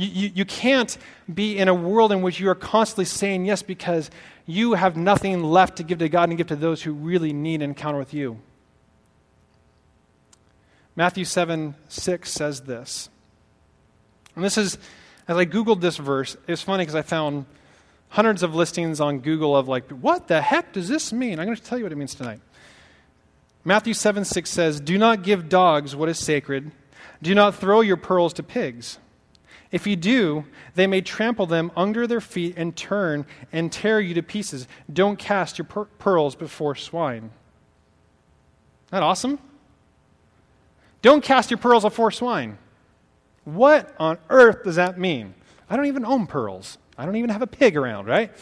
You, 0.00 0.08
you, 0.08 0.32
you 0.36 0.44
can't 0.46 0.96
be 1.32 1.58
in 1.58 1.68
a 1.68 1.74
world 1.74 2.10
in 2.10 2.22
which 2.22 2.40
you 2.40 2.48
are 2.48 2.54
constantly 2.54 3.04
saying 3.04 3.44
yes 3.44 3.60
because 3.60 4.10
you 4.46 4.72
have 4.72 4.96
nothing 4.96 5.42
left 5.42 5.76
to 5.76 5.82
give 5.82 5.98
to 5.98 6.08
God 6.08 6.30
and 6.30 6.38
give 6.38 6.46
to 6.46 6.56
those 6.56 6.82
who 6.82 6.94
really 6.94 7.34
need 7.34 7.56
an 7.56 7.68
encounter 7.68 7.98
with 7.98 8.14
you. 8.14 8.40
Matthew 10.96 11.26
7 11.26 11.74
6 11.90 12.32
says 12.32 12.62
this. 12.62 13.10
And 14.34 14.42
this 14.42 14.56
is, 14.56 14.78
as 15.28 15.36
I 15.36 15.44
Googled 15.44 15.82
this 15.82 15.98
verse, 15.98 16.34
it's 16.48 16.62
funny 16.62 16.80
because 16.80 16.94
I 16.94 17.02
found 17.02 17.44
hundreds 18.08 18.42
of 18.42 18.54
listings 18.54 19.02
on 19.02 19.18
Google 19.18 19.54
of 19.54 19.68
like, 19.68 19.90
what 19.90 20.28
the 20.28 20.40
heck 20.40 20.72
does 20.72 20.88
this 20.88 21.12
mean? 21.12 21.38
I'm 21.38 21.44
going 21.44 21.58
to 21.58 21.62
tell 21.62 21.76
you 21.76 21.84
what 21.84 21.92
it 21.92 21.96
means 21.96 22.14
tonight. 22.14 22.40
Matthew 23.66 23.92
7 23.92 24.24
6 24.24 24.48
says, 24.48 24.80
Do 24.80 24.96
not 24.96 25.22
give 25.22 25.50
dogs 25.50 25.94
what 25.94 26.08
is 26.08 26.18
sacred, 26.18 26.70
do 27.20 27.34
not 27.34 27.54
throw 27.54 27.82
your 27.82 27.98
pearls 27.98 28.32
to 28.32 28.42
pigs. 28.42 28.96
If 29.72 29.86
you 29.86 29.94
do, 29.94 30.44
they 30.74 30.86
may 30.86 31.00
trample 31.00 31.46
them 31.46 31.70
under 31.76 32.06
their 32.06 32.20
feet 32.20 32.54
and 32.56 32.74
turn 32.74 33.24
and 33.52 33.70
tear 33.70 34.00
you 34.00 34.14
to 34.14 34.22
pieces. 34.22 34.66
Don't 34.92 35.18
cast 35.18 35.58
your 35.58 35.64
per- 35.64 35.84
pearls 35.84 36.34
before 36.34 36.74
swine. 36.74 37.30
That 38.90 39.02
awesome? 39.02 39.38
Don't 41.02 41.22
cast 41.22 41.50
your 41.50 41.58
pearls 41.58 41.84
before 41.84 42.10
swine. 42.10 42.58
What 43.44 43.94
on 43.98 44.18
earth 44.28 44.64
does 44.64 44.76
that 44.76 44.98
mean? 44.98 45.34
I 45.68 45.76
don't 45.76 45.86
even 45.86 46.04
own 46.04 46.26
pearls. 46.26 46.78
I 46.98 47.06
don't 47.06 47.16
even 47.16 47.30
have 47.30 47.42
a 47.42 47.46
pig 47.46 47.76
around, 47.76 48.06
right? 48.06 48.32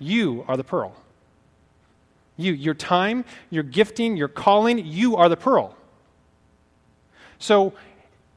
You 0.00 0.44
are 0.48 0.56
the 0.56 0.64
pearl. 0.64 0.94
You, 2.36 2.52
your 2.52 2.74
time, 2.74 3.24
your 3.48 3.62
gifting, 3.62 4.16
your 4.16 4.28
calling, 4.28 4.84
you 4.84 5.16
are 5.16 5.28
the 5.28 5.36
pearl. 5.36 5.76
So, 7.38 7.72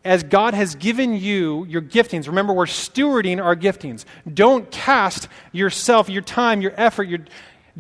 as 0.06 0.24
God 0.24 0.54
has 0.54 0.76
given 0.76 1.16
you 1.16 1.66
your 1.66 1.82
giftings, 1.82 2.28
remember 2.28 2.54
we're 2.54 2.66
stewarding 2.66 3.44
our 3.44 3.56
giftings. 3.56 4.06
Don't 4.32 4.70
cast 4.70 5.28
yourself, 5.52 6.10
your 6.10 6.22
time, 6.22 6.62
your 6.62 6.74
effort, 6.76 7.04
your, 7.04 7.20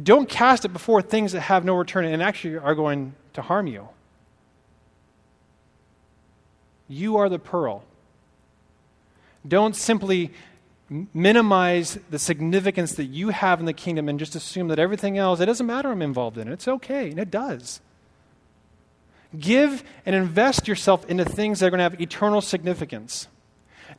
don't 0.01 0.29
cast 0.29 0.65
it 0.65 0.69
before 0.69 1.01
things 1.01 1.33
that 1.33 1.41
have 1.41 1.65
no 1.65 1.75
return 1.75 2.05
and 2.05 2.23
actually 2.23 2.57
are 2.57 2.75
going 2.75 3.13
to 3.33 3.41
harm 3.41 3.67
you. 3.67 3.89
You 6.88 7.17
are 7.17 7.29
the 7.29 7.39
pearl. 7.39 7.83
Don't 9.45 9.75
simply 9.75 10.31
minimize 11.13 11.97
the 12.09 12.19
significance 12.19 12.93
that 12.93 13.05
you 13.05 13.29
have 13.29 13.59
in 13.59 13.65
the 13.65 13.73
kingdom 13.73 14.07
and 14.07 14.19
just 14.19 14.36
assume 14.36 14.67
that 14.69 14.79
everything 14.79 15.17
else, 15.17 15.39
it 15.39 15.45
doesn't 15.45 15.65
matter 15.65 15.91
I'm 15.91 16.01
involved 16.01 16.38
in 16.38 16.47
it. 16.47 16.53
It's 16.53 16.67
okay, 16.67 17.09
and 17.09 17.19
it 17.19 17.31
does. 17.31 17.81
Give 19.37 19.83
and 20.05 20.15
invest 20.15 20.67
yourself 20.67 21.05
into 21.09 21.25
things 21.25 21.59
that 21.59 21.67
are 21.67 21.69
going 21.69 21.79
to 21.79 21.83
have 21.83 21.99
eternal 21.99 22.41
significance. 22.41 23.27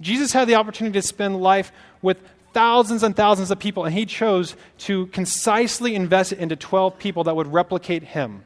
Jesus 0.00 0.32
had 0.32 0.48
the 0.48 0.54
opportunity 0.54 1.00
to 1.00 1.06
spend 1.06 1.40
life 1.40 1.72
with 2.02 2.18
thousands 2.52 3.02
and 3.02 3.16
thousands 3.16 3.50
of 3.50 3.58
people, 3.58 3.84
and 3.84 3.94
he 3.94 4.06
chose 4.06 4.56
to 4.78 5.06
concisely 5.08 5.94
invest 5.94 6.32
it 6.32 6.38
into 6.38 6.56
12 6.56 6.98
people 6.98 7.24
that 7.24 7.34
would 7.34 7.52
replicate 7.52 8.02
him. 8.04 8.44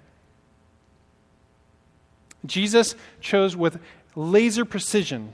Jesus 2.47 2.95
chose 3.21 3.57
with 3.57 3.79
laser 4.15 4.65
precision 4.65 5.33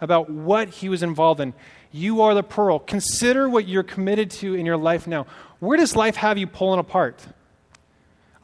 about 0.00 0.30
what 0.30 0.68
he 0.68 0.88
was 0.88 1.02
involved 1.02 1.40
in. 1.40 1.52
You 1.92 2.22
are 2.22 2.34
the 2.34 2.42
pearl. 2.42 2.78
Consider 2.78 3.48
what 3.48 3.66
you're 3.66 3.82
committed 3.82 4.30
to 4.32 4.54
in 4.54 4.64
your 4.64 4.76
life 4.76 5.06
now. 5.06 5.26
Where 5.58 5.76
does 5.76 5.96
life 5.96 6.16
have 6.16 6.38
you 6.38 6.46
pulling 6.46 6.78
apart? 6.78 7.26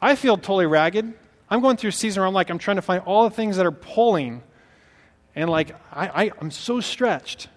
I 0.01 0.15
feel 0.15 0.37
totally 0.37 0.65
ragged. 0.65 1.13
I'm 1.49 1.61
going 1.61 1.77
through 1.77 1.89
a 1.89 1.93
season 1.93 2.21
where 2.21 2.27
I'm 2.27 2.33
like, 2.33 2.49
I'm 2.49 2.57
trying 2.57 2.75
to 2.75 2.81
find 2.81 3.01
all 3.03 3.29
the 3.29 3.35
things 3.35 3.57
that 3.57 3.65
are 3.65 3.71
pulling. 3.71 4.43
And 5.35 5.49
like, 5.49 5.75
I, 5.91 6.25
I, 6.25 6.31
I'm 6.41 6.51
so 6.51 6.79
stretched. 6.79 7.47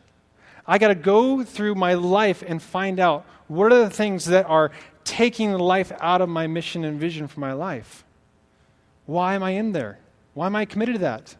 I 0.67 0.79
got 0.79 0.89
to 0.89 0.95
go 0.95 1.43
through 1.43 1.75
my 1.75 1.95
life 1.95 2.45
and 2.47 2.63
find 2.63 3.01
out 3.01 3.27
what 3.49 3.73
are 3.73 3.81
the 3.81 3.91
things 3.91 4.27
that 4.27 4.47
are 4.47 4.71
taking 5.03 5.53
life 5.55 5.91
out 6.01 6.21
of 6.21 6.29
my 6.29 6.47
mission 6.47 6.85
and 6.85 7.01
vision 7.01 7.27
for 7.27 7.41
my 7.41 7.53
life. 7.53 8.05
Why 9.07 9.35
am 9.35 9.43
I 9.43 9.51
in 9.51 9.73
there? 9.73 9.99
Why 10.35 10.47
am 10.47 10.55
I 10.55 10.65
committed 10.67 10.97
to 10.97 11.01
that? 11.01 11.35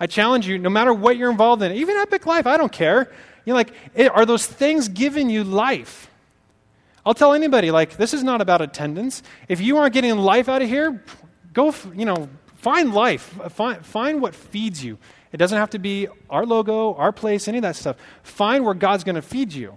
I 0.00 0.06
challenge 0.06 0.48
you, 0.48 0.58
no 0.58 0.70
matter 0.70 0.94
what 0.94 1.16
you're 1.16 1.30
involved 1.30 1.62
in, 1.62 1.72
even 1.72 1.96
epic 1.96 2.24
life, 2.24 2.46
I 2.46 2.56
don't 2.56 2.72
care. 2.72 3.12
You're 3.44 3.54
like, 3.54 3.72
are 4.14 4.24
those 4.24 4.46
things 4.46 4.88
giving 4.88 5.28
you 5.28 5.44
life? 5.44 6.10
I'll 7.04 7.14
tell 7.14 7.34
anybody, 7.34 7.70
like, 7.70 7.98
this 7.98 8.14
is 8.14 8.22
not 8.22 8.40
about 8.40 8.62
attendance. 8.62 9.22
If 9.46 9.60
you 9.60 9.76
aren't 9.76 9.92
getting 9.92 10.16
life 10.16 10.48
out 10.48 10.62
of 10.62 10.68
here, 10.68 11.04
go, 11.54 11.74
you 11.94 12.04
know, 12.04 12.28
find 12.56 12.92
life. 12.92 13.22
Find, 13.50 13.84
find 13.84 14.20
what 14.20 14.34
feeds 14.34 14.84
you. 14.84 14.98
It 15.32 15.38
doesn't 15.38 15.56
have 15.56 15.70
to 15.70 15.78
be 15.78 16.06
our 16.28 16.44
logo, 16.44 16.94
our 16.94 17.10
place, 17.10 17.48
any 17.48 17.58
of 17.58 17.62
that 17.62 17.76
stuff. 17.76 17.96
Find 18.22 18.64
where 18.64 18.74
God's 18.74 19.02
going 19.02 19.16
to 19.16 19.22
feed 19.22 19.52
you. 19.52 19.76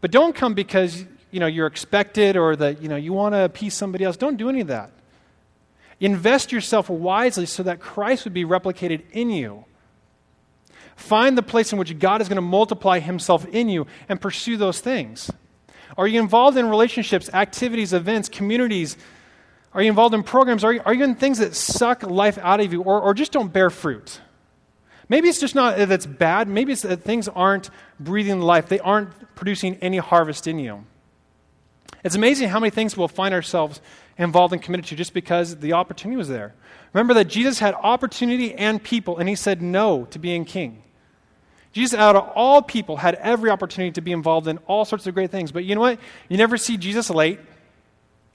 But 0.00 0.10
don't 0.10 0.34
come 0.34 0.54
because, 0.54 1.04
you 1.30 1.40
know, 1.40 1.46
you're 1.46 1.66
expected 1.66 2.36
or 2.36 2.56
that, 2.56 2.82
you 2.82 2.88
know, 2.88 2.96
you 2.96 3.12
want 3.12 3.34
to 3.34 3.44
appease 3.44 3.74
somebody 3.74 4.04
else. 4.04 4.16
Don't 4.16 4.36
do 4.36 4.48
any 4.48 4.60
of 4.60 4.66
that. 4.66 4.90
Invest 6.00 6.50
yourself 6.50 6.90
wisely 6.90 7.46
so 7.46 7.62
that 7.62 7.78
Christ 7.78 8.24
would 8.24 8.34
be 8.34 8.44
replicated 8.44 9.02
in 9.12 9.30
you. 9.30 9.64
Find 10.96 11.38
the 11.38 11.42
place 11.42 11.72
in 11.72 11.78
which 11.78 11.98
God 11.98 12.20
is 12.20 12.28
going 12.28 12.36
to 12.36 12.42
multiply 12.42 12.98
himself 12.98 13.46
in 13.46 13.68
you 13.68 13.86
and 14.08 14.20
pursue 14.20 14.56
those 14.56 14.80
things. 14.80 15.30
Are 15.96 16.06
you 16.06 16.20
involved 16.20 16.56
in 16.56 16.68
relationships, 16.68 17.30
activities, 17.32 17.92
events, 17.92 18.28
communities? 18.28 18.96
Are 19.74 19.82
you 19.82 19.88
involved 19.88 20.14
in 20.14 20.22
programs? 20.22 20.64
Are 20.64 20.72
you, 20.72 20.82
are 20.84 20.92
you 20.92 21.04
in 21.04 21.14
things 21.14 21.38
that 21.38 21.54
suck 21.54 22.02
life 22.02 22.38
out 22.38 22.60
of 22.60 22.72
you 22.72 22.82
or, 22.82 23.00
or 23.00 23.14
just 23.14 23.32
don't 23.32 23.52
bear 23.52 23.70
fruit? 23.70 24.20
Maybe 25.08 25.28
it's 25.28 25.40
just 25.40 25.54
not 25.54 25.76
that 25.76 25.90
it's 25.90 26.06
bad. 26.06 26.48
Maybe 26.48 26.72
it's 26.72 26.82
that 26.82 27.02
things 27.02 27.28
aren't 27.28 27.70
breathing 27.98 28.40
life, 28.40 28.68
they 28.68 28.80
aren't 28.80 29.10
producing 29.34 29.76
any 29.76 29.98
harvest 29.98 30.46
in 30.46 30.58
you. 30.58 30.84
It's 32.04 32.14
amazing 32.14 32.48
how 32.48 32.58
many 32.58 32.70
things 32.70 32.96
we'll 32.96 33.08
find 33.08 33.32
ourselves 33.32 33.80
involved 34.18 34.52
and 34.52 34.62
committed 34.62 34.86
to 34.86 34.96
just 34.96 35.14
because 35.14 35.56
the 35.56 35.74
opportunity 35.74 36.16
was 36.16 36.28
there. 36.28 36.54
Remember 36.92 37.14
that 37.14 37.26
Jesus 37.26 37.58
had 37.58 37.74
opportunity 37.74 38.54
and 38.54 38.82
people, 38.82 39.18
and 39.18 39.28
he 39.28 39.34
said 39.34 39.62
no 39.62 40.04
to 40.06 40.18
being 40.18 40.44
king. 40.44 40.82
Jesus, 41.72 41.98
out 41.98 42.16
of 42.16 42.28
all 42.34 42.60
people, 42.60 42.98
had 42.98 43.14
every 43.14 43.50
opportunity 43.50 43.92
to 43.92 44.00
be 44.02 44.12
involved 44.12 44.46
in 44.46 44.58
all 44.66 44.84
sorts 44.84 45.06
of 45.06 45.14
great 45.14 45.30
things. 45.30 45.52
But 45.52 45.64
you 45.64 45.74
know 45.74 45.80
what? 45.80 45.98
You 46.28 46.36
never 46.36 46.58
see 46.58 46.76
Jesus 46.76 47.08
late. 47.08 47.40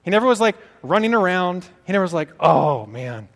He 0.02 0.10
never 0.10 0.26
was 0.26 0.40
like 0.40 0.56
running 0.82 1.14
around. 1.14 1.64
He 1.84 1.92
never 1.92 2.02
was 2.02 2.14
like, 2.14 2.30
oh, 2.40 2.86
man, 2.86 3.28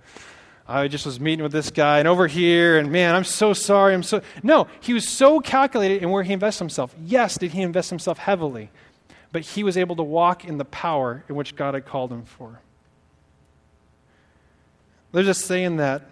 I 0.67 0.89
just 0.89 1.07
was 1.07 1.21
meeting 1.21 1.43
with 1.43 1.53
this 1.53 1.71
guy 1.71 1.99
and 1.99 2.09
over 2.09 2.27
here, 2.27 2.79
and 2.79 2.91
man, 2.91 3.15
I'm 3.15 3.25
so 3.25 3.53
sorry. 3.53 3.95
I'm 3.95 4.03
so. 4.03 4.23
No, 4.43 4.69
he 4.81 4.95
was 4.95 5.09
so 5.09 5.41
calculated 5.41 6.03
in 6.03 6.11
where 6.11 6.23
he 6.23 6.33
invests 6.33 6.59
himself. 6.59 6.95
Yes, 7.05 7.39
did 7.39 7.53
he 7.53 7.63
invest 7.63 7.91
himself 7.91 8.19
heavily? 8.19 8.71
but 9.33 9.43
he 9.43 9.65
was 9.65 9.77
able 9.77 9.97
to 9.97 10.03
walk 10.03 10.45
in 10.45 10.59
the 10.59 10.65
power 10.65 11.25
in 11.29 11.35
which 11.35 11.57
God 11.57 11.75
had 11.75 11.87
called 11.87 12.13
him 12.13 12.25
for. 12.25 12.61
They're 15.11 15.23
just 15.23 15.47
saying 15.47 15.79
that 15.79 16.03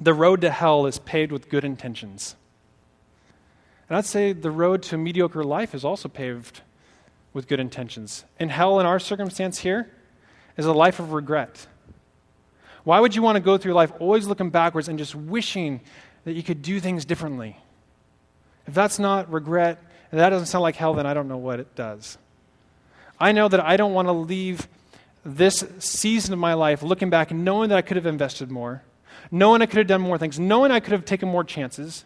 the 0.00 0.12
road 0.12 0.40
to 0.40 0.50
hell 0.50 0.86
is 0.86 0.98
paved 0.98 1.32
with 1.32 1.48
good 1.48 1.64
intentions. 1.64 2.34
And 3.88 3.96
I'd 3.96 4.04
say 4.04 4.32
the 4.32 4.50
road 4.50 4.82
to 4.84 4.96
a 4.96 4.98
mediocre 4.98 5.44
life 5.44 5.74
is 5.74 5.84
also 5.84 6.08
paved 6.08 6.62
with 7.32 7.48
good 7.48 7.60
intentions. 7.60 8.24
And 8.38 8.50
hell, 8.50 8.80
in 8.80 8.86
our 8.86 8.98
circumstance 8.98 9.60
here, 9.60 9.88
is 10.56 10.66
a 10.66 10.72
life 10.72 10.98
of 10.98 11.12
regret. 11.12 11.66
Why 12.84 13.00
would 13.00 13.14
you 13.14 13.22
want 13.22 13.36
to 13.36 13.40
go 13.40 13.58
through 13.58 13.74
life 13.74 13.92
always 13.98 14.26
looking 14.26 14.50
backwards 14.50 14.88
and 14.88 14.98
just 14.98 15.14
wishing 15.14 15.80
that 16.24 16.32
you 16.32 16.42
could 16.42 16.62
do 16.62 16.80
things 16.80 17.04
differently? 17.04 17.56
If 18.66 18.74
that's 18.74 18.98
not 18.98 19.32
regret, 19.32 19.78
and 20.10 20.20
that 20.20 20.30
doesn't 20.30 20.46
sound 20.46 20.62
like 20.62 20.76
hell, 20.76 20.94
then 20.94 21.06
I 21.06 21.14
don't 21.14 21.28
know 21.28 21.36
what 21.36 21.60
it 21.60 21.74
does. 21.74 22.18
I 23.18 23.32
know 23.32 23.48
that 23.48 23.60
I 23.60 23.76
don't 23.76 23.92
want 23.92 24.08
to 24.08 24.12
leave 24.12 24.66
this 25.24 25.64
season 25.78 26.32
of 26.32 26.38
my 26.38 26.54
life 26.54 26.82
looking 26.82 27.10
back 27.10 27.30
and 27.30 27.44
knowing 27.44 27.68
that 27.68 27.78
I 27.78 27.82
could 27.82 27.96
have 27.96 28.06
invested 28.06 28.50
more, 28.50 28.82
knowing 29.30 29.60
I 29.60 29.66
could 29.66 29.78
have 29.78 29.86
done 29.86 30.00
more 30.00 30.16
things, 30.16 30.38
knowing 30.38 30.72
I 30.72 30.80
could 30.80 30.92
have 30.92 31.04
taken 31.04 31.28
more 31.28 31.44
chances. 31.44 32.04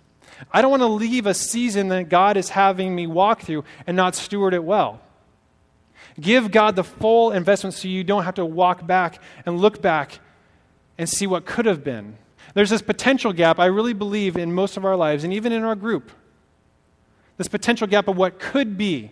I 0.52 0.62
don't 0.62 0.70
want 0.70 0.82
to 0.82 0.88
leave 0.88 1.26
a 1.26 1.34
season 1.34 1.88
that 1.88 2.08
God 2.08 2.36
is 2.36 2.48
having 2.48 2.94
me 2.94 3.06
walk 3.06 3.42
through 3.42 3.64
and 3.86 3.96
not 3.96 4.16
steward 4.16 4.54
it 4.54 4.64
well. 4.64 5.00
Give 6.20 6.50
God 6.50 6.76
the 6.76 6.84
full 6.84 7.32
investment 7.32 7.74
so 7.74 7.88
you 7.88 8.04
don't 8.04 8.24
have 8.24 8.34
to 8.34 8.44
walk 8.44 8.86
back 8.86 9.20
and 9.46 9.60
look 9.60 9.82
back 9.82 10.20
and 10.96 11.08
see 11.08 11.26
what 11.26 11.44
could 11.44 11.66
have 11.66 11.82
been. 11.82 12.16
There's 12.54 12.70
this 12.70 12.82
potential 12.82 13.32
gap, 13.32 13.58
I 13.58 13.66
really 13.66 13.94
believe, 13.94 14.36
in 14.36 14.52
most 14.52 14.76
of 14.76 14.84
our 14.84 14.96
lives 14.96 15.24
and 15.24 15.32
even 15.32 15.52
in 15.52 15.64
our 15.64 15.74
group 15.74 16.10
this 17.36 17.48
potential 17.48 17.86
gap 17.86 18.08
of 18.08 18.16
what 18.16 18.38
could 18.38 18.76
be 18.78 19.10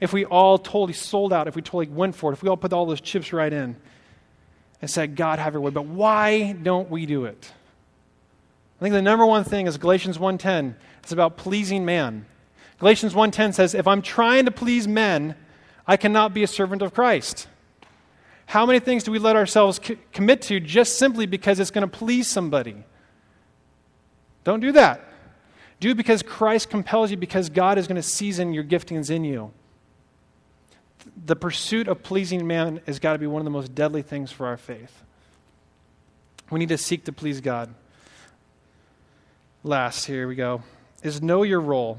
if 0.00 0.12
we 0.12 0.24
all 0.24 0.58
totally 0.58 0.92
sold 0.92 1.32
out, 1.32 1.46
if 1.46 1.54
we 1.54 1.62
totally 1.62 1.86
went 1.86 2.14
for 2.14 2.30
it, 2.30 2.34
if 2.34 2.42
we 2.42 2.48
all 2.48 2.56
put 2.56 2.72
all 2.72 2.86
those 2.86 3.00
chips 3.00 3.32
right 3.32 3.52
in 3.52 3.76
and 4.80 4.90
said, 4.90 5.14
God, 5.14 5.38
have 5.38 5.52
your 5.52 5.60
way. 5.60 5.70
But 5.70 5.84
why 5.84 6.52
don't 6.52 6.90
we 6.90 7.06
do 7.06 7.26
it? 7.26 7.52
I 8.80 8.82
think 8.82 8.94
the 8.94 9.02
number 9.02 9.26
one 9.26 9.44
thing 9.44 9.66
is 9.66 9.76
Galatians 9.76 10.16
1.10. 10.16 10.74
It's 11.02 11.12
about 11.12 11.36
pleasing 11.36 11.84
man. 11.84 12.24
Galatians 12.78 13.12
1.10 13.12 13.52
says, 13.52 13.74
if 13.74 13.86
I'm 13.86 14.00
trying 14.00 14.46
to 14.46 14.50
please 14.50 14.88
men, 14.88 15.36
I 15.90 15.96
cannot 15.96 16.32
be 16.32 16.44
a 16.44 16.46
servant 16.46 16.82
of 16.82 16.94
Christ. 16.94 17.48
How 18.46 18.64
many 18.64 18.78
things 18.78 19.02
do 19.02 19.10
we 19.10 19.18
let 19.18 19.34
ourselves 19.34 19.80
c- 19.82 19.98
commit 20.12 20.40
to 20.42 20.60
just 20.60 20.98
simply 20.98 21.26
because 21.26 21.58
it's 21.58 21.72
going 21.72 21.82
to 21.82 21.88
please 21.88 22.28
somebody? 22.28 22.84
Don't 24.44 24.60
do 24.60 24.70
that. 24.70 25.00
Do 25.80 25.90
it 25.90 25.96
because 25.96 26.22
Christ 26.22 26.70
compels 26.70 27.10
you, 27.10 27.16
because 27.16 27.48
God 27.48 27.76
is 27.76 27.88
going 27.88 27.96
to 27.96 28.04
season 28.04 28.54
your 28.54 28.62
giftings 28.62 29.10
in 29.10 29.24
you. 29.24 29.50
The 31.26 31.34
pursuit 31.34 31.88
of 31.88 32.04
pleasing 32.04 32.46
man 32.46 32.80
has 32.86 33.00
got 33.00 33.14
to 33.14 33.18
be 33.18 33.26
one 33.26 33.40
of 33.40 33.44
the 33.44 33.50
most 33.50 33.74
deadly 33.74 34.02
things 34.02 34.30
for 34.30 34.46
our 34.46 34.56
faith. 34.56 35.02
We 36.52 36.60
need 36.60 36.68
to 36.68 36.78
seek 36.78 37.04
to 37.06 37.12
please 37.12 37.40
God. 37.40 37.74
Last, 39.64 40.04
here 40.04 40.28
we 40.28 40.36
go, 40.36 40.62
is 41.02 41.20
know 41.20 41.42
your 41.42 41.60
role. 41.60 41.98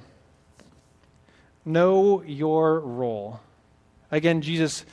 Know 1.66 2.22
your 2.22 2.80
role. 2.80 3.42
Again, 4.12 4.41
Jesus 4.41 4.86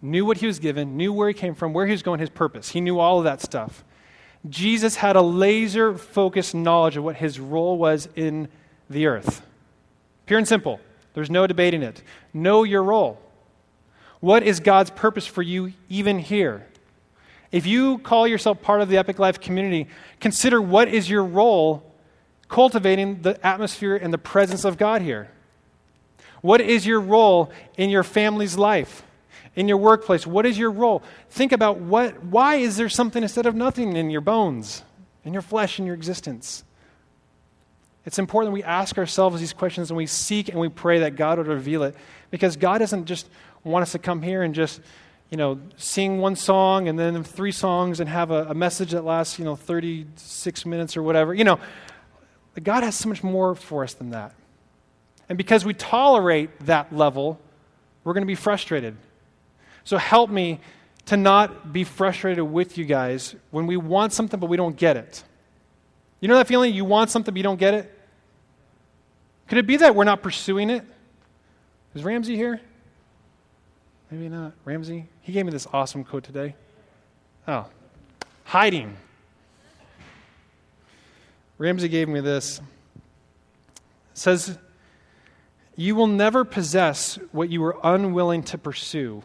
knew 0.00 0.24
what 0.24 0.38
he 0.38 0.46
was 0.46 0.58
given, 0.58 0.96
knew 0.96 1.12
where 1.12 1.28
he 1.28 1.34
came 1.34 1.54
from, 1.54 1.72
where 1.72 1.86
he 1.86 1.92
was 1.92 2.02
going, 2.02 2.20
his 2.20 2.30
purpose. 2.30 2.70
He 2.70 2.80
knew 2.80 2.98
all 2.98 3.18
of 3.18 3.24
that 3.24 3.40
stuff. 3.40 3.84
Jesus 4.48 4.96
had 4.96 5.16
a 5.16 5.20
laser 5.20 5.98
focused 5.98 6.54
knowledge 6.54 6.96
of 6.96 7.04
what 7.04 7.16
his 7.16 7.38
role 7.38 7.76
was 7.76 8.08
in 8.16 8.48
the 8.88 9.06
earth. 9.06 9.42
Pure 10.26 10.38
and 10.38 10.48
simple. 10.48 10.80
There's 11.12 11.30
no 11.30 11.46
debating 11.46 11.82
it. 11.82 12.02
Know 12.32 12.62
your 12.62 12.82
role. 12.82 13.20
What 14.20 14.42
is 14.42 14.60
God's 14.60 14.90
purpose 14.90 15.26
for 15.26 15.42
you 15.42 15.72
even 15.88 16.18
here? 16.18 16.66
If 17.52 17.66
you 17.66 17.98
call 17.98 18.28
yourself 18.28 18.62
part 18.62 18.80
of 18.80 18.88
the 18.88 18.96
Epic 18.96 19.18
Life 19.18 19.40
community, 19.40 19.88
consider 20.20 20.62
what 20.62 20.88
is 20.88 21.10
your 21.10 21.24
role 21.24 21.82
cultivating 22.48 23.22
the 23.22 23.44
atmosphere 23.44 23.96
and 23.96 24.12
the 24.12 24.18
presence 24.18 24.64
of 24.64 24.76
God 24.78 25.02
here. 25.02 25.30
What 26.40 26.60
is 26.60 26.86
your 26.86 27.00
role 27.00 27.50
in 27.76 27.90
your 27.90 28.02
family's 28.02 28.56
life? 28.56 29.02
In 29.56 29.68
your 29.68 29.78
workplace, 29.78 30.26
what 30.26 30.46
is 30.46 30.56
your 30.56 30.70
role? 30.70 31.02
Think 31.28 31.52
about 31.52 31.78
what 31.78 32.22
why 32.24 32.56
is 32.56 32.76
there 32.76 32.88
something 32.88 33.22
instead 33.22 33.46
of 33.46 33.54
nothing 33.54 33.96
in 33.96 34.08
your 34.08 34.20
bones, 34.20 34.84
in 35.24 35.32
your 35.32 35.42
flesh, 35.42 35.78
in 35.78 35.86
your 35.86 35.94
existence? 35.94 36.62
It's 38.06 38.18
important 38.18 38.52
we 38.52 38.62
ask 38.62 38.96
ourselves 38.96 39.40
these 39.40 39.52
questions 39.52 39.90
and 39.90 39.96
we 39.96 40.06
seek 40.06 40.48
and 40.48 40.58
we 40.58 40.68
pray 40.68 41.00
that 41.00 41.16
God 41.16 41.38
would 41.38 41.48
reveal 41.48 41.82
it 41.82 41.94
because 42.30 42.56
God 42.56 42.78
doesn't 42.78 43.06
just 43.06 43.28
want 43.64 43.82
us 43.82 43.92
to 43.92 43.98
come 43.98 44.22
here 44.22 44.42
and 44.42 44.54
just, 44.54 44.80
you 45.30 45.36
know, 45.36 45.60
sing 45.76 46.18
one 46.18 46.36
song 46.36 46.88
and 46.88 46.98
then 46.98 47.22
three 47.22 47.52
songs 47.52 48.00
and 48.00 48.08
have 48.08 48.30
a, 48.30 48.46
a 48.46 48.54
message 48.54 48.92
that 48.92 49.04
lasts, 49.04 49.38
you 49.38 49.44
know, 49.44 49.56
36 49.56 50.64
minutes 50.64 50.96
or 50.96 51.02
whatever. 51.02 51.34
You 51.34 51.44
know, 51.44 51.60
God 52.62 52.84
has 52.84 52.94
so 52.94 53.08
much 53.08 53.22
more 53.22 53.54
for 53.54 53.84
us 53.84 53.94
than 53.94 54.10
that. 54.10 54.34
And 55.30 55.38
because 55.38 55.64
we 55.64 55.74
tolerate 55.74 56.66
that 56.66 56.92
level, 56.92 57.40
we're 58.02 58.14
going 58.14 58.24
to 58.24 58.26
be 58.26 58.34
frustrated. 58.34 58.96
So 59.84 59.96
help 59.96 60.28
me 60.28 60.58
to 61.06 61.16
not 61.16 61.72
be 61.72 61.84
frustrated 61.84 62.44
with 62.44 62.76
you 62.76 62.84
guys 62.84 63.36
when 63.52 63.68
we 63.68 63.76
want 63.76 64.12
something 64.12 64.38
but 64.38 64.48
we 64.48 64.56
don't 64.56 64.76
get 64.76 64.96
it. 64.96 65.22
You 66.18 66.26
know 66.26 66.36
that 66.36 66.48
feeling? 66.48 66.74
You 66.74 66.84
want 66.84 67.10
something, 67.10 67.32
but 67.32 67.38
you 67.38 67.44
don't 67.44 67.60
get 67.60 67.74
it? 67.74 67.98
Could 69.46 69.58
it 69.58 69.66
be 69.66 69.76
that 69.78 69.94
we're 69.94 70.04
not 70.04 70.20
pursuing 70.20 70.68
it? 70.68 70.84
Is 71.94 72.02
Ramsey 72.02 72.34
here? 72.36 72.60
Maybe 74.10 74.28
not. 74.28 74.52
Ramsey? 74.64 75.06
He 75.22 75.32
gave 75.32 75.46
me 75.46 75.52
this 75.52 75.66
awesome 75.72 76.02
quote 76.02 76.24
today. 76.24 76.56
Oh, 77.46 77.66
hiding. 78.44 78.96
Ramsey 81.56 81.88
gave 81.88 82.08
me 82.08 82.20
this. 82.20 82.58
It 82.58 84.18
says, 84.18 84.58
You 85.80 85.94
will 85.94 86.08
never 86.08 86.44
possess 86.44 87.18
what 87.32 87.48
you 87.48 87.64
are 87.64 87.78
unwilling 87.82 88.42
to 88.42 88.58
pursue. 88.58 89.22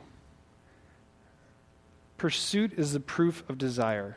Pursuit 2.16 2.72
is 2.78 2.93
the 2.93 3.01
proof 3.01 3.43
of 3.49 3.58
desire. 3.58 4.16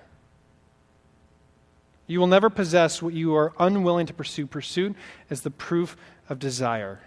You 2.06 2.20
will 2.20 2.28
never 2.28 2.48
possess 2.48 3.02
what 3.02 3.12
you 3.12 3.34
are 3.34 3.52
unwilling 3.58 4.06
to 4.06 4.14
pursue. 4.14 4.46
Pursuit 4.46 4.94
is 5.28 5.40
the 5.40 5.50
proof 5.50 5.96
of 6.28 6.38
desire. 6.38 7.00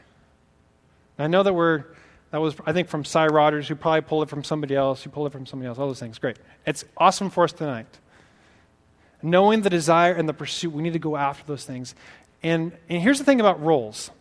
I 1.17 1.27
know 1.27 1.43
that 1.43 1.53
we're, 1.53 1.85
that 2.31 2.39
was, 2.39 2.57
I 2.65 2.73
think, 2.73 2.89
from 2.89 3.05
Cy 3.05 3.27
Rogers, 3.27 3.69
who 3.69 3.75
probably 3.75 4.01
pulled 4.01 4.23
it 4.23 4.29
from 4.29 4.43
somebody 4.43 4.75
else, 4.75 5.01
who 5.01 5.11
pulled 5.11 5.27
it 5.27 5.29
from 5.31 5.45
somebody 5.45 5.69
else, 5.69 5.77
all 5.77 5.87
those 5.87 6.01
things. 6.01 6.19
Great. 6.19 6.39
It's 6.67 6.83
awesome 6.97 7.29
for 7.29 7.45
us 7.45 7.53
tonight. 7.53 7.87
Knowing 9.21 9.61
the 9.61 9.69
desire 9.69 10.11
and 10.11 10.27
the 10.27 10.33
pursuit, 10.33 10.73
we 10.73 10.83
need 10.83 10.91
to 10.91 10.99
go 10.99 11.15
after 11.15 11.45
those 11.47 11.63
things. 11.63 11.95
And, 12.43 12.73
and 12.89 13.01
here's 13.01 13.17
the 13.19 13.23
thing 13.23 13.39
about 13.39 13.63
roles. 13.63 14.11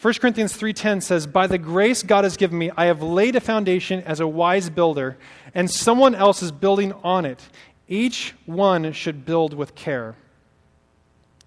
1 0.00 0.14
Corinthians 0.18 0.56
3:10 0.56 1.02
says, 1.02 1.26
"By 1.26 1.46
the 1.46 1.58
grace 1.58 2.02
God 2.02 2.24
has 2.24 2.38
given 2.38 2.56
me, 2.56 2.70
I 2.74 2.86
have 2.86 3.02
laid 3.02 3.36
a 3.36 3.40
foundation 3.40 4.02
as 4.04 4.18
a 4.18 4.26
wise 4.26 4.70
builder, 4.70 5.18
and 5.54 5.70
someone 5.70 6.14
else 6.14 6.42
is 6.42 6.52
building 6.52 6.94
on 7.04 7.26
it. 7.26 7.50
Each 7.86 8.34
one 8.46 8.92
should 8.92 9.26
build 9.26 9.52
with 9.52 9.74
care. 9.74 10.14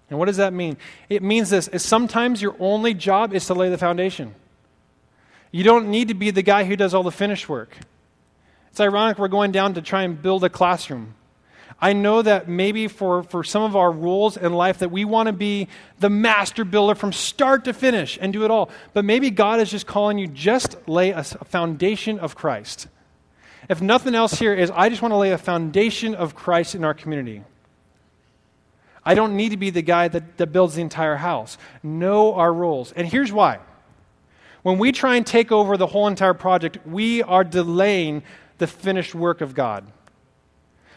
And 0.08 0.20
what 0.20 0.26
does 0.26 0.36
that 0.36 0.52
mean? 0.52 0.76
It 1.08 1.20
means 1.20 1.50
this 1.50 1.66
is 1.66 1.84
sometimes 1.84 2.42
your 2.42 2.54
only 2.60 2.94
job 2.94 3.34
is 3.34 3.44
to 3.46 3.54
lay 3.54 3.70
the 3.70 3.78
foundation. 3.78 4.36
You 5.50 5.64
don't 5.64 5.88
need 5.88 6.06
to 6.06 6.14
be 6.14 6.30
the 6.30 6.42
guy 6.42 6.62
who 6.62 6.76
does 6.76 6.94
all 6.94 7.02
the 7.02 7.10
finish 7.10 7.48
work. 7.48 7.78
It's 8.70 8.78
ironic 8.78 9.18
we're 9.18 9.26
going 9.26 9.50
down 9.50 9.74
to 9.74 9.82
try 9.82 10.04
and 10.04 10.20
build 10.20 10.44
a 10.44 10.48
classroom. 10.48 11.14
I 11.80 11.92
know 11.92 12.22
that 12.22 12.48
maybe 12.48 12.88
for, 12.88 13.22
for 13.24 13.44
some 13.44 13.62
of 13.62 13.76
our 13.76 13.90
rules 13.90 14.36
in 14.36 14.52
life 14.52 14.78
that 14.78 14.90
we 14.90 15.04
want 15.04 15.26
to 15.26 15.32
be 15.32 15.68
the 15.98 16.08
master 16.08 16.64
builder 16.64 16.94
from 16.94 17.12
start 17.12 17.64
to 17.64 17.72
finish 17.72 18.18
and 18.20 18.32
do 18.32 18.44
it 18.44 18.50
all. 18.50 18.70
But 18.92 19.04
maybe 19.04 19.30
God 19.30 19.60
is 19.60 19.70
just 19.70 19.86
calling 19.86 20.18
you 20.18 20.26
just 20.26 20.76
lay 20.88 21.10
a, 21.10 21.18
a 21.18 21.44
foundation 21.44 22.18
of 22.18 22.34
Christ. 22.34 22.88
If 23.68 23.82
nothing 23.82 24.14
else 24.14 24.38
here 24.38 24.54
is, 24.54 24.70
I 24.70 24.88
just 24.88 25.02
want 25.02 25.12
to 25.12 25.16
lay 25.16 25.32
a 25.32 25.38
foundation 25.38 26.14
of 26.14 26.34
Christ 26.34 26.74
in 26.74 26.84
our 26.84 26.94
community. 26.94 27.42
I 29.04 29.14
don't 29.14 29.36
need 29.36 29.50
to 29.50 29.56
be 29.56 29.70
the 29.70 29.82
guy 29.82 30.08
that, 30.08 30.38
that 30.38 30.46
builds 30.48 30.76
the 30.76 30.82
entire 30.82 31.16
house. 31.16 31.58
Know 31.82 32.34
our 32.34 32.52
roles. 32.52 32.92
And 32.92 33.06
here's 33.06 33.32
why. 33.32 33.58
When 34.62 34.78
we 34.78 34.92
try 34.92 35.16
and 35.16 35.26
take 35.26 35.52
over 35.52 35.76
the 35.76 35.86
whole 35.86 36.06
entire 36.06 36.32
project, 36.32 36.78
we 36.86 37.22
are 37.22 37.44
delaying 37.44 38.22
the 38.58 38.66
finished 38.66 39.14
work 39.14 39.42
of 39.42 39.54
God. 39.54 39.84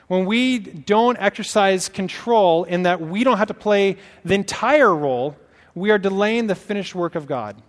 When 0.08 0.26
we 0.26 0.60
don't 0.60 1.18
exercise 1.20 1.90
control 1.90 2.64
in 2.64 2.84
that 2.84 3.02
we 3.02 3.24
don't 3.24 3.38
have 3.38 3.50
to 3.50 3.54
play 3.54 3.98
the 4.24 4.36
entire 4.36 4.94
role, 4.94 5.36
we 5.76 5.92
are 5.92 5.98
delaying 5.98 6.48
the 6.48 6.56
finished 6.56 6.96
work 6.96 7.16
of 7.16 7.28
God. 7.28 7.62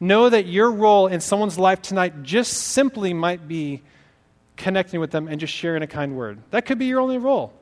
Know 0.00 0.28
that 0.28 0.46
your 0.46 0.70
role 0.70 1.06
in 1.06 1.20
someone's 1.20 1.58
life 1.58 1.80
tonight 1.80 2.22
just 2.22 2.52
simply 2.52 3.14
might 3.14 3.46
be 3.46 3.82
connecting 4.56 5.00
with 5.00 5.12
them 5.12 5.28
and 5.28 5.38
just 5.38 5.52
sharing 5.52 5.82
a 5.82 5.86
kind 5.86 6.16
word. 6.16 6.40
That 6.50 6.66
could 6.66 6.78
be 6.78 6.86
your 6.86 7.00
only 7.00 7.18
role. 7.18 7.52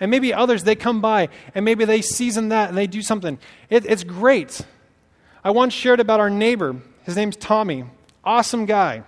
And 0.00 0.10
maybe 0.10 0.32
others, 0.32 0.64
they 0.64 0.74
come 0.74 1.02
by 1.02 1.28
and 1.54 1.64
maybe 1.64 1.84
they 1.84 2.00
season 2.00 2.48
that 2.48 2.70
and 2.70 2.78
they 2.78 2.86
do 2.86 3.02
something. 3.02 3.38
It, 3.68 3.84
it's 3.84 4.02
great. 4.02 4.62
I 5.44 5.50
once 5.50 5.74
shared 5.74 6.00
about 6.00 6.20
our 6.20 6.30
neighbor. 6.30 6.76
His 7.04 7.16
name's 7.16 7.36
Tommy. 7.36 7.84
Awesome 8.24 8.64
guy. 8.64 9.02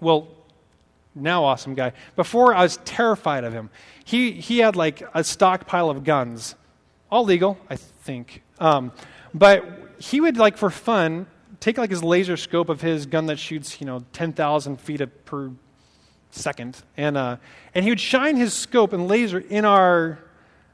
Well, 0.00 0.28
now 1.14 1.44
awesome 1.44 1.74
guy. 1.74 1.92
Before, 2.16 2.54
I 2.54 2.62
was 2.62 2.78
terrified 2.84 3.44
of 3.44 3.52
him. 3.52 3.70
He, 4.04 4.32
he 4.32 4.58
had 4.58 4.76
like 4.76 5.02
a 5.14 5.22
stockpile 5.22 5.90
of 5.90 6.04
guns, 6.04 6.54
all 7.10 7.24
legal, 7.24 7.58
I 7.68 7.76
think. 7.76 8.42
Um, 8.58 8.92
but 9.34 9.64
he 9.98 10.20
would, 10.20 10.36
like, 10.36 10.56
for 10.56 10.70
fun, 10.70 11.26
take 11.60 11.78
like 11.78 11.90
his 11.90 12.02
laser 12.02 12.36
scope 12.36 12.68
of 12.68 12.80
his 12.80 13.06
gun 13.06 13.26
that 13.26 13.38
shoots, 13.38 13.80
you 13.80 13.86
know, 13.86 14.04
10,000 14.12 14.80
feet 14.80 15.24
per 15.24 15.50
second. 16.30 16.82
And, 16.96 17.16
uh, 17.16 17.36
and 17.74 17.84
he 17.84 17.90
would 17.90 18.00
shine 18.00 18.36
his 18.36 18.52
scope 18.52 18.92
and 18.92 19.06
laser 19.06 19.38
in 19.38 19.64
our 19.64 20.18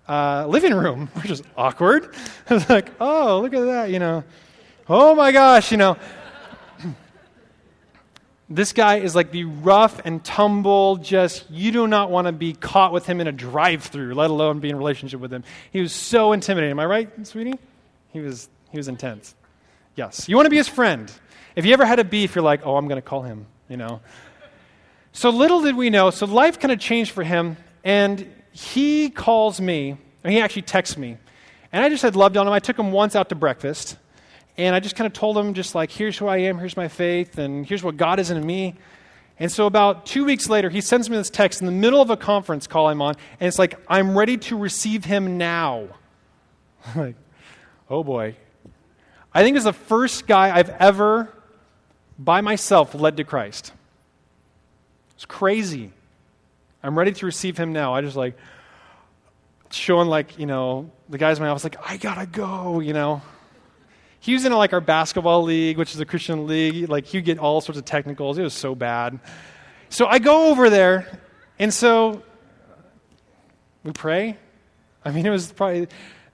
uh, 0.09 0.47
living 0.49 0.75
room, 0.75 1.09
which 1.15 1.31
is 1.31 1.43
awkward. 1.57 2.15
I 2.49 2.55
was 2.55 2.69
like, 2.71 2.91
oh, 3.01 3.41
look 3.41 3.55
at 3.55 3.65
that, 3.67 3.91
you 3.91 3.99
know. 3.99 4.25
Oh 4.89 5.15
my 5.15 5.33
gosh, 5.33 5.71
you 5.71 5.77
know. 5.77 5.99
This 8.51 8.73
guy 8.73 8.97
is 8.97 9.15
like 9.15 9.31
the 9.31 9.45
rough 9.45 10.01
and 10.05 10.25
tumble, 10.25 10.97
just, 10.97 11.51
you 11.51 11.71
do 11.71 11.87
not 11.87 12.11
want 12.11 12.27
to 12.27 12.33
be 12.33 12.55
caught 12.55 12.93
with 12.93 13.05
him 13.05 13.21
in 13.21 13.27
a 13.27 13.33
drive 13.33 13.83
through, 13.85 14.15
let 14.15 14.31
alone 14.31 14.61
be 14.61 14.71
in 14.71 14.75
a 14.75 14.79
relationship 14.79 15.21
with 15.21 15.33
him. 15.33 15.45
He 15.71 15.81
was 15.81 15.93
so 15.93 16.33
intimidating. 16.33 16.71
Am 16.71 16.81
I 16.81 16.87
right, 16.87 17.27
sweetie? 17.27 17.59
He 18.13 18.21
was, 18.21 18.49
he 18.71 18.79
was 18.79 18.89
intense. 18.89 19.35
Yes. 19.97 20.29
You 20.29 20.37
want 20.37 20.47
to 20.47 20.51
be 20.51 20.57
his 20.57 20.69
friend. 20.69 21.13
If 21.57 21.67
you 21.67 21.73
ever 21.75 21.85
had 21.85 21.99
a 21.99 22.05
beef, 22.05 22.35
you're 22.35 22.45
like, 22.45 22.65
oh, 22.65 22.77
I'm 22.77 22.89
going 22.89 23.01
to 23.01 23.07
call 23.07 23.23
him, 23.23 23.47
you 23.69 23.77
know. 23.77 24.01
So 25.13 25.31
little 25.31 25.61
did 25.61 25.77
we 25.77 25.91
know. 25.91 26.11
So 26.11 26.25
life 26.25 26.59
kind 26.59 26.73
of 26.73 26.79
changed 26.79 27.11
for 27.11 27.25
him, 27.25 27.57
and 27.85 28.33
he 28.53 29.11
calls 29.11 29.61
me, 29.61 29.97
and 30.25 30.33
he 30.33 30.41
actually 30.41 30.63
texts 30.63 30.97
me. 30.97 31.19
And 31.73 31.85
I 31.85 31.89
just 31.89 32.03
had 32.03 32.17
loved 32.17 32.37
on 32.37 32.47
him. 32.47 32.53
I 32.53 32.61
took 32.61 32.79
him 32.79 32.93
once 32.93 33.15
out 33.15 33.29
to 33.29 33.35
breakfast, 33.35 33.97
and 34.59 34.75
I 34.75 34.81
just 34.81 34.97
kind 34.97 35.07
of 35.07 35.13
told 35.13 35.39
him, 35.39 35.55
just 35.55 35.77
like, 35.77 35.91
here's 35.93 36.19
who 36.19 36.27
I 36.27 36.39
am, 36.39 36.59
here's 36.59 36.77
my 36.77 36.89
faith, 36.89 37.39
and 37.39 37.65
here's 37.65 37.85
what 37.85 37.97
God 37.97 38.19
is 38.19 38.31
in 38.31 38.45
me. 38.45 38.75
And 39.39 39.53
so 39.53 39.67
about 39.67 40.05
two 40.05 40.25
weeks 40.25 40.49
later, 40.49 40.69
he 40.69 40.81
sends 40.81 41.09
me 41.09 41.17
this 41.17 41.31
text 41.31 41.61
in 41.61 41.67
the 41.67 41.73
middle 41.73 42.03
of 42.03 42.11
a 42.11 42.17
conference 42.17 42.67
call 42.67 42.89
I'm 42.89 43.01
on, 43.01 43.15
and 43.39 43.47
it's 43.47 43.59
like, 43.59 43.79
I'm 43.87 44.19
ready 44.19 44.37
to 44.37 44.59
receive 44.59 45.05
him 45.05 45.39
now. 45.39 45.89
like, 46.97 47.15
oh 47.89 48.03
boy. 48.03 48.35
I 49.33 49.45
think 49.45 49.55
it's 49.55 49.65
the 49.65 49.73
first 49.73 50.27
guy 50.27 50.55
I've 50.55 50.71
ever, 50.71 51.33
by 52.19 52.41
myself, 52.41 52.97
led 52.97 53.17
to 53.19 53.25
Christ. 53.25 53.73
It's 55.15 55.25
crazy. 55.25 55.93
I'm 56.83 56.99
ready 56.99 57.13
to 57.13 57.27
receive 57.27 57.57
him 57.57 57.73
now. 57.73 57.95
I 57.95 58.01
just 58.01 58.17
like 58.17 58.37
showing 59.71 60.09
like, 60.09 60.37
you 60.37 60.47
know, 60.47 60.91
the 61.09 61.19
guys 61.19 61.39
in 61.39 61.45
my 61.45 61.51
office 61.51 61.63
like, 61.63 61.77
I 61.89 61.97
gotta 61.97 62.27
go, 62.27 62.81
you 62.81 62.93
know. 62.93 63.23
He 64.21 64.35
was 64.35 64.45
in 64.45 64.53
like 64.53 64.73
our 64.73 64.81
basketball 64.81 65.43
league, 65.43 65.79
which 65.79 65.95
is 65.95 66.01
a 66.01 66.05
Christian 66.05 66.47
league. 66.47 66.89
Like 66.89 67.07
he'd 67.07 67.25
get 67.25 67.39
all 67.39 67.61
sorts 67.61 67.79
of 67.79 67.85
technicals. 67.85 68.39
It 68.39 68.43
was 68.43 68.55
so 68.55 68.75
bad. 68.75 69.19
So 69.91 70.07
I 70.07 70.19
go 70.19 70.51
over 70.51 70.69
there, 70.69 71.21
and 71.59 71.73
so 71.73 72.23
we 73.85 73.93
pray. 73.93 74.37
I 75.05 75.11
mean, 75.11 75.25
it 75.25 75.31
was 75.31 75.53
probably 75.53 75.89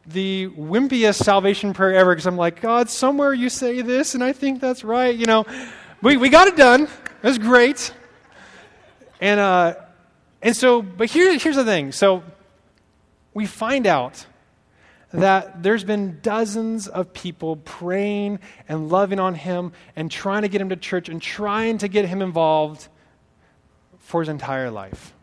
the 0.06 0.48
wimpiest 0.48 1.22
salvation 1.22 1.72
prayer 1.72 1.94
ever 1.94 2.12
because 2.12 2.26
I'm 2.26 2.36
like, 2.36 2.60
God, 2.60 2.90
somewhere 2.90 3.32
you 3.32 3.48
say 3.48 3.80
this, 3.80 4.14
and 4.14 4.24
I 4.24 4.32
think 4.32 4.60
that's 4.60 4.84
right. 4.84 5.14
You 5.14 5.26
know, 5.26 5.44
we, 6.02 6.16
we 6.16 6.28
got 6.28 6.48
it 6.48 6.56
done. 6.56 6.82
It 6.84 7.26
was 7.26 7.38
great. 7.38 7.92
And, 9.20 9.40
uh, 9.40 9.74
and 10.42 10.56
so, 10.56 10.82
but 10.82 11.08
here, 11.08 11.38
here's 11.38 11.56
the 11.56 11.64
thing. 11.64 11.92
So 11.92 12.22
we 13.32 13.46
find 13.46 13.86
out 13.86 14.26
that 15.14 15.62
there's 15.62 15.84
been 15.84 16.18
dozens 16.22 16.88
of 16.88 17.12
people 17.12 17.56
praying 17.56 18.40
and 18.68 18.88
loving 18.88 19.20
on 19.20 19.36
him 19.36 19.72
and 19.94 20.10
trying 20.10 20.42
to 20.42 20.48
get 20.48 20.60
him 20.60 20.70
to 20.70 20.76
church 20.76 21.08
and 21.08 21.22
trying 21.22 21.78
to 21.78 21.88
get 21.88 22.04
him 22.04 22.20
involved 22.20 22.88
for 24.00 24.20
his 24.20 24.28
entire 24.28 24.70
life. 24.70 25.14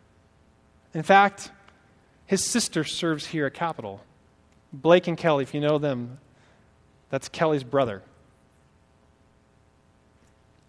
In 0.94 1.02
fact, 1.02 1.50
his 2.24 2.42
sister 2.42 2.84
serves 2.84 3.26
here 3.26 3.44
at 3.46 3.54
Capital. 3.54 4.00
Blake 4.72 5.08
and 5.08 5.18
Kelly, 5.18 5.42
if 5.42 5.52
you 5.52 5.60
know 5.60 5.76
them, 5.76 6.18
that's 7.10 7.28
Kelly's 7.28 7.64
brother. 7.64 8.02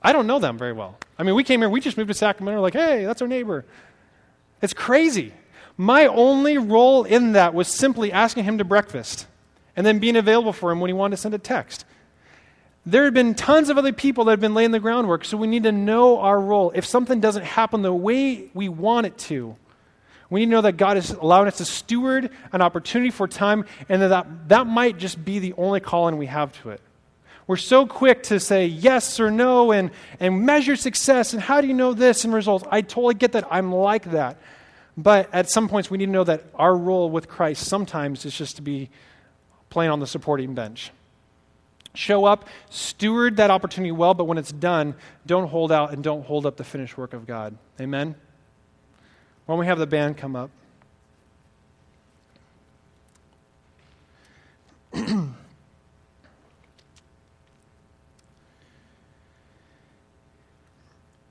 I 0.01 0.11
don't 0.11 0.27
know 0.27 0.39
them 0.39 0.57
very 0.57 0.73
well. 0.73 0.97
I 1.17 1.23
mean, 1.23 1.35
we 1.35 1.45
came 1.45 1.61
here, 1.61 1.69
we 1.69 1.79
just 1.79 1.97
moved 1.97 2.09
to 2.09 2.13
Sacramento, 2.13 2.61
like, 2.61 2.73
hey, 2.73 3.05
that's 3.05 3.21
our 3.21 3.27
neighbor. 3.29 3.63
It's 4.61 4.73
crazy. 4.73 5.33
My 5.77 6.05
only 6.05 6.57
role 6.57 7.03
in 7.03 7.33
that 7.33 7.53
was 7.53 7.67
simply 7.67 8.11
asking 8.11 8.43
him 8.43 8.59
to 8.59 8.63
breakfast 8.63 9.27
and 9.75 9.85
then 9.85 9.99
being 9.99 10.15
available 10.15 10.53
for 10.53 10.71
him 10.71 10.79
when 10.79 10.89
he 10.89 10.93
wanted 10.93 11.15
to 11.15 11.21
send 11.21 11.33
a 11.33 11.39
text. 11.39 11.85
There 12.85 13.05
had 13.05 13.13
been 13.13 13.33
tons 13.33 13.69
of 13.69 13.77
other 13.77 13.93
people 13.93 14.25
that 14.25 14.31
had 14.31 14.39
been 14.41 14.53
laying 14.53 14.71
the 14.71 14.79
groundwork, 14.79 15.23
so 15.25 15.37
we 15.37 15.47
need 15.47 15.63
to 15.63 15.71
know 15.71 16.19
our 16.19 16.39
role. 16.39 16.71
If 16.75 16.85
something 16.85 17.21
doesn't 17.21 17.45
happen 17.45 17.81
the 17.81 17.93
way 17.93 18.49
we 18.53 18.67
want 18.67 19.07
it 19.07 19.17
to, 19.19 19.55
we 20.29 20.41
need 20.41 20.47
to 20.47 20.51
know 20.51 20.61
that 20.61 20.77
God 20.77 20.97
is 20.97 21.11
allowing 21.11 21.47
us 21.47 21.57
to 21.57 21.65
steward 21.65 22.29
an 22.51 22.61
opportunity 22.61 23.09
for 23.09 23.27
time, 23.27 23.65
and 23.87 24.01
that, 24.01 24.09
that 24.09 24.49
that 24.49 24.67
might 24.67 24.97
just 24.97 25.23
be 25.23 25.39
the 25.39 25.53
only 25.53 25.79
calling 25.79 26.17
we 26.17 26.25
have 26.25 26.51
to 26.61 26.71
it. 26.71 26.81
We're 27.47 27.57
so 27.57 27.85
quick 27.85 28.23
to 28.23 28.39
say 28.39 28.65
yes 28.65 29.19
or 29.19 29.31
no 29.31 29.71
and, 29.71 29.91
and 30.19 30.45
measure 30.45 30.75
success, 30.75 31.33
and 31.33 31.41
how 31.41 31.61
do 31.61 31.67
you 31.67 31.73
know 31.73 31.93
this 31.93 32.25
and 32.25 32.33
results? 32.33 32.65
I 32.69 32.81
totally 32.81 33.15
get 33.15 33.33
that. 33.33 33.47
I'm 33.49 33.71
like 33.73 34.11
that. 34.11 34.37
But 34.95 35.33
at 35.33 35.49
some 35.49 35.67
points, 35.67 35.89
we 35.89 35.97
need 35.97 36.05
to 36.05 36.11
know 36.11 36.23
that 36.23 36.43
our 36.55 36.75
role 36.75 37.09
with 37.09 37.27
Christ 37.27 37.65
sometimes 37.65 38.25
is 38.25 38.37
just 38.37 38.57
to 38.57 38.61
be 38.61 38.89
playing 39.69 39.91
on 39.91 39.99
the 39.99 40.07
supporting 40.07 40.53
bench. 40.53 40.91
Show 41.95 42.25
up, 42.25 42.47
steward 42.69 43.37
that 43.37 43.51
opportunity 43.51 43.91
well, 43.91 44.13
but 44.13 44.25
when 44.25 44.37
it's 44.37 44.51
done, 44.51 44.95
don't 45.25 45.47
hold 45.47 45.71
out 45.71 45.93
and 45.93 46.03
don't 46.03 46.25
hold 46.25 46.45
up 46.45 46.57
the 46.57 46.63
finished 46.63 46.97
work 46.97 47.13
of 47.13 47.25
God. 47.27 47.57
Amen? 47.79 48.15
Why 49.45 49.53
don't 49.53 49.59
we 49.59 49.65
have 49.65 49.79
the 49.79 49.87
band 49.87 50.17
come 50.17 50.35
up? 50.35 50.49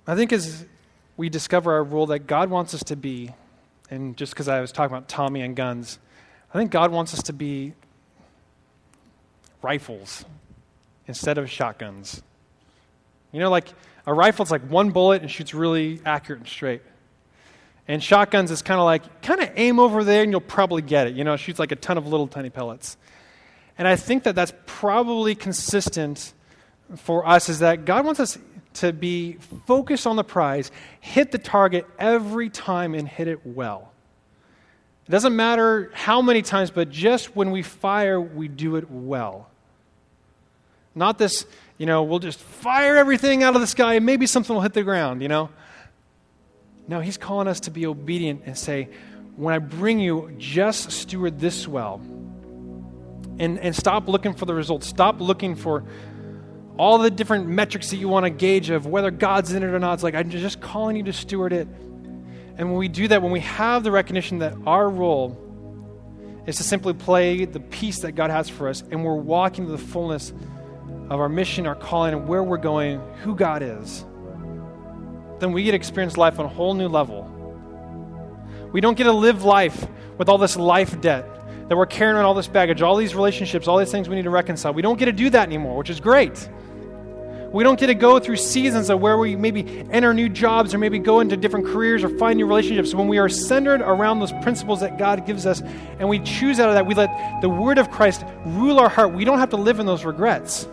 I 0.04 0.16
think 0.16 0.32
as 0.32 0.64
we 1.16 1.28
discover 1.28 1.72
our 1.72 1.84
role 1.84 2.06
that 2.06 2.26
God 2.26 2.50
wants 2.50 2.74
us 2.74 2.82
to 2.84 2.96
be, 2.96 3.32
and 3.92 4.16
just 4.16 4.32
because 4.32 4.48
I 4.48 4.62
was 4.62 4.72
talking 4.72 4.96
about 4.96 5.06
Tommy 5.06 5.42
and 5.42 5.54
guns, 5.54 5.98
I 6.54 6.56
think 6.56 6.70
God 6.70 6.92
wants 6.92 7.12
us 7.12 7.24
to 7.24 7.34
be 7.34 7.74
rifles 9.60 10.24
instead 11.06 11.36
of 11.36 11.50
shotguns. 11.50 12.22
You 13.32 13.40
know, 13.40 13.50
like 13.50 13.68
a 14.06 14.14
rifle's 14.14 14.50
like 14.50 14.62
one 14.62 14.92
bullet 14.92 15.20
and 15.20 15.30
shoots 15.30 15.52
really 15.52 16.00
accurate 16.06 16.40
and 16.40 16.48
straight. 16.48 16.80
And 17.86 18.02
shotguns 18.02 18.50
is 18.50 18.62
kind 18.62 18.80
of 18.80 18.86
like, 18.86 19.20
kind 19.20 19.42
of 19.42 19.50
aim 19.56 19.78
over 19.78 20.04
there 20.04 20.22
and 20.22 20.32
you'll 20.32 20.40
probably 20.40 20.80
get 20.80 21.06
it. 21.06 21.14
You 21.14 21.24
know, 21.24 21.34
it 21.34 21.38
shoots 21.38 21.58
like 21.58 21.70
a 21.70 21.76
ton 21.76 21.98
of 21.98 22.06
little 22.06 22.28
tiny 22.28 22.48
pellets. 22.48 22.96
And 23.76 23.86
I 23.86 23.96
think 23.96 24.22
that 24.22 24.34
that's 24.34 24.54
probably 24.64 25.34
consistent 25.34 26.32
for 26.96 27.28
us 27.28 27.50
is 27.50 27.58
that 27.58 27.84
God 27.84 28.06
wants 28.06 28.20
us 28.20 28.38
to 28.74 28.92
be 28.92 29.38
focused 29.66 30.06
on 30.06 30.16
the 30.16 30.24
prize, 30.24 30.70
hit 31.00 31.32
the 31.32 31.38
target 31.38 31.86
every 31.98 32.48
time 32.48 32.94
and 32.94 33.08
hit 33.08 33.28
it 33.28 33.46
well. 33.46 33.92
It 35.06 35.10
doesn't 35.10 35.34
matter 35.34 35.90
how 35.94 36.22
many 36.22 36.42
times, 36.42 36.70
but 36.70 36.90
just 36.90 37.34
when 37.34 37.50
we 37.50 37.62
fire, 37.62 38.20
we 38.20 38.48
do 38.48 38.76
it 38.76 38.90
well. 38.90 39.48
Not 40.94 41.18
this, 41.18 41.46
you 41.78 41.86
know, 41.86 42.02
we'll 42.02 42.18
just 42.18 42.38
fire 42.38 42.96
everything 42.96 43.42
out 43.42 43.54
of 43.54 43.60
the 43.60 43.66
sky 43.66 43.94
and 43.94 44.06
maybe 44.06 44.26
something 44.26 44.54
will 44.54 44.62
hit 44.62 44.74
the 44.74 44.82
ground, 44.82 45.22
you 45.22 45.28
know? 45.28 45.50
No, 46.86 47.00
he's 47.00 47.16
calling 47.16 47.48
us 47.48 47.60
to 47.60 47.70
be 47.70 47.86
obedient 47.86 48.42
and 48.46 48.56
say, 48.56 48.88
when 49.36 49.54
I 49.54 49.58
bring 49.58 49.98
you, 49.98 50.32
just 50.38 50.90
steward 50.92 51.40
this 51.40 51.66
well. 51.66 52.00
And, 53.38 53.58
and 53.58 53.74
stop 53.74 54.08
looking 54.08 54.34
for 54.34 54.44
the 54.44 54.54
results. 54.54 54.86
Stop 54.86 55.20
looking 55.20 55.56
for 55.56 55.84
all 56.78 56.98
the 56.98 57.10
different 57.10 57.48
metrics 57.48 57.90
that 57.90 57.96
you 57.96 58.08
want 58.08 58.24
to 58.24 58.30
gauge 58.30 58.70
of 58.70 58.86
whether 58.86 59.10
God's 59.10 59.52
in 59.52 59.62
it 59.62 59.66
or 59.66 59.78
not. 59.78 59.94
It's 59.94 60.02
like, 60.02 60.14
I'm 60.14 60.30
just 60.30 60.60
calling 60.60 60.96
you 60.96 61.02
to 61.04 61.12
steward 61.12 61.52
it. 61.52 61.68
And 62.56 62.70
when 62.70 62.76
we 62.78 62.88
do 62.88 63.08
that, 63.08 63.22
when 63.22 63.32
we 63.32 63.40
have 63.40 63.82
the 63.82 63.90
recognition 63.90 64.38
that 64.38 64.54
our 64.66 64.88
role 64.88 65.38
is 66.46 66.56
to 66.56 66.62
simply 66.62 66.92
play 66.92 67.44
the 67.44 67.60
piece 67.60 68.00
that 68.00 68.12
God 68.12 68.30
has 68.30 68.48
for 68.48 68.68
us, 68.68 68.82
and 68.90 69.04
we're 69.04 69.14
walking 69.14 69.66
to 69.66 69.72
the 69.72 69.78
fullness 69.78 70.32
of 71.08 71.20
our 71.20 71.28
mission, 71.28 71.66
our 71.66 71.74
calling, 71.74 72.14
and 72.14 72.28
where 72.28 72.42
we're 72.42 72.56
going, 72.56 73.00
who 73.22 73.34
God 73.34 73.62
is, 73.62 74.04
then 75.38 75.52
we 75.52 75.64
get 75.64 75.72
to 75.72 75.76
experience 75.76 76.16
life 76.16 76.38
on 76.38 76.46
a 76.46 76.48
whole 76.48 76.74
new 76.74 76.88
level. 76.88 77.28
We 78.72 78.80
don't 78.80 78.96
get 78.96 79.04
to 79.04 79.12
live 79.12 79.44
life 79.44 79.86
with 80.16 80.28
all 80.28 80.38
this 80.38 80.56
life 80.56 81.00
debt 81.00 81.28
that 81.68 81.76
we're 81.76 81.86
carrying 81.86 82.16
around 82.16 82.26
all 82.26 82.34
this 82.34 82.48
baggage, 82.48 82.82
all 82.82 82.96
these 82.96 83.14
relationships, 83.14 83.68
all 83.68 83.78
these 83.78 83.90
things 83.90 84.08
we 84.08 84.16
need 84.16 84.22
to 84.22 84.30
reconcile. 84.30 84.74
We 84.74 84.82
don't 84.82 84.98
get 84.98 85.06
to 85.06 85.12
do 85.12 85.30
that 85.30 85.46
anymore, 85.46 85.76
which 85.76 85.90
is 85.90 86.00
great. 86.00 86.48
We 87.52 87.64
don't 87.64 87.78
get 87.78 87.88
to 87.88 87.94
go 87.94 88.18
through 88.18 88.36
seasons 88.36 88.88
of 88.88 89.00
where 89.00 89.18
we 89.18 89.36
maybe 89.36 89.84
enter 89.90 90.14
new 90.14 90.30
jobs 90.30 90.72
or 90.72 90.78
maybe 90.78 90.98
go 90.98 91.20
into 91.20 91.36
different 91.36 91.66
careers 91.66 92.02
or 92.02 92.08
find 92.16 92.38
new 92.38 92.46
relationships. 92.46 92.94
When 92.94 93.08
we 93.08 93.18
are 93.18 93.28
centered 93.28 93.82
around 93.82 94.20
those 94.20 94.32
principles 94.42 94.80
that 94.80 94.96
God 94.98 95.26
gives 95.26 95.44
us 95.44 95.60
and 95.98 96.08
we 96.08 96.18
choose 96.20 96.58
out 96.58 96.70
of 96.70 96.74
that, 96.76 96.86
we 96.86 96.94
let 96.94 97.10
the 97.42 97.50
Word 97.50 97.76
of 97.76 97.90
Christ 97.90 98.24
rule 98.46 98.80
our 98.80 98.88
heart. 98.88 99.12
We 99.12 99.26
don't 99.26 99.38
have 99.38 99.50
to 99.50 99.58
live 99.58 99.80
in 99.80 99.86
those 99.86 100.02
regrets. 100.02 100.66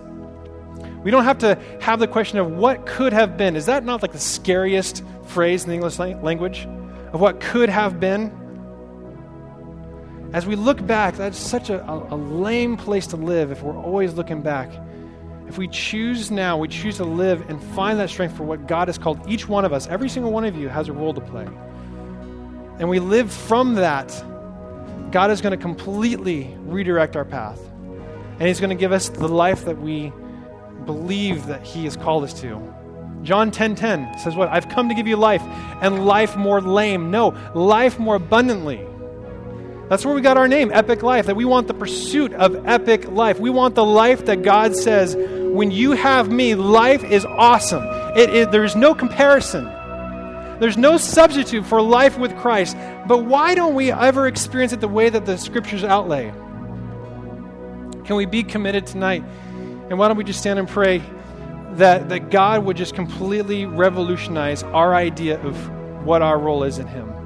We 1.04 1.12
don't 1.12 1.26
have 1.26 1.38
to 1.40 1.60
have 1.82 2.00
the 2.00 2.08
question 2.08 2.40
of 2.40 2.50
what 2.50 2.86
could 2.86 3.12
have 3.12 3.36
been. 3.36 3.58
Is 3.58 3.66
that 3.66 3.84
not 3.84 4.02
like 4.02 4.14
the 4.14 4.20
scariest 4.20 5.04
phrase 5.26 5.64
in 5.64 5.70
the 5.70 5.76
English 5.76 6.00
language? 6.00 6.66
Of 7.12 7.20
what 7.20 7.42
could 7.42 7.68
have 7.68 8.00
been? 8.00 8.32
As 10.34 10.46
we 10.46 10.56
look 10.56 10.86
back, 10.86 11.16
that's 11.16 11.38
such 11.38 11.70
a, 11.70 11.84
a, 11.90 12.16
lame 12.16 12.78
place 12.78 13.08
to 13.08 13.16
live 13.16 13.52
if 13.52 13.64
we're 13.64 13.78
always 13.78 14.14
looking 14.14 14.42
back. 14.42 14.70
If 15.48 15.58
we 15.58 15.68
choose 15.68 16.30
now, 16.30 16.58
we 16.58 16.68
choose 16.68 16.98
to 16.98 17.04
live 17.04 17.50
and 17.50 17.62
find 17.74 18.00
that 18.00 18.10
strength 18.10 18.38
for 18.38 18.44
what 18.44 18.68
God 18.68 18.88
has 18.88 19.00
called 19.00 19.20
each 19.28 19.48
one 19.48 19.66
of 19.66 19.74
us, 19.74 19.88
every 19.88 20.08
single 20.08 20.32
one 20.32 20.46
of 20.46 20.56
you 20.56 20.70
has 20.70 20.88
a 20.88 20.94
role 20.94 21.14
to 21.16 21.22
play. 21.22 21.48
And 22.78 22.90
we 22.90 23.00
live 23.00 23.32
from 23.32 23.76
that, 23.76 24.10
God 25.12 25.32
is 25.32 25.42
going 25.42 25.52
to 25.52 25.58
completely 25.58 26.56
redirect 26.60 27.16
our 27.16 27.26
path. 27.26 27.60
And 28.34 28.48
He's 28.48 28.60
going 28.60 28.70
to 28.70 28.76
give 28.76 28.92
us 28.92 29.10
the 29.10 29.28
life 29.28 29.66
that 29.66 29.82
we 29.82 30.14
believe 30.86 31.46
that 31.48 31.64
he 31.64 31.84
has 31.84 31.96
called 31.96 32.24
us 32.24 32.34
to. 32.42 32.62
John 33.22 33.52
10:10 33.52 33.76
10, 33.76 33.76
10 33.76 34.20
says 34.20 34.36
what? 34.36 34.50
I've 34.50 34.70
come 34.70 34.90
to 34.90 34.96
give 34.96 35.08
you 35.08 35.18
life 35.18 35.44
and 35.82 36.06
life 36.06 36.36
more 36.38 36.62
lame. 36.62 37.12
No, 37.12 37.36
life 37.54 38.00
more 38.00 38.16
abundantly. 38.16 38.86
That's 39.90 40.06
where 40.06 40.14
we 40.14 40.22
got 40.22 40.38
our 40.38 40.48
name, 40.48 40.72
Epic 40.72 41.02
Life, 41.02 41.26
that 41.26 41.36
we 41.36 41.46
want 41.46 41.68
the 41.68 41.74
pursuit 41.74 42.32
of 42.34 42.68
epic 42.68 43.10
life. 43.10 43.40
We 43.40 43.50
want 43.50 43.74
the 43.74 43.84
life 43.84 44.26
that 44.26 44.44
God 44.44 44.76
says, 44.76 45.16
when 45.16 45.72
you 45.72 45.94
have 45.94 46.32
me, 46.32 46.54
life 46.54 47.04
is 47.04 47.26
awesome. 47.26 47.84
It, 48.16 48.30
it, 48.30 48.52
there's 48.52 48.76
no 48.76 48.94
comparison. 48.94 49.66
There's 50.60 50.78
no 50.78 50.98
substitute 50.98 51.66
for 51.66 51.82
life 51.82 52.20
with 52.20 52.38
Christ. 52.38 52.78
But 53.08 53.26
why 53.26 53.56
don't 53.56 53.74
we 53.74 53.92
ever 53.92 54.28
experience 54.28 54.74
it 54.74 54.80
the 54.80 54.88
way 54.88 55.10
that 55.10 55.26
the 55.26 55.38
scriptures 55.38 55.84
outlay? 55.84 56.30
Can 58.06 58.16
we 58.16 58.28
be 58.28 58.44
committed 58.44 58.86
tonight 58.86 59.24
and 59.90 59.98
why 59.98 60.08
don't 60.08 60.18
we 60.18 60.24
just 60.24 60.40
stand 60.40 60.60
and 60.60 60.68
pray 60.68 61.02
that, 61.74 62.10
that 62.10 62.30
God 62.30 62.64
would 62.64 62.78
just 62.78 62.94
completely 62.94 63.66
revolutionize 63.66 64.62
our 64.62 64.94
idea 64.94 65.42
of 65.42 65.56
what 66.06 66.22
our 66.22 66.38
role 66.38 66.64
is 66.64 66.78
in 66.78 66.86
Him? 66.86 67.19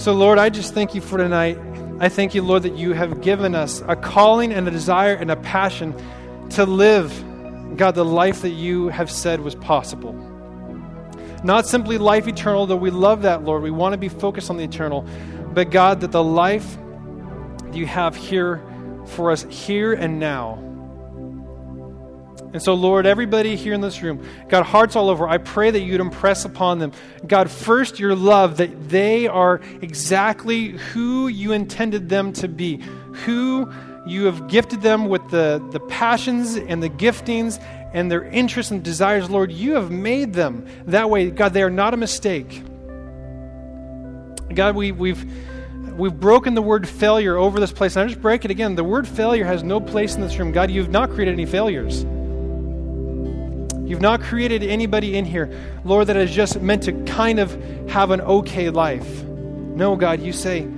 So, 0.00 0.14
Lord, 0.14 0.38
I 0.38 0.48
just 0.48 0.72
thank 0.72 0.94
you 0.94 1.02
for 1.02 1.18
tonight. 1.18 1.58
I 1.98 2.08
thank 2.08 2.34
you, 2.34 2.40
Lord, 2.40 2.62
that 2.62 2.74
you 2.74 2.94
have 2.94 3.20
given 3.20 3.54
us 3.54 3.82
a 3.86 3.94
calling 3.94 4.50
and 4.50 4.66
a 4.66 4.70
desire 4.70 5.12
and 5.12 5.30
a 5.30 5.36
passion 5.36 5.94
to 6.52 6.64
live, 6.64 7.12
God, 7.76 7.96
the 7.96 8.02
life 8.02 8.40
that 8.40 8.52
you 8.52 8.88
have 8.88 9.10
said 9.10 9.40
was 9.40 9.54
possible. 9.56 10.14
Not 11.44 11.66
simply 11.66 11.98
life 11.98 12.26
eternal, 12.26 12.64
though 12.64 12.76
we 12.76 12.88
love 12.88 13.20
that, 13.22 13.44
Lord. 13.44 13.62
We 13.62 13.70
want 13.70 13.92
to 13.92 13.98
be 13.98 14.08
focused 14.08 14.48
on 14.48 14.56
the 14.56 14.64
eternal. 14.64 15.04
But, 15.52 15.70
God, 15.70 16.00
that 16.00 16.12
the 16.12 16.24
life 16.24 16.78
you 17.74 17.84
have 17.84 18.16
here 18.16 18.62
for 19.04 19.30
us 19.30 19.44
here 19.50 19.92
and 19.92 20.18
now 20.18 20.54
And 22.52 22.60
so, 22.60 22.74
Lord, 22.74 23.06
everybody 23.06 23.54
here 23.54 23.74
in 23.74 23.80
this 23.80 24.02
room, 24.02 24.26
God, 24.48 24.64
hearts 24.64 24.96
all 24.96 25.08
over, 25.08 25.28
I 25.28 25.38
pray 25.38 25.70
that 25.70 25.80
you'd 25.80 26.00
impress 26.00 26.44
upon 26.44 26.80
them, 26.80 26.92
God, 27.24 27.48
first 27.48 28.00
your 28.00 28.16
love, 28.16 28.56
that 28.56 28.88
they 28.88 29.28
are 29.28 29.60
exactly 29.80 30.70
who 30.70 31.28
you 31.28 31.52
intended 31.52 32.08
them 32.08 32.32
to 32.34 32.48
be, 32.48 32.82
who 33.24 33.70
you 34.04 34.24
have 34.24 34.48
gifted 34.48 34.82
them 34.82 35.06
with 35.06 35.28
the, 35.30 35.64
the 35.70 35.78
passions 35.78 36.56
and 36.56 36.82
the 36.82 36.90
giftings 36.90 37.62
and 37.92 38.10
their 38.10 38.24
interests 38.24 38.72
and 38.72 38.82
desires, 38.82 39.30
Lord. 39.30 39.52
You 39.52 39.74
have 39.74 39.92
made 39.92 40.32
them 40.32 40.66
that 40.86 41.08
way. 41.08 41.30
God, 41.30 41.52
they 41.52 41.62
are 41.62 41.70
not 41.70 41.94
a 41.94 41.96
mistake. 41.96 42.62
God, 44.52 44.74
we, 44.74 44.90
we've 44.90 45.24
we've 45.96 46.18
broken 46.18 46.54
the 46.54 46.62
word 46.62 46.88
failure 46.88 47.36
over 47.36 47.60
this 47.60 47.72
place. 47.72 47.94
And 47.94 48.04
I 48.04 48.08
just 48.08 48.22
break 48.22 48.44
it 48.44 48.50
again. 48.50 48.74
The 48.74 48.84
word 48.84 49.06
failure 49.06 49.44
has 49.44 49.62
no 49.62 49.80
place 49.80 50.14
in 50.14 50.20
this 50.20 50.36
room. 50.38 50.50
God, 50.50 50.70
you've 50.70 50.88
not 50.88 51.10
created 51.10 51.32
any 51.32 51.46
failures. 51.46 52.04
You've 53.90 54.00
not 54.00 54.20
created 54.20 54.62
anybody 54.62 55.16
in 55.16 55.24
here, 55.24 55.50
Lord, 55.84 56.06
that 56.06 56.16
is 56.16 56.30
just 56.30 56.62
meant 56.62 56.84
to 56.84 56.92
kind 57.06 57.40
of 57.40 57.50
have 57.90 58.12
an 58.12 58.20
okay 58.20 58.70
life. 58.70 59.24
No, 59.24 59.96
God, 59.96 60.20
you 60.20 60.32
say, 60.32 60.68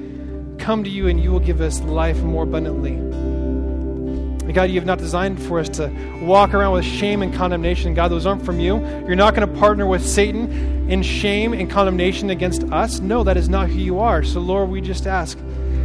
come 0.56 0.82
to 0.82 0.88
you 0.88 1.08
and 1.08 1.22
you 1.22 1.30
will 1.30 1.38
give 1.38 1.60
us 1.60 1.82
life 1.82 2.16
more 2.22 2.44
abundantly. 2.44 2.94
And 2.94 4.54
God, 4.54 4.70
you 4.70 4.76
have 4.76 4.86
not 4.86 4.98
designed 4.98 5.42
for 5.42 5.60
us 5.60 5.68
to 5.68 5.88
walk 6.22 6.54
around 6.54 6.72
with 6.72 6.86
shame 6.86 7.20
and 7.20 7.34
condemnation. 7.34 7.92
God, 7.92 8.08
those 8.08 8.24
aren't 8.24 8.46
from 8.46 8.58
you. 8.58 8.78
You're 9.06 9.14
not 9.14 9.34
going 9.34 9.46
to 9.46 9.58
partner 9.58 9.84
with 9.84 10.08
Satan 10.08 10.90
in 10.90 11.02
shame 11.02 11.52
and 11.52 11.70
condemnation 11.70 12.30
against 12.30 12.64
us. 12.72 13.00
No, 13.00 13.24
that 13.24 13.36
is 13.36 13.46
not 13.46 13.68
who 13.68 13.78
you 13.78 13.98
are. 13.98 14.22
So, 14.22 14.40
Lord, 14.40 14.70
we 14.70 14.80
just 14.80 15.06
ask 15.06 15.36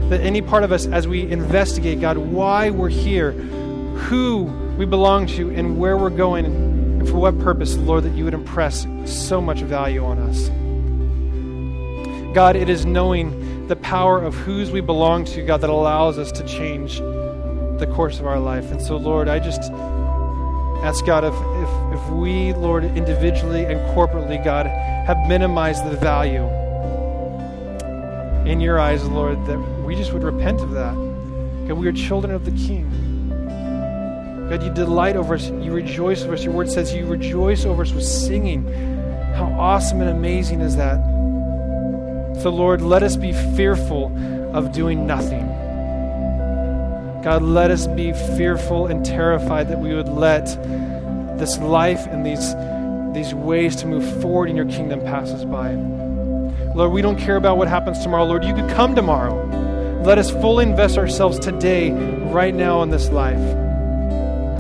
that 0.08 0.22
any 0.22 0.42
part 0.42 0.64
of 0.64 0.72
us, 0.72 0.88
as 0.88 1.10
we 1.10 1.30
investigate, 1.30 2.00
God, 2.00 2.18
why 2.18 2.70
we're 2.70 2.88
here, 2.88 3.34
who 3.34 4.44
we 4.78 4.86
belong 4.86 5.28
to, 5.28 5.50
and 5.50 5.78
where 5.78 5.98
we're 5.98 6.10
going, 6.10 6.77
for 7.08 7.18
what 7.18 7.40
purpose, 7.40 7.76
Lord, 7.76 8.04
that 8.04 8.14
you 8.14 8.24
would 8.26 8.34
impress 8.34 8.86
so 9.06 9.42
much 9.42 9.62
value 9.62 10.04
on 10.04 10.20
us. 10.20 10.50
God, 12.36 12.56
it 12.56 12.70
is 12.70 12.86
knowing 12.86 13.68
the 13.68 13.76
power 13.76 14.22
of 14.22 14.36
whose 14.36 14.72
we 14.72 14.82
belong 14.82 15.26
to, 15.26 15.46
God, 15.46 15.62
that 15.62 15.70
allows 15.70 16.18
us 16.18 16.32
to 16.34 16.46
change 16.48 17.00
the 17.00 17.92
course 17.94 18.20
of 18.20 18.26
our 18.26 18.40
life. 18.40 18.72
And 18.72 18.82
so, 18.82 18.98
Lord, 18.98 19.28
I 19.28 19.40
just 19.40 19.62
ask 20.84 21.06
God 21.06 21.24
if, 21.24 21.34
if, 21.34 22.00
if 22.00 22.10
we, 22.12 22.54
Lord, 22.54 22.84
individually 22.84 23.66
and 23.66 23.80
corporately, 23.96 24.44
God, 24.44 24.68
have 24.68 25.18
minimized 25.28 25.86
the 25.86 25.98
value 25.98 26.46
in 28.50 28.62
your 28.62 28.80
eyes, 28.80 29.04
Lord, 29.06 29.46
that 29.48 29.58
we 29.84 29.96
just 29.96 30.14
would 30.14 30.24
repent 30.24 30.62
of 30.62 30.72
that. 30.72 30.94
God, 31.68 31.74
we 31.74 31.88
are 31.88 31.92
children 31.92 32.34
of 32.34 32.46
the 32.46 32.52
King. 32.52 33.07
God, 34.50 34.64
you 34.64 34.74
delight 34.74 35.18
over 35.18 35.34
us. 35.34 35.50
You 35.50 35.74
rejoice 35.74 36.24
over 36.24 36.34
us. 36.34 36.44
Your 36.44 36.54
word 36.54 36.70
says 36.70 36.94
you 36.94 37.06
rejoice 37.06 37.66
over 37.66 37.82
us 37.82 37.92
with 37.92 38.06
singing. 38.06 38.66
How 39.34 39.54
awesome 39.60 40.00
and 40.00 40.10
amazing 40.10 40.62
is 40.62 40.78
that? 40.78 41.04
So, 42.42 42.50
Lord, 42.50 42.82
let 42.82 43.04
us 43.04 43.18
be 43.18 43.34
fearful 43.56 44.06
of 44.54 44.72
doing 44.72 45.06
nothing. 45.06 45.46
God, 47.24 47.42
let 47.42 47.72
us 47.72 47.88
be 47.88 48.14
fearful 48.14 48.88
and 48.88 49.06
terrified 49.06 49.68
that 49.68 49.80
we 49.80 49.94
would 49.94 50.08
let 50.08 50.46
this 51.38 51.58
life 51.58 52.08
and 52.08 52.26
these, 52.26 52.56
these 53.14 53.34
ways 53.34 53.76
to 53.78 53.86
move 53.86 54.22
forward 54.22 54.50
in 54.50 54.56
your 54.56 54.68
kingdom 54.68 55.02
pass 55.02 55.30
us 55.32 55.44
by. 55.44 55.74
Lord, 56.74 56.94
we 56.94 57.02
don't 57.02 57.18
care 57.18 57.36
about 57.36 57.58
what 57.58 57.68
happens 57.68 58.00
tomorrow. 58.00 58.24
Lord, 58.24 58.46
you 58.46 58.54
could 58.54 58.70
come 58.70 58.96
tomorrow. 58.96 59.46
Let 60.06 60.18
us 60.18 60.32
fully 60.32 60.64
invest 60.64 60.98
ourselves 60.98 61.38
today, 61.38 61.92
right 62.32 62.56
now 62.56 62.82
in 62.82 62.92
this 62.92 63.10
life. 63.10 63.67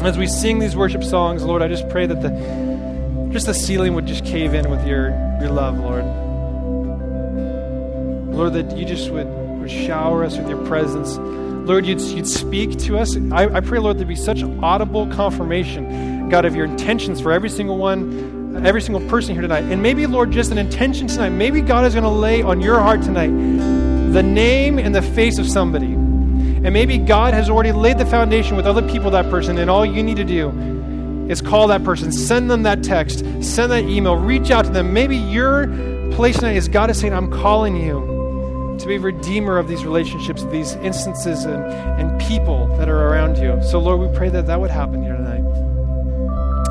As 0.03 0.17
we 0.17 0.27
sing 0.27 0.59
these 0.59 0.75
worship 0.75 1.03
songs, 1.03 1.43
Lord, 1.43 1.61
I 1.61 1.67
just 1.67 1.89
pray 1.89 2.05
that 2.05 2.21
the 2.21 2.29
just 3.31 3.47
the 3.47 3.53
ceiling 3.53 3.93
would 3.95 4.05
just 4.05 4.23
cave 4.23 4.53
in 4.53 4.69
with 4.69 4.87
your, 4.87 5.09
your 5.41 5.49
love, 5.49 5.77
Lord. 5.79 6.05
Lord, 8.33 8.53
that 8.53 8.77
you 8.77 8.85
just 8.85 9.09
would, 9.11 9.27
would 9.27 9.69
shower 9.69 10.23
us 10.23 10.37
with 10.37 10.47
your 10.47 10.63
presence. 10.65 11.17
Lord, 11.17 11.85
you'd, 11.85 11.99
you'd 11.99 12.27
speak 12.27 12.77
to 12.79 12.97
us. 12.97 13.17
I, 13.31 13.47
I 13.47 13.59
pray, 13.59 13.79
Lord, 13.79 13.97
there'd 13.97 14.07
be 14.07 14.15
such 14.15 14.43
audible 14.43 15.07
confirmation, 15.07 16.29
God, 16.29 16.45
of 16.45 16.55
your 16.55 16.65
intentions 16.65 17.19
for 17.19 17.33
every 17.33 17.49
single 17.49 17.77
one, 17.77 18.65
every 18.65 18.81
single 18.81 19.05
person 19.09 19.33
here 19.33 19.41
tonight. 19.41 19.65
And 19.65 19.83
maybe, 19.83 20.05
Lord, 20.07 20.31
just 20.31 20.51
an 20.51 20.57
intention 20.57 21.07
tonight. 21.07 21.29
Maybe 21.29 21.59
God 21.61 21.85
is 21.85 21.93
going 21.93 22.05
to 22.05 22.09
lay 22.09 22.41
on 22.41 22.61
your 22.61 22.79
heart 22.79 23.01
tonight 23.01 23.31
the 24.13 24.23
name 24.23 24.79
and 24.79 24.95
the 24.95 25.01
face 25.01 25.37
of 25.37 25.49
somebody 25.49 25.96
and 26.67 26.73
maybe 26.73 26.97
God 26.97 27.33
has 27.33 27.49
already 27.49 27.71
laid 27.71 27.97
the 27.97 28.05
foundation 28.05 28.57
with 28.57 28.67
other 28.67 28.81
people, 28.81 29.09
that 29.11 29.29
person, 29.29 29.57
and 29.57 29.69
all 29.69 29.85
you 29.85 30.03
need 30.03 30.17
to 30.17 30.25
do 30.25 30.49
is 31.29 31.39
call 31.39 31.65
that 31.67 31.81
person, 31.85 32.11
send 32.11 32.51
them 32.51 32.63
that 32.63 32.83
text, 32.83 33.19
send 33.41 33.71
that 33.71 33.85
email, 33.85 34.17
reach 34.17 34.51
out 34.51 34.65
to 34.65 34.71
them. 34.71 34.91
Maybe 34.91 35.15
your 35.15 35.67
place 36.11 36.35
tonight 36.35 36.57
is 36.57 36.67
God 36.67 36.89
is 36.89 36.99
saying, 36.99 37.13
I'm 37.13 37.31
calling 37.31 37.77
you 37.77 38.75
to 38.81 38.85
be 38.85 38.97
redeemer 38.97 39.57
of 39.57 39.69
these 39.69 39.85
relationships, 39.85 40.43
these 40.51 40.73
instances, 40.73 41.45
and, 41.45 41.63
and 41.63 42.19
people 42.19 42.67
that 42.75 42.89
are 42.89 43.07
around 43.07 43.37
you. 43.37 43.63
So, 43.63 43.79
Lord, 43.79 44.01
we 44.01 44.13
pray 44.17 44.27
that 44.27 44.45
that 44.47 44.59
would 44.59 44.69
happen 44.69 45.01
here 45.01 45.15
tonight. 45.15 45.45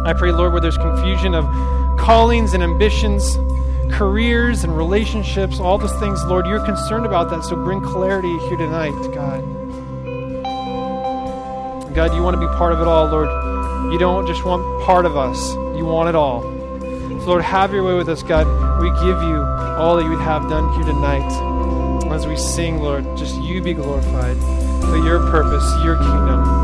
I 0.05 0.12
pray, 0.12 0.30
Lord, 0.30 0.53
where 0.53 0.61
there's 0.61 0.76
confusion 0.76 1.34
of 1.34 1.47
callings 1.99 2.53
and 2.53 2.62
ambitions, 2.62 3.34
careers 3.90 4.62
and 4.62 4.76
relationships, 4.76 5.59
all 5.59 5.78
those 5.78 5.99
things, 6.01 6.22
Lord, 6.26 6.47
you're 6.47 6.62
concerned 6.66 7.07
about 7.07 7.30
that. 7.30 7.44
So 7.44 7.57
bring 7.57 7.80
clarity 7.80 8.36
here 8.40 8.59
tonight, 8.59 8.92
God. 9.14 9.55
God, 11.97 12.14
you 12.14 12.22
want 12.22 12.34
to 12.34 12.40
be 12.40 12.47
part 12.59 12.74
of 12.74 12.80
it 12.82 12.86
all, 12.86 13.07
Lord. 13.07 13.30
You 13.90 13.99
don't 13.99 14.26
just 14.26 14.44
want 14.44 14.84
part 14.84 15.07
of 15.07 15.16
us, 15.16 15.55
you 15.78 15.86
want 15.86 16.11
it 16.11 16.14
all. 16.14 16.42
So, 16.42 17.24
Lord, 17.24 17.42
have 17.42 17.72
your 17.72 17.84
way 17.84 17.94
with 17.94 18.11
us, 18.11 18.22
God. 18.22 18.47
We 18.82 18.90
give 18.90 19.22
you 19.22 19.42
all 19.78 19.97
that 19.97 20.05
you 20.05 20.11
would 20.11 20.20
have 20.20 20.47
done 20.51 20.74
here 20.74 20.84
tonight. 20.84 21.24
As 22.12 22.26
we 22.26 22.36
sing, 22.36 22.82
Lord, 22.82 23.05
just 23.16 23.40
you 23.40 23.62
be 23.62 23.72
glorified 23.72 24.36
for 24.82 24.99
your 24.99 25.20
purpose, 25.30 25.64
your 25.82 25.97
kingdom. 25.97 26.55